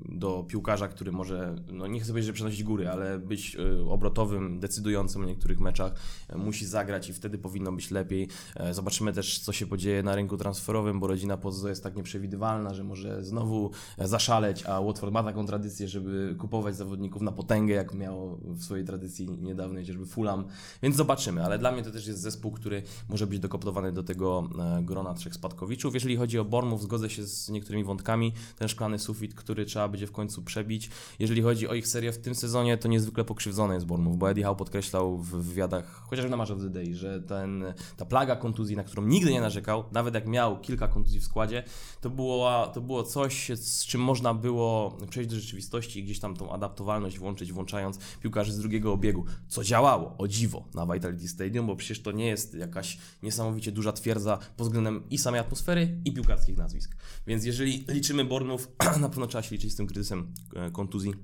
do 0.09 0.45
piłkarza, 0.49 0.88
który 0.88 1.12
może, 1.12 1.57
no 1.72 1.86
nie 1.86 2.01
chcę 2.01 2.12
powiedzieć, 2.12 2.26
że 2.26 2.32
przenosić 2.32 2.64
góry, 2.64 2.88
ale 2.88 3.18
być 3.18 3.57
e, 3.57 3.91
obrotowym, 3.91 4.61
decydującym 4.61 5.22
w 5.22 5.26
niektórych 5.26 5.61
meczach. 5.61 5.93
Musi 6.36 6.66
zagrać 6.66 7.09
i 7.09 7.12
wtedy 7.12 7.38
powinno 7.38 7.72
być 7.72 7.91
lepiej. 7.91 8.28
zobaczymy 8.72 9.12
też, 9.12 9.38
co 9.38 9.53
się 9.53 9.66
podzieje 9.66 10.03
na 10.03 10.14
rynku 10.14 10.36
transferowym, 10.36 11.01
bo 11.01 11.07
rodzina 11.07 11.36
Pozzo 11.36 11.68
jest 11.68 11.82
tak 11.82 11.97
nieprzewidywalna, 11.97 12.74
że 12.74 12.84
może 12.84 13.24
znowu 13.24 13.70
zaszaleć, 13.99 14.66
a 14.66 14.80
Watford 14.80 15.12
ma 15.12 15.22
taką 15.22 15.47
tradycję, 15.47 15.88
żeby 15.88 16.34
kupować 16.38 16.76
zawodników 16.76 17.22
na 17.22 17.32
potęgę, 17.32 17.74
jak 17.74 17.95
miało 17.95 18.38
w 18.45 18.62
swojej 18.62 18.84
tradycji 18.84 19.28
niedawnej, 19.28 19.84
chociażby 19.84 20.07
Fulham, 20.07 20.45
więc 20.82 20.97
zobaczymy, 20.97 21.45
ale 21.45 21.59
dla 21.59 21.72
mnie 21.72 21.82
to 21.82 21.91
też 21.91 22.07
jest 22.07 22.20
zespół, 22.20 22.53
który 22.53 22.82
może 23.09 23.26
być 23.26 23.38
dokoptowany 23.38 23.93
do 23.93 24.03
tego 24.03 24.49
grona 24.82 25.14
trzech 25.14 25.34
spadkowiczów. 25.34 25.95
Jeżeli 25.95 26.16
chodzi 26.16 26.38
o 26.38 26.45
Bormów, 26.45 26.82
zgodzę 26.82 27.11
się 27.11 27.26
z 27.26 27.49
niektórymi 27.49 27.80
wątkami, 27.85 28.33
ten 28.59 28.68
szklany 28.68 28.99
sufit, 28.99 29.35
który 29.35 29.64
trzeba 29.64 29.89
będzie 29.89 30.07
w 30.07 30.12
końcu 30.12 30.43
przebić. 30.43 30.91
Jeżeli 31.18 31.43
chodzi 31.43 31.68
o 31.68 31.74
ich 31.74 31.89
serię 31.89 32.12
w 32.12 32.18
tym 32.18 32.35
sezonie, 32.35 32.78
to 32.78 32.89
niezwykle 32.89 33.24
pokrzywdzony 33.24 33.74
jest 33.74 33.87
Bormów, 33.87 34.18
bo 34.18 34.31
Eddie 34.31 34.45
Howe 34.45 34.59
podkreślał 34.59 35.18
w 35.18 35.31
wywiadach, 35.31 36.03
chociażby 36.09 36.31
na 36.31 36.37
March 36.37 36.51
of 36.51 36.59
the 36.59 36.70
Day, 36.70 36.95
że 36.95 37.22
ten, 37.22 37.64
ta 37.97 38.05
plaga 38.05 38.37
kontuzji, 38.37 38.76
na 38.76 38.85
którą 38.85 39.07
nigdy 39.07 39.33
nie 39.33 39.41
narzekał, 39.41 39.85
nawet 39.93 40.14
jak 40.14 40.26
miał 40.26 40.61
kilka 40.61 40.89
kontuzji 40.89 41.20
w 41.20 41.24
składzie, 41.24 41.62
to 42.01 42.11
było, 42.11 42.66
to 42.74 42.81
było 42.81 43.03
coś, 43.03 43.51
z 43.55 43.87
czym 43.87 44.01
można 44.01 44.35
było 44.35 44.99
przejść 45.11 45.31
do 45.31 45.37
rzeczywistości 45.37 46.01
i 46.01 46.05
gdzieś 46.05 46.20
tam 46.20 46.37
tą 46.37 46.53
adaptowalność 46.53 47.18
włączyć, 47.18 47.53
włączając 47.53 47.99
piłkarzy 48.20 48.53
z 48.53 48.59
drugiego 48.59 48.93
obiegu, 48.93 49.24
co 49.49 49.64
działało, 49.64 50.14
o 50.18 50.28
dziwo, 50.28 50.64
na 50.74 50.87
Vitality 50.87 51.28
Stadium, 51.28 51.66
bo 51.66 51.76
przecież 51.76 52.03
to 52.03 52.12
nie 52.12 52.26
jest 52.26 52.55
jakaś 52.55 52.99
niesamowicie 53.22 53.72
duża 53.72 53.93
twierdza 53.93 54.39
pod 54.57 54.66
względem 54.66 55.03
i 55.11 55.18
samej 55.18 55.41
atmosfery, 55.41 55.99
i 56.05 56.12
piłkarskich 56.12 56.57
nazwisk. 56.57 56.97
Więc 57.26 57.45
jeżeli 57.45 57.70
liczymy 57.89 58.25
Bornów, 58.25 58.68
na 59.01 59.09
pewno 59.09 59.27
trzeba 59.27 59.43
się 59.43 59.55
liczyć 59.55 59.73
z 59.73 59.77
tym 59.77 59.87
kryzysem 59.87 60.35
e, 60.57 60.71
kontuzji 60.71 61.14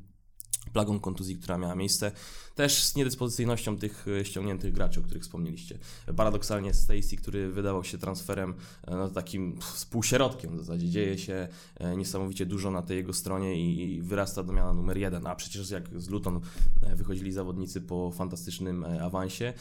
plagą 0.73 1.01
kontuzji, 1.01 1.37
która 1.37 1.59
miała 1.59 1.75
miejsce, 1.75 2.13
też 2.57 2.85
z 2.85 2.97
niedyspozycyjnością 2.97 3.77
tych 3.77 4.07
e, 4.09 4.25
ściągniętych 4.25 4.73
graczy, 4.73 5.01
o 5.01 5.03
których 5.03 5.23
wspomnieliście. 5.23 5.79
Paradoksalnie 6.17 6.75
Stacy, 6.75 7.17
który 7.17 7.51
wydawał 7.51 7.85
się 7.85 7.99
transferem 7.99 8.55
e, 8.87 8.97
no, 8.97 9.09
takim 9.09 9.61
współśrodkiem 9.61 10.57
w 10.57 10.59
zasadzie, 10.59 10.89
dzieje 10.89 11.19
się 11.19 11.49
e, 11.77 11.97
niesamowicie 11.97 12.47
dużo 12.47 12.71
na 12.71 12.83
tej 12.83 12.97
jego 12.97 13.13
stronie 13.13 13.75
i 13.75 14.03
wyrasta 14.03 14.43
do 14.43 14.53
miana 14.53 14.73
numer 14.73 14.99
jeden, 14.99 15.27
a 15.27 15.35
przecież 15.35 15.71
jak 15.71 16.01
z 16.01 16.09
Luton 16.09 16.41
wychodzili 16.95 17.33
zawodnicy 17.33 17.81
po 17.81 18.11
fantastycznym 18.11 18.85
awansie, 18.85 19.53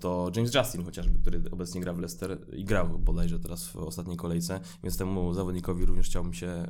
to 0.00 0.30
James 0.36 0.54
Justin 0.54 0.84
chociażby, 0.84 1.18
który 1.18 1.42
obecnie 1.50 1.80
gra 1.80 1.92
w 1.92 1.98
Leicester 1.98 2.38
i 2.52 2.64
grał 2.64 2.98
bodajże 2.98 3.38
teraz 3.38 3.66
w 3.66 3.76
ostatniej 3.76 4.16
kolejce, 4.16 4.60
więc 4.82 4.96
temu 4.96 5.34
zawodnikowi 5.34 5.84
również 5.84 6.06
chciałbym 6.06 6.34
się 6.34 6.66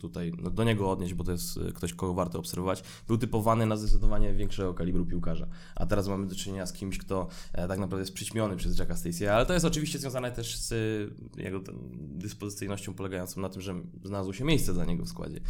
tutaj 0.00 0.32
no, 0.42 0.50
do 0.50 0.64
niego 0.64 0.90
odnieść, 0.90 1.14
bo 1.14 1.24
to 1.24 1.32
jest 1.32 1.58
ktoś, 1.74 1.94
kogo 1.94 2.14
warto 2.14 2.38
obserwować. 2.38 2.82
Był 3.08 3.18
typowany 3.18 3.66
na 3.66 3.76
zdecydowanie 3.76 4.32
większego 4.70 4.74
kalibru 4.74 5.06
piłkarza. 5.06 5.46
A 5.74 5.86
teraz 5.86 6.08
mamy 6.08 6.26
do 6.26 6.34
czynienia 6.34 6.66
z 6.66 6.72
kimś, 6.72 6.98
kto 6.98 7.28
e, 7.52 7.68
tak 7.68 7.78
naprawdę 7.78 8.02
jest 8.02 8.14
przyćmiony 8.14 8.56
przez 8.56 8.78
Jacka 8.78 8.94
Stacey'a, 8.94 9.28
ale 9.28 9.46
to 9.46 9.52
jest 9.52 9.64
oczywiście 9.64 9.98
związane 9.98 10.32
też 10.32 10.56
z 10.56 10.72
e, 10.72 11.42
jego 11.42 11.60
dyspozycyjnością 11.94 12.94
polegającą 12.94 13.40
na 13.40 13.48
tym, 13.48 13.62
że 13.62 13.74
znalazło 14.04 14.32
się 14.32 14.44
miejsce 14.44 14.72
dla 14.72 14.84
niego 14.84 15.04
w 15.04 15.08
składzie. 15.08 15.40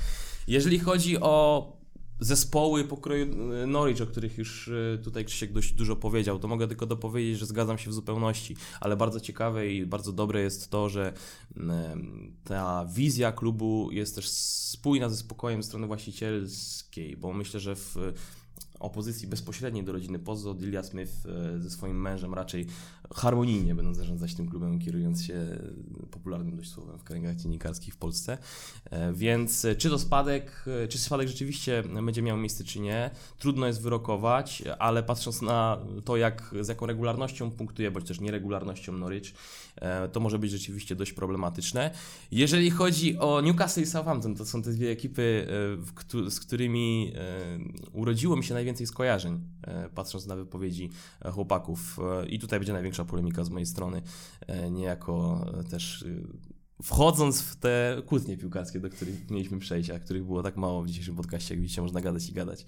Jeżeli 0.46 0.78
chodzi 0.78 1.20
o 1.20 1.80
zespoły 2.20 2.84
pokroju 2.84 3.52
e, 3.52 3.66
Norwich, 3.66 4.02
o 4.02 4.06
których 4.06 4.38
już 4.38 4.70
tutaj 5.02 5.24
Krzysiek 5.24 5.52
dość 5.52 5.72
dużo 5.72 5.96
powiedział, 5.96 6.38
to 6.38 6.48
mogę 6.48 6.68
tylko 6.68 6.86
dopowiedzieć, 6.86 7.38
że 7.38 7.46
zgadzam 7.46 7.78
się 7.78 7.90
w 7.90 7.94
zupełności, 7.94 8.56
ale 8.80 8.96
bardzo 8.96 9.20
ciekawe 9.20 9.68
i 9.68 9.86
bardzo 9.86 10.12
dobre 10.12 10.42
jest 10.42 10.70
to, 10.70 10.88
że 10.88 11.12
ta 12.44 12.86
wizja 12.94 13.32
klubu 13.32 13.88
jest 13.92 14.14
też 14.14 14.28
spójna 14.28 15.08
ze 15.08 15.16
spokojem 15.16 15.62
strony 15.62 15.86
właścicielskiej, 15.86 17.16
bo 17.16 17.32
myślę, 17.32 17.60
że 17.60 17.76
w 17.76 17.96
opozycji 18.80 19.28
bezpośredniej 19.28 19.84
do 19.84 19.92
rodziny 19.92 20.18
Pozzo, 20.18 20.54
Dilia 20.54 20.82
Smith 20.82 21.12
e, 21.26 21.60
ze 21.60 21.70
swoim 21.70 22.00
mężem 22.00 22.34
raczej 22.34 22.66
harmonijnie 23.14 23.74
będą 23.74 23.94
zarządzać 23.94 24.34
tym 24.34 24.48
klubem, 24.48 24.78
kierując 24.78 25.24
się 25.24 25.58
popularnym 26.10 26.56
dość 26.56 26.70
słowem 26.70 26.98
w 26.98 27.04
kręgach 27.04 27.36
dziennikarskich 27.36 27.94
w 27.94 27.96
Polsce. 27.96 28.38
E, 28.90 29.12
więc 29.12 29.64
e, 29.64 29.76
czy 29.76 29.90
to 29.90 29.98
spadek, 29.98 30.64
czy 30.88 30.98
spadek 30.98 31.28
rzeczywiście 31.28 31.82
będzie 32.04 32.22
miał 32.22 32.36
miejsce, 32.36 32.64
czy 32.64 32.80
nie, 32.80 33.10
trudno 33.38 33.66
jest 33.66 33.82
wyrokować, 33.82 34.62
ale 34.78 35.02
patrząc 35.02 35.42
na 35.42 35.78
to, 36.04 36.16
jak, 36.16 36.54
z 36.60 36.68
jaką 36.68 36.86
regularnością 36.86 37.50
punktuje, 37.50 37.90
bądź 37.90 38.06
też 38.06 38.20
nieregularnością 38.20 38.92
Norwich, 38.92 39.34
to 40.12 40.20
może 40.20 40.38
być 40.38 40.50
rzeczywiście 40.50 40.96
dość 40.96 41.12
problematyczne. 41.12 41.90
Jeżeli 42.32 42.70
chodzi 42.70 43.18
o 43.18 43.40
Newcastle 43.40 43.82
i 43.82 43.86
Southampton, 43.86 44.34
to 44.34 44.46
są 44.46 44.62
te 44.62 44.70
dwie 44.70 44.90
ekipy, 44.90 45.46
z 46.28 46.40
którymi 46.40 47.12
urodziło 47.92 48.36
mi 48.36 48.44
się 48.44 48.54
najwięcej 48.54 48.69
najwięcej 48.70 48.86
skojarzeń, 48.86 49.40
e, 49.62 49.88
patrząc 49.88 50.26
na 50.26 50.36
wypowiedzi 50.36 50.90
e, 51.24 51.30
chłopaków. 51.30 51.98
E, 52.22 52.26
I 52.26 52.38
tutaj 52.38 52.58
będzie 52.58 52.72
największa 52.72 53.04
polemika 53.04 53.44
z 53.44 53.50
mojej 53.50 53.66
strony, 53.66 54.02
niejako 54.70 55.46
też 55.70 56.04
wchodząc 56.82 57.42
w 57.42 57.56
te 57.56 58.02
kłótnie 58.06 58.36
piłkarskie, 58.36 58.80
do 58.80 58.90
których 58.90 59.30
mieliśmy 59.30 59.58
przejść, 59.58 59.90
a 59.90 59.98
których 59.98 60.24
było 60.24 60.42
tak 60.42 60.56
mało 60.56 60.82
w 60.82 60.86
dzisiejszym 60.86 61.16
podcaście, 61.16 61.54
jak 61.54 61.62
widzicie, 61.62 61.82
można 61.82 62.00
gadać 62.00 62.28
i 62.28 62.32
gadać. 62.32 62.66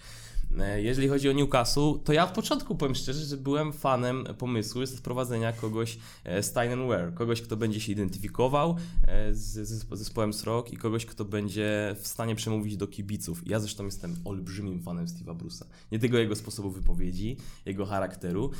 E, 0.58 0.82
jeżeli 0.82 1.08
chodzi 1.08 1.28
o 1.28 1.32
Newcastle, 1.32 1.98
to 2.04 2.12
ja 2.12 2.24
od 2.24 2.30
początku 2.30 2.74
powiem 2.74 2.94
szczerze, 2.94 3.24
że 3.24 3.36
byłem 3.36 3.72
fanem 3.72 4.24
pomysłu 4.38 4.86
z 4.86 4.94
wprowadzenia 4.94 5.52
kogoś 5.52 5.98
e, 6.24 6.42
z 6.42 6.52
Tyne 6.52 6.86
Wear, 6.86 7.14
kogoś, 7.14 7.42
kto 7.42 7.56
będzie 7.56 7.80
się 7.80 7.92
identyfikował 7.92 8.76
e, 9.06 9.34
z 9.34 9.68
zespołem 9.92 10.32
Srok 10.32 10.72
i 10.72 10.76
kogoś, 10.76 11.06
kto 11.06 11.24
będzie 11.24 11.96
w 12.00 12.06
stanie 12.06 12.34
przemówić 12.34 12.76
do 12.76 12.86
kibiców. 12.86 13.42
Ja 13.46 13.60
zresztą 13.60 13.84
jestem 13.84 14.16
olbrzymim 14.24 14.82
fanem 14.82 15.06
Steve'a 15.06 15.36
Bruce'a. 15.36 15.64
Nie 15.92 15.98
tylko 15.98 16.16
jego 16.16 16.36
sposobu 16.36 16.70
wypowiedzi, 16.70 17.36
jego 17.66 17.86
charakteru, 17.86 18.50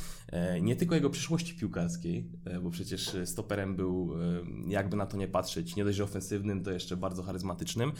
nie 0.61 0.75
tylko 0.75 0.95
jego 0.95 1.09
przyszłości 1.09 1.55
piłkarskiej, 1.55 2.25
bo 2.63 2.69
przecież 2.69 3.15
stoperem 3.25 3.75
był, 3.75 4.13
jakby 4.67 4.97
na 4.97 5.05
to 5.05 5.17
nie 5.17 5.27
patrzeć, 5.43 5.75
nie 5.75 5.83
dość, 5.83 5.97
że 5.97 6.03
ofensywnym, 6.03 6.63
to 6.63 6.71
jeszcze 6.71 6.97
bardzo 6.97 7.23
charyzmatycznym. 7.23 7.91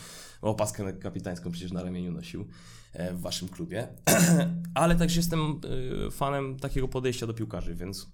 Opaskę 0.42 0.94
kapitańską 0.94 1.52
przecież 1.52 1.72
na 1.72 1.84
ramieniu 1.84 2.12
nosił. 2.12 2.48
E, 2.94 3.14
w 3.14 3.22
waszym 3.22 3.50
klubie. 3.50 3.88
Ale 4.74 4.96
także 4.96 5.20
jestem 5.20 5.60
e, 6.08 6.12
fanem 6.12 6.60
takiego 6.60 6.88
podejścia 6.88 7.28
do 7.28 7.34
piłkarzy, 7.34 7.76
więc 7.76 8.08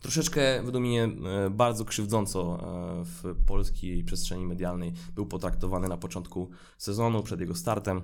troszeczkę 0.00 0.62
według 0.62 0.84
mnie 0.84 1.04
e, 1.04 1.50
bardzo 1.50 1.84
krzywdząco 1.84 2.58
w 3.04 3.44
polskiej 3.46 4.04
przestrzeni 4.04 4.46
medialnej 4.46 4.92
był 5.14 5.26
potraktowany 5.26 5.88
na 5.88 5.96
początku 5.96 6.50
sezonu, 6.78 7.22
przed 7.22 7.40
jego 7.40 7.54
startem. 7.54 8.02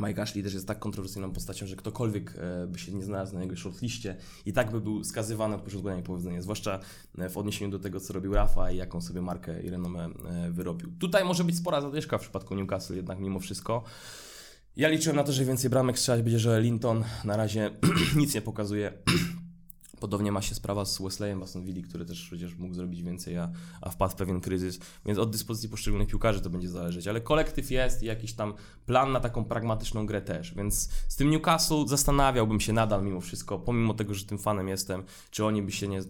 Mike 0.00 0.22
Ashley 0.22 0.42
też 0.42 0.54
jest 0.54 0.68
tak 0.68 0.78
kontrowersyjną 0.78 1.32
postacią, 1.32 1.66
że 1.66 1.76
ktokolwiek 1.76 2.34
by 2.68 2.78
się 2.78 2.92
nie 2.92 3.04
znalazł 3.04 3.34
na 3.34 3.42
jego 3.42 3.56
shortliście 3.56 4.16
i 4.46 4.52
tak 4.52 4.70
by 4.70 4.80
był 4.80 5.04
skazywany 5.04 5.54
od 5.54 5.62
poszczególnych 5.62 6.04
powodzenia, 6.04 6.42
zwłaszcza 6.42 6.80
w 7.30 7.36
odniesieniu 7.36 7.70
do 7.70 7.78
tego, 7.78 8.00
co 8.00 8.12
robił 8.12 8.34
Rafa 8.34 8.70
i 8.70 8.76
jaką 8.76 9.00
sobie 9.00 9.20
markę 9.20 9.62
i 9.62 9.70
renomę 9.70 10.08
wyrobił. 10.50 10.92
Tutaj 10.98 11.24
może 11.24 11.44
być 11.44 11.56
spora 11.56 11.80
zadyszka 11.80 12.18
w 12.18 12.20
przypadku 12.20 12.54
Newcastle 12.54 12.94
jednak 12.96 13.20
mimo 13.20 13.40
wszystko. 13.40 13.84
Ja 14.76 14.88
liczyłem 14.88 15.16
na 15.16 15.24
to, 15.24 15.32
że 15.32 15.44
więcej 15.44 15.70
bramek 15.70 15.98
strzelać 15.98 16.22
będzie 16.22 16.38
że 16.38 16.60
Linton. 16.60 17.04
Na 17.24 17.36
razie 17.36 17.70
nic 18.16 18.34
nie 18.34 18.42
pokazuje. 18.42 18.92
Podobnie 20.04 20.32
ma 20.32 20.42
się 20.42 20.54
sprawa 20.54 20.84
z 20.84 21.02
Wesleyem 21.02 21.40
Basonville, 21.40 21.82
który 21.82 22.04
też 22.04 22.26
przecież 22.26 22.54
mógł 22.56 22.74
zrobić 22.74 23.02
więcej, 23.02 23.38
a, 23.38 23.50
a 23.80 23.90
wpadł 23.90 24.12
w 24.12 24.16
pewien 24.16 24.40
kryzys. 24.40 24.78
Więc 25.06 25.18
od 25.18 25.30
dyspozycji 25.30 25.68
poszczególnych 25.68 26.08
piłkarzy 26.08 26.40
to 26.40 26.50
będzie 26.50 26.68
zależeć. 26.68 27.08
Ale 27.08 27.20
kolektyw 27.20 27.70
jest 27.70 28.02
i 28.02 28.06
jakiś 28.06 28.32
tam 28.32 28.54
plan 28.86 29.12
na 29.12 29.20
taką 29.20 29.44
pragmatyczną 29.44 30.06
grę 30.06 30.22
też. 30.22 30.54
Więc 30.54 30.88
z 31.08 31.16
tym 31.16 31.30
Newcastle 31.30 31.86
zastanawiałbym 31.86 32.60
się 32.60 32.72
nadal 32.72 33.04
mimo 33.04 33.20
wszystko, 33.20 33.58
pomimo 33.58 33.94
tego, 33.94 34.14
że 34.14 34.24
tym 34.24 34.38
fanem 34.38 34.68
jestem, 34.68 35.02
czy 35.30 35.44
oni 35.44 35.62
by 35.62 35.72
się 35.72 35.88
nie, 35.88 35.98
e, 35.98 36.04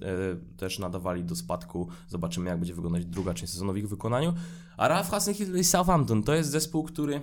też 0.57 0.78
nadawali 0.78 1.24
do 1.24 1.36
spadku. 1.36 1.88
Zobaczymy, 2.09 2.51
jak 2.51 2.59
będzie 2.59 2.74
wyglądać 2.74 3.05
druga 3.05 3.34
część 3.34 3.53
sezonu 3.53 3.72
w 3.72 3.76
ich 3.76 3.88
wykonaniu. 3.88 4.34
A 4.76 4.88
Ralph 4.88 5.11
Hasenhill 5.11 5.59
i 5.59 5.64
Southampton 5.64 6.22
to 6.22 6.34
jest 6.34 6.51
zespół, 6.51 6.84
który 6.84 7.20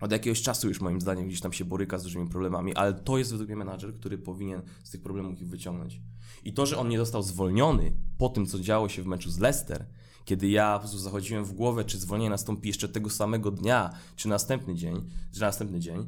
od 0.00 0.12
jakiegoś 0.12 0.42
czasu 0.42 0.68
już 0.68 0.80
moim 0.80 1.00
zdaniem 1.00 1.28
gdzieś 1.28 1.40
tam 1.40 1.52
się 1.52 1.64
boryka 1.64 1.98
z 1.98 2.02
dużymi 2.02 2.28
problemami, 2.28 2.74
ale 2.74 2.94
to 2.94 3.18
jest 3.18 3.30
według 3.30 3.48
mnie 3.48 3.56
menadżer, 3.56 3.94
który 3.94 4.18
powinien 4.18 4.62
z 4.84 4.90
tych 4.90 5.02
problemów 5.02 5.40
ich 5.40 5.48
wyciągnąć. 5.48 6.00
I 6.44 6.52
to, 6.52 6.66
że 6.66 6.78
on 6.78 6.88
nie 6.88 6.98
został 6.98 7.22
zwolniony 7.22 7.92
po 8.18 8.28
tym, 8.28 8.46
co 8.46 8.60
działo 8.60 8.88
się 8.88 9.02
w 9.02 9.06
meczu 9.06 9.30
z 9.30 9.38
Leicester, 9.38 9.86
kiedy 10.24 10.48
ja 10.48 10.74
po 10.74 10.80
prostu 10.80 10.98
zachodziłem 10.98 11.44
w 11.44 11.52
głowę, 11.52 11.84
czy 11.84 11.98
zwolnienie 11.98 12.30
nastąpi 12.30 12.68
jeszcze 12.68 12.88
tego 12.88 13.10
samego 13.10 13.50
dnia, 13.50 13.90
czy 14.16 14.28
następny 14.28 14.74
dzień, 14.74 15.10
czy 15.32 15.40
następny 15.40 15.80
dzień, 15.80 16.06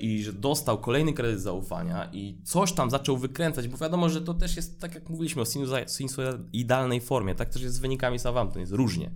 i 0.00 0.22
że 0.22 0.32
dostał 0.32 0.78
kolejny 0.78 1.12
kredyt 1.12 1.40
zaufania 1.40 2.10
i 2.12 2.38
coś 2.44 2.72
tam 2.72 2.90
zaczął 2.90 3.16
wykręcać, 3.16 3.68
bo 3.68 3.76
wiadomo, 3.76 4.08
że 4.08 4.20
to 4.20 4.34
też 4.34 4.56
jest, 4.56 4.80
tak 4.80 4.94
jak 4.94 5.08
mówiliśmy 5.08 5.42
o 5.42 5.44
sinusoidalnej 5.88 7.00
formie, 7.00 7.34
tak 7.34 7.48
też 7.48 7.62
jest 7.62 7.74
z 7.74 7.78
wynikami 7.78 8.18
Southampton, 8.18 8.60
jest 8.60 8.72
różnie. 8.72 9.10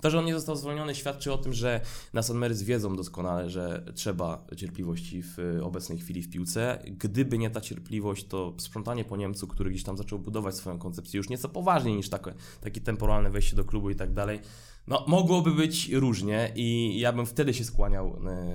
To, 0.00 0.10
że 0.10 0.18
on 0.18 0.24
nie 0.24 0.34
został 0.34 0.56
zwolniony, 0.56 0.94
świadczy 0.94 1.32
o 1.32 1.38
tym, 1.38 1.52
że 1.52 1.80
na 2.12 2.22
St. 2.22 2.30
Mary's 2.30 2.62
wiedzą 2.62 2.96
doskonale, 2.96 3.50
że 3.50 3.84
trzeba 3.94 4.46
cierpliwości 4.56 5.22
w 5.22 5.60
obecnej 5.62 5.98
chwili 5.98 6.22
w 6.22 6.30
piłce. 6.30 6.82
Gdyby 6.86 7.38
nie 7.38 7.50
ta 7.50 7.60
cierpliwość, 7.60 8.26
to 8.26 8.54
sprzątanie 8.58 9.04
po 9.04 9.16
Niemcu, 9.16 9.46
który 9.46 9.70
gdzieś 9.70 9.82
tam 9.82 9.96
zaczął 9.96 10.18
budować 10.18 10.54
swoją 10.54 10.78
koncepcję 10.78 11.18
już 11.18 11.28
nieco 11.28 11.48
poważniej 11.48 11.96
niż 11.96 12.08
takie, 12.08 12.34
takie 12.60 12.80
temporalne 12.80 13.30
wejście 13.30 13.56
do 13.56 13.64
klubu 13.64 13.90
i 13.90 13.96
tak 13.96 14.12
dalej, 14.12 14.40
no, 14.88 15.04
mogłoby 15.08 15.50
być 15.50 15.88
różnie 15.88 16.52
i 16.54 16.98
ja 17.00 17.12
bym 17.12 17.26
wtedy 17.26 17.54
się 17.54 17.64
skłaniał 17.64 18.06
e, 18.06 18.54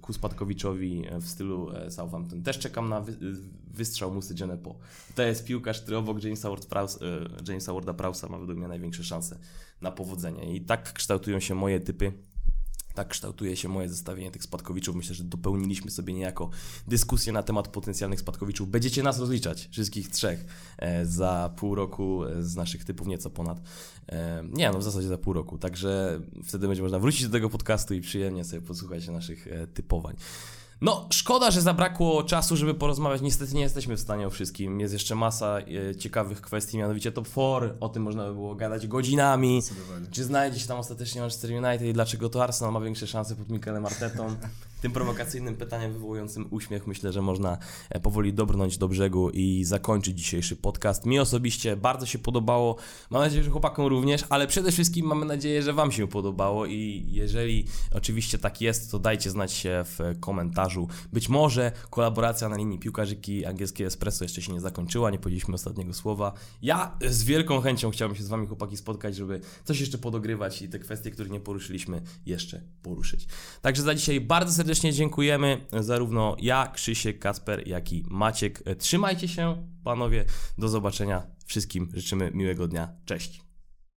ku 0.00 0.12
Spadkowiczowi 0.12 1.04
w 1.20 1.28
stylu 1.28 1.70
e, 1.70 1.90
Southampton. 1.90 2.42
Też 2.42 2.58
czekam 2.58 2.88
na 2.88 3.04
wystrzał 3.66 4.14
Musy 4.14 4.34
Genepo. 4.34 4.74
To 5.14 5.22
jest 5.22 5.44
piłkarz, 5.44 5.80
który 5.80 5.96
obok 5.96 6.24
Jamesa, 6.24 6.48
Ward 6.50 6.66
Jamesa 7.48 7.72
Warda 7.72 7.94
Prowsa 7.94 8.28
ma 8.28 8.38
według 8.38 8.58
mnie 8.58 8.68
największe 8.68 9.04
szanse 9.04 9.38
na 9.80 9.90
powodzenie. 9.90 10.54
I 10.54 10.60
tak 10.60 10.92
kształtują 10.92 11.40
się 11.40 11.54
moje 11.54 11.80
typy 11.80 12.12
tak 12.94 13.08
kształtuje 13.08 13.56
się 13.56 13.68
moje 13.68 13.88
zestawienie 13.88 14.30
tych 14.30 14.42
spadkowiczów. 14.42 14.96
Myślę, 14.96 15.14
że 15.14 15.24
dopełniliśmy 15.24 15.90
sobie 15.90 16.12
niejako 16.12 16.50
dyskusję 16.88 17.32
na 17.32 17.42
temat 17.42 17.68
potencjalnych 17.68 18.20
spadkowiczów. 18.20 18.68
Będziecie 18.68 19.02
nas 19.02 19.18
rozliczać, 19.18 19.68
wszystkich 19.70 20.10
trzech, 20.10 20.46
e, 20.78 21.06
za 21.06 21.54
pół 21.56 21.74
roku 21.74 22.24
e, 22.24 22.42
z 22.42 22.56
naszych 22.56 22.84
typów, 22.84 23.06
nieco 23.06 23.30
ponad. 23.30 23.62
E, 24.08 24.44
nie, 24.52 24.70
no 24.70 24.78
w 24.78 24.82
zasadzie 24.82 25.08
za 25.08 25.18
pół 25.18 25.32
roku. 25.32 25.58
Także 25.58 26.20
wtedy 26.44 26.66
będzie 26.66 26.82
można 26.82 26.98
wrócić 26.98 27.26
do 27.26 27.32
tego 27.32 27.50
podcastu 27.50 27.94
i 27.94 28.00
przyjemnie 28.00 28.44
sobie 28.44 28.62
posłuchać 28.62 29.08
naszych 29.08 29.48
typowań. 29.74 30.16
No, 30.80 31.08
szkoda, 31.12 31.50
że 31.50 31.60
zabrakło 31.60 32.22
czasu, 32.22 32.56
żeby 32.56 32.74
porozmawiać. 32.74 33.20
Niestety 33.20 33.54
nie 33.54 33.60
jesteśmy 33.60 33.96
w 33.96 34.00
stanie 34.00 34.26
o 34.26 34.30
wszystkim. 34.30 34.80
Jest 34.80 34.92
jeszcze 34.92 35.14
masa 35.14 35.58
e, 35.58 35.96
ciekawych 35.96 36.40
kwestii, 36.40 36.78
mianowicie 36.78 37.12
top 37.12 37.28
4. 37.28 37.74
O 37.80 37.88
tym 37.88 38.02
można 38.02 38.26
by 38.26 38.32
było 38.32 38.54
gadać 38.54 38.86
godzinami. 38.86 39.62
Czy 40.10 40.24
znajdzie 40.24 40.60
się 40.60 40.68
tam 40.68 40.78
ostatecznie 40.78 41.20
Manchester 41.20 41.50
United 41.50 41.88
i 41.88 41.92
dlaczego 41.92 42.28
to 42.28 42.42
Arsenal 42.42 42.72
ma 42.72 42.80
większe 42.80 43.06
szanse 43.06 43.36
pod 43.36 43.48
Mikelem 43.50 43.86
Artetą? 43.86 44.26
tym 44.84 44.92
prowokacyjnym 44.92 45.56
pytaniem 45.56 45.92
wywołującym 45.92 46.46
uśmiech 46.50 46.86
myślę, 46.86 47.12
że 47.12 47.22
można 47.22 47.58
e, 47.90 48.00
powoli 48.00 48.34
dobrnąć 48.34 48.78
do 48.78 48.88
brzegu 48.88 49.30
i 49.30 49.64
zakończyć 49.64 50.18
dzisiejszy 50.18 50.56
podcast. 50.56 51.06
Mi 51.06 51.18
osobiście 51.18 51.76
bardzo 51.76 52.06
się 52.06 52.18
podobało, 52.18 52.76
mam 53.10 53.22
nadzieję, 53.22 53.44
że 53.44 53.50
chłopakom 53.50 53.86
również, 53.86 54.24
ale 54.28 54.46
przede 54.46 54.72
wszystkim 54.72 55.06
mamy 55.06 55.26
nadzieję, 55.26 55.62
że 55.62 55.72
Wam 55.72 55.92
się 55.92 56.08
podobało 56.08 56.66
i 56.66 57.06
jeżeli 57.08 57.66
oczywiście 57.94 58.38
tak 58.38 58.60
jest, 58.60 58.90
to 58.90 58.98
dajcie 58.98 59.30
znać 59.30 59.52
się 59.52 59.84
w 59.84 60.20
komentarzu. 60.20 60.88
Być 61.12 61.28
może 61.28 61.72
kolaboracja 61.90 62.48
na 62.48 62.56
linii 62.56 62.78
piłkarzyki 62.78 63.44
angielskie 63.46 63.86
Espresso 63.86 64.24
jeszcze 64.24 64.42
się 64.42 64.52
nie 64.52 64.60
zakończyła, 64.60 65.10
nie 65.10 65.18
powiedzieliśmy 65.18 65.54
ostatniego 65.54 65.92
słowa. 65.92 66.32
Ja 66.62 66.98
z 67.08 67.24
wielką 67.24 67.60
chęcią 67.60 67.90
chciałbym 67.90 68.16
się 68.16 68.24
z 68.24 68.28
Wami 68.28 68.46
chłopaki 68.46 68.76
spotkać, 68.76 69.16
żeby 69.16 69.40
coś 69.64 69.80
jeszcze 69.80 69.98
podogrywać 69.98 70.62
i 70.62 70.68
te 70.68 70.78
kwestie, 70.78 71.10
których 71.10 71.32
nie 71.32 71.40
poruszyliśmy, 71.40 72.02
jeszcze 72.26 72.60
poruszyć. 72.82 73.26
Także 73.62 73.82
za 73.82 73.94
dzisiaj 73.94 74.20
bardzo 74.20 74.52
serdecznie 74.52 74.73
serdecznie 74.74 74.92
dziękujemy. 74.92 75.60
Zarówno 75.80 76.36
ja, 76.38 76.66
Krzysiek, 76.74 77.18
Kasper, 77.18 77.68
jak 77.68 77.92
i 77.92 78.04
Maciek. 78.08 78.62
Trzymajcie 78.78 79.28
się, 79.28 79.66
panowie. 79.84 80.24
Do 80.58 80.68
zobaczenia. 80.68 81.26
Wszystkim 81.46 81.88
życzymy 81.94 82.30
miłego 82.34 82.68
dnia. 82.68 82.88
Cześć. 83.04 83.43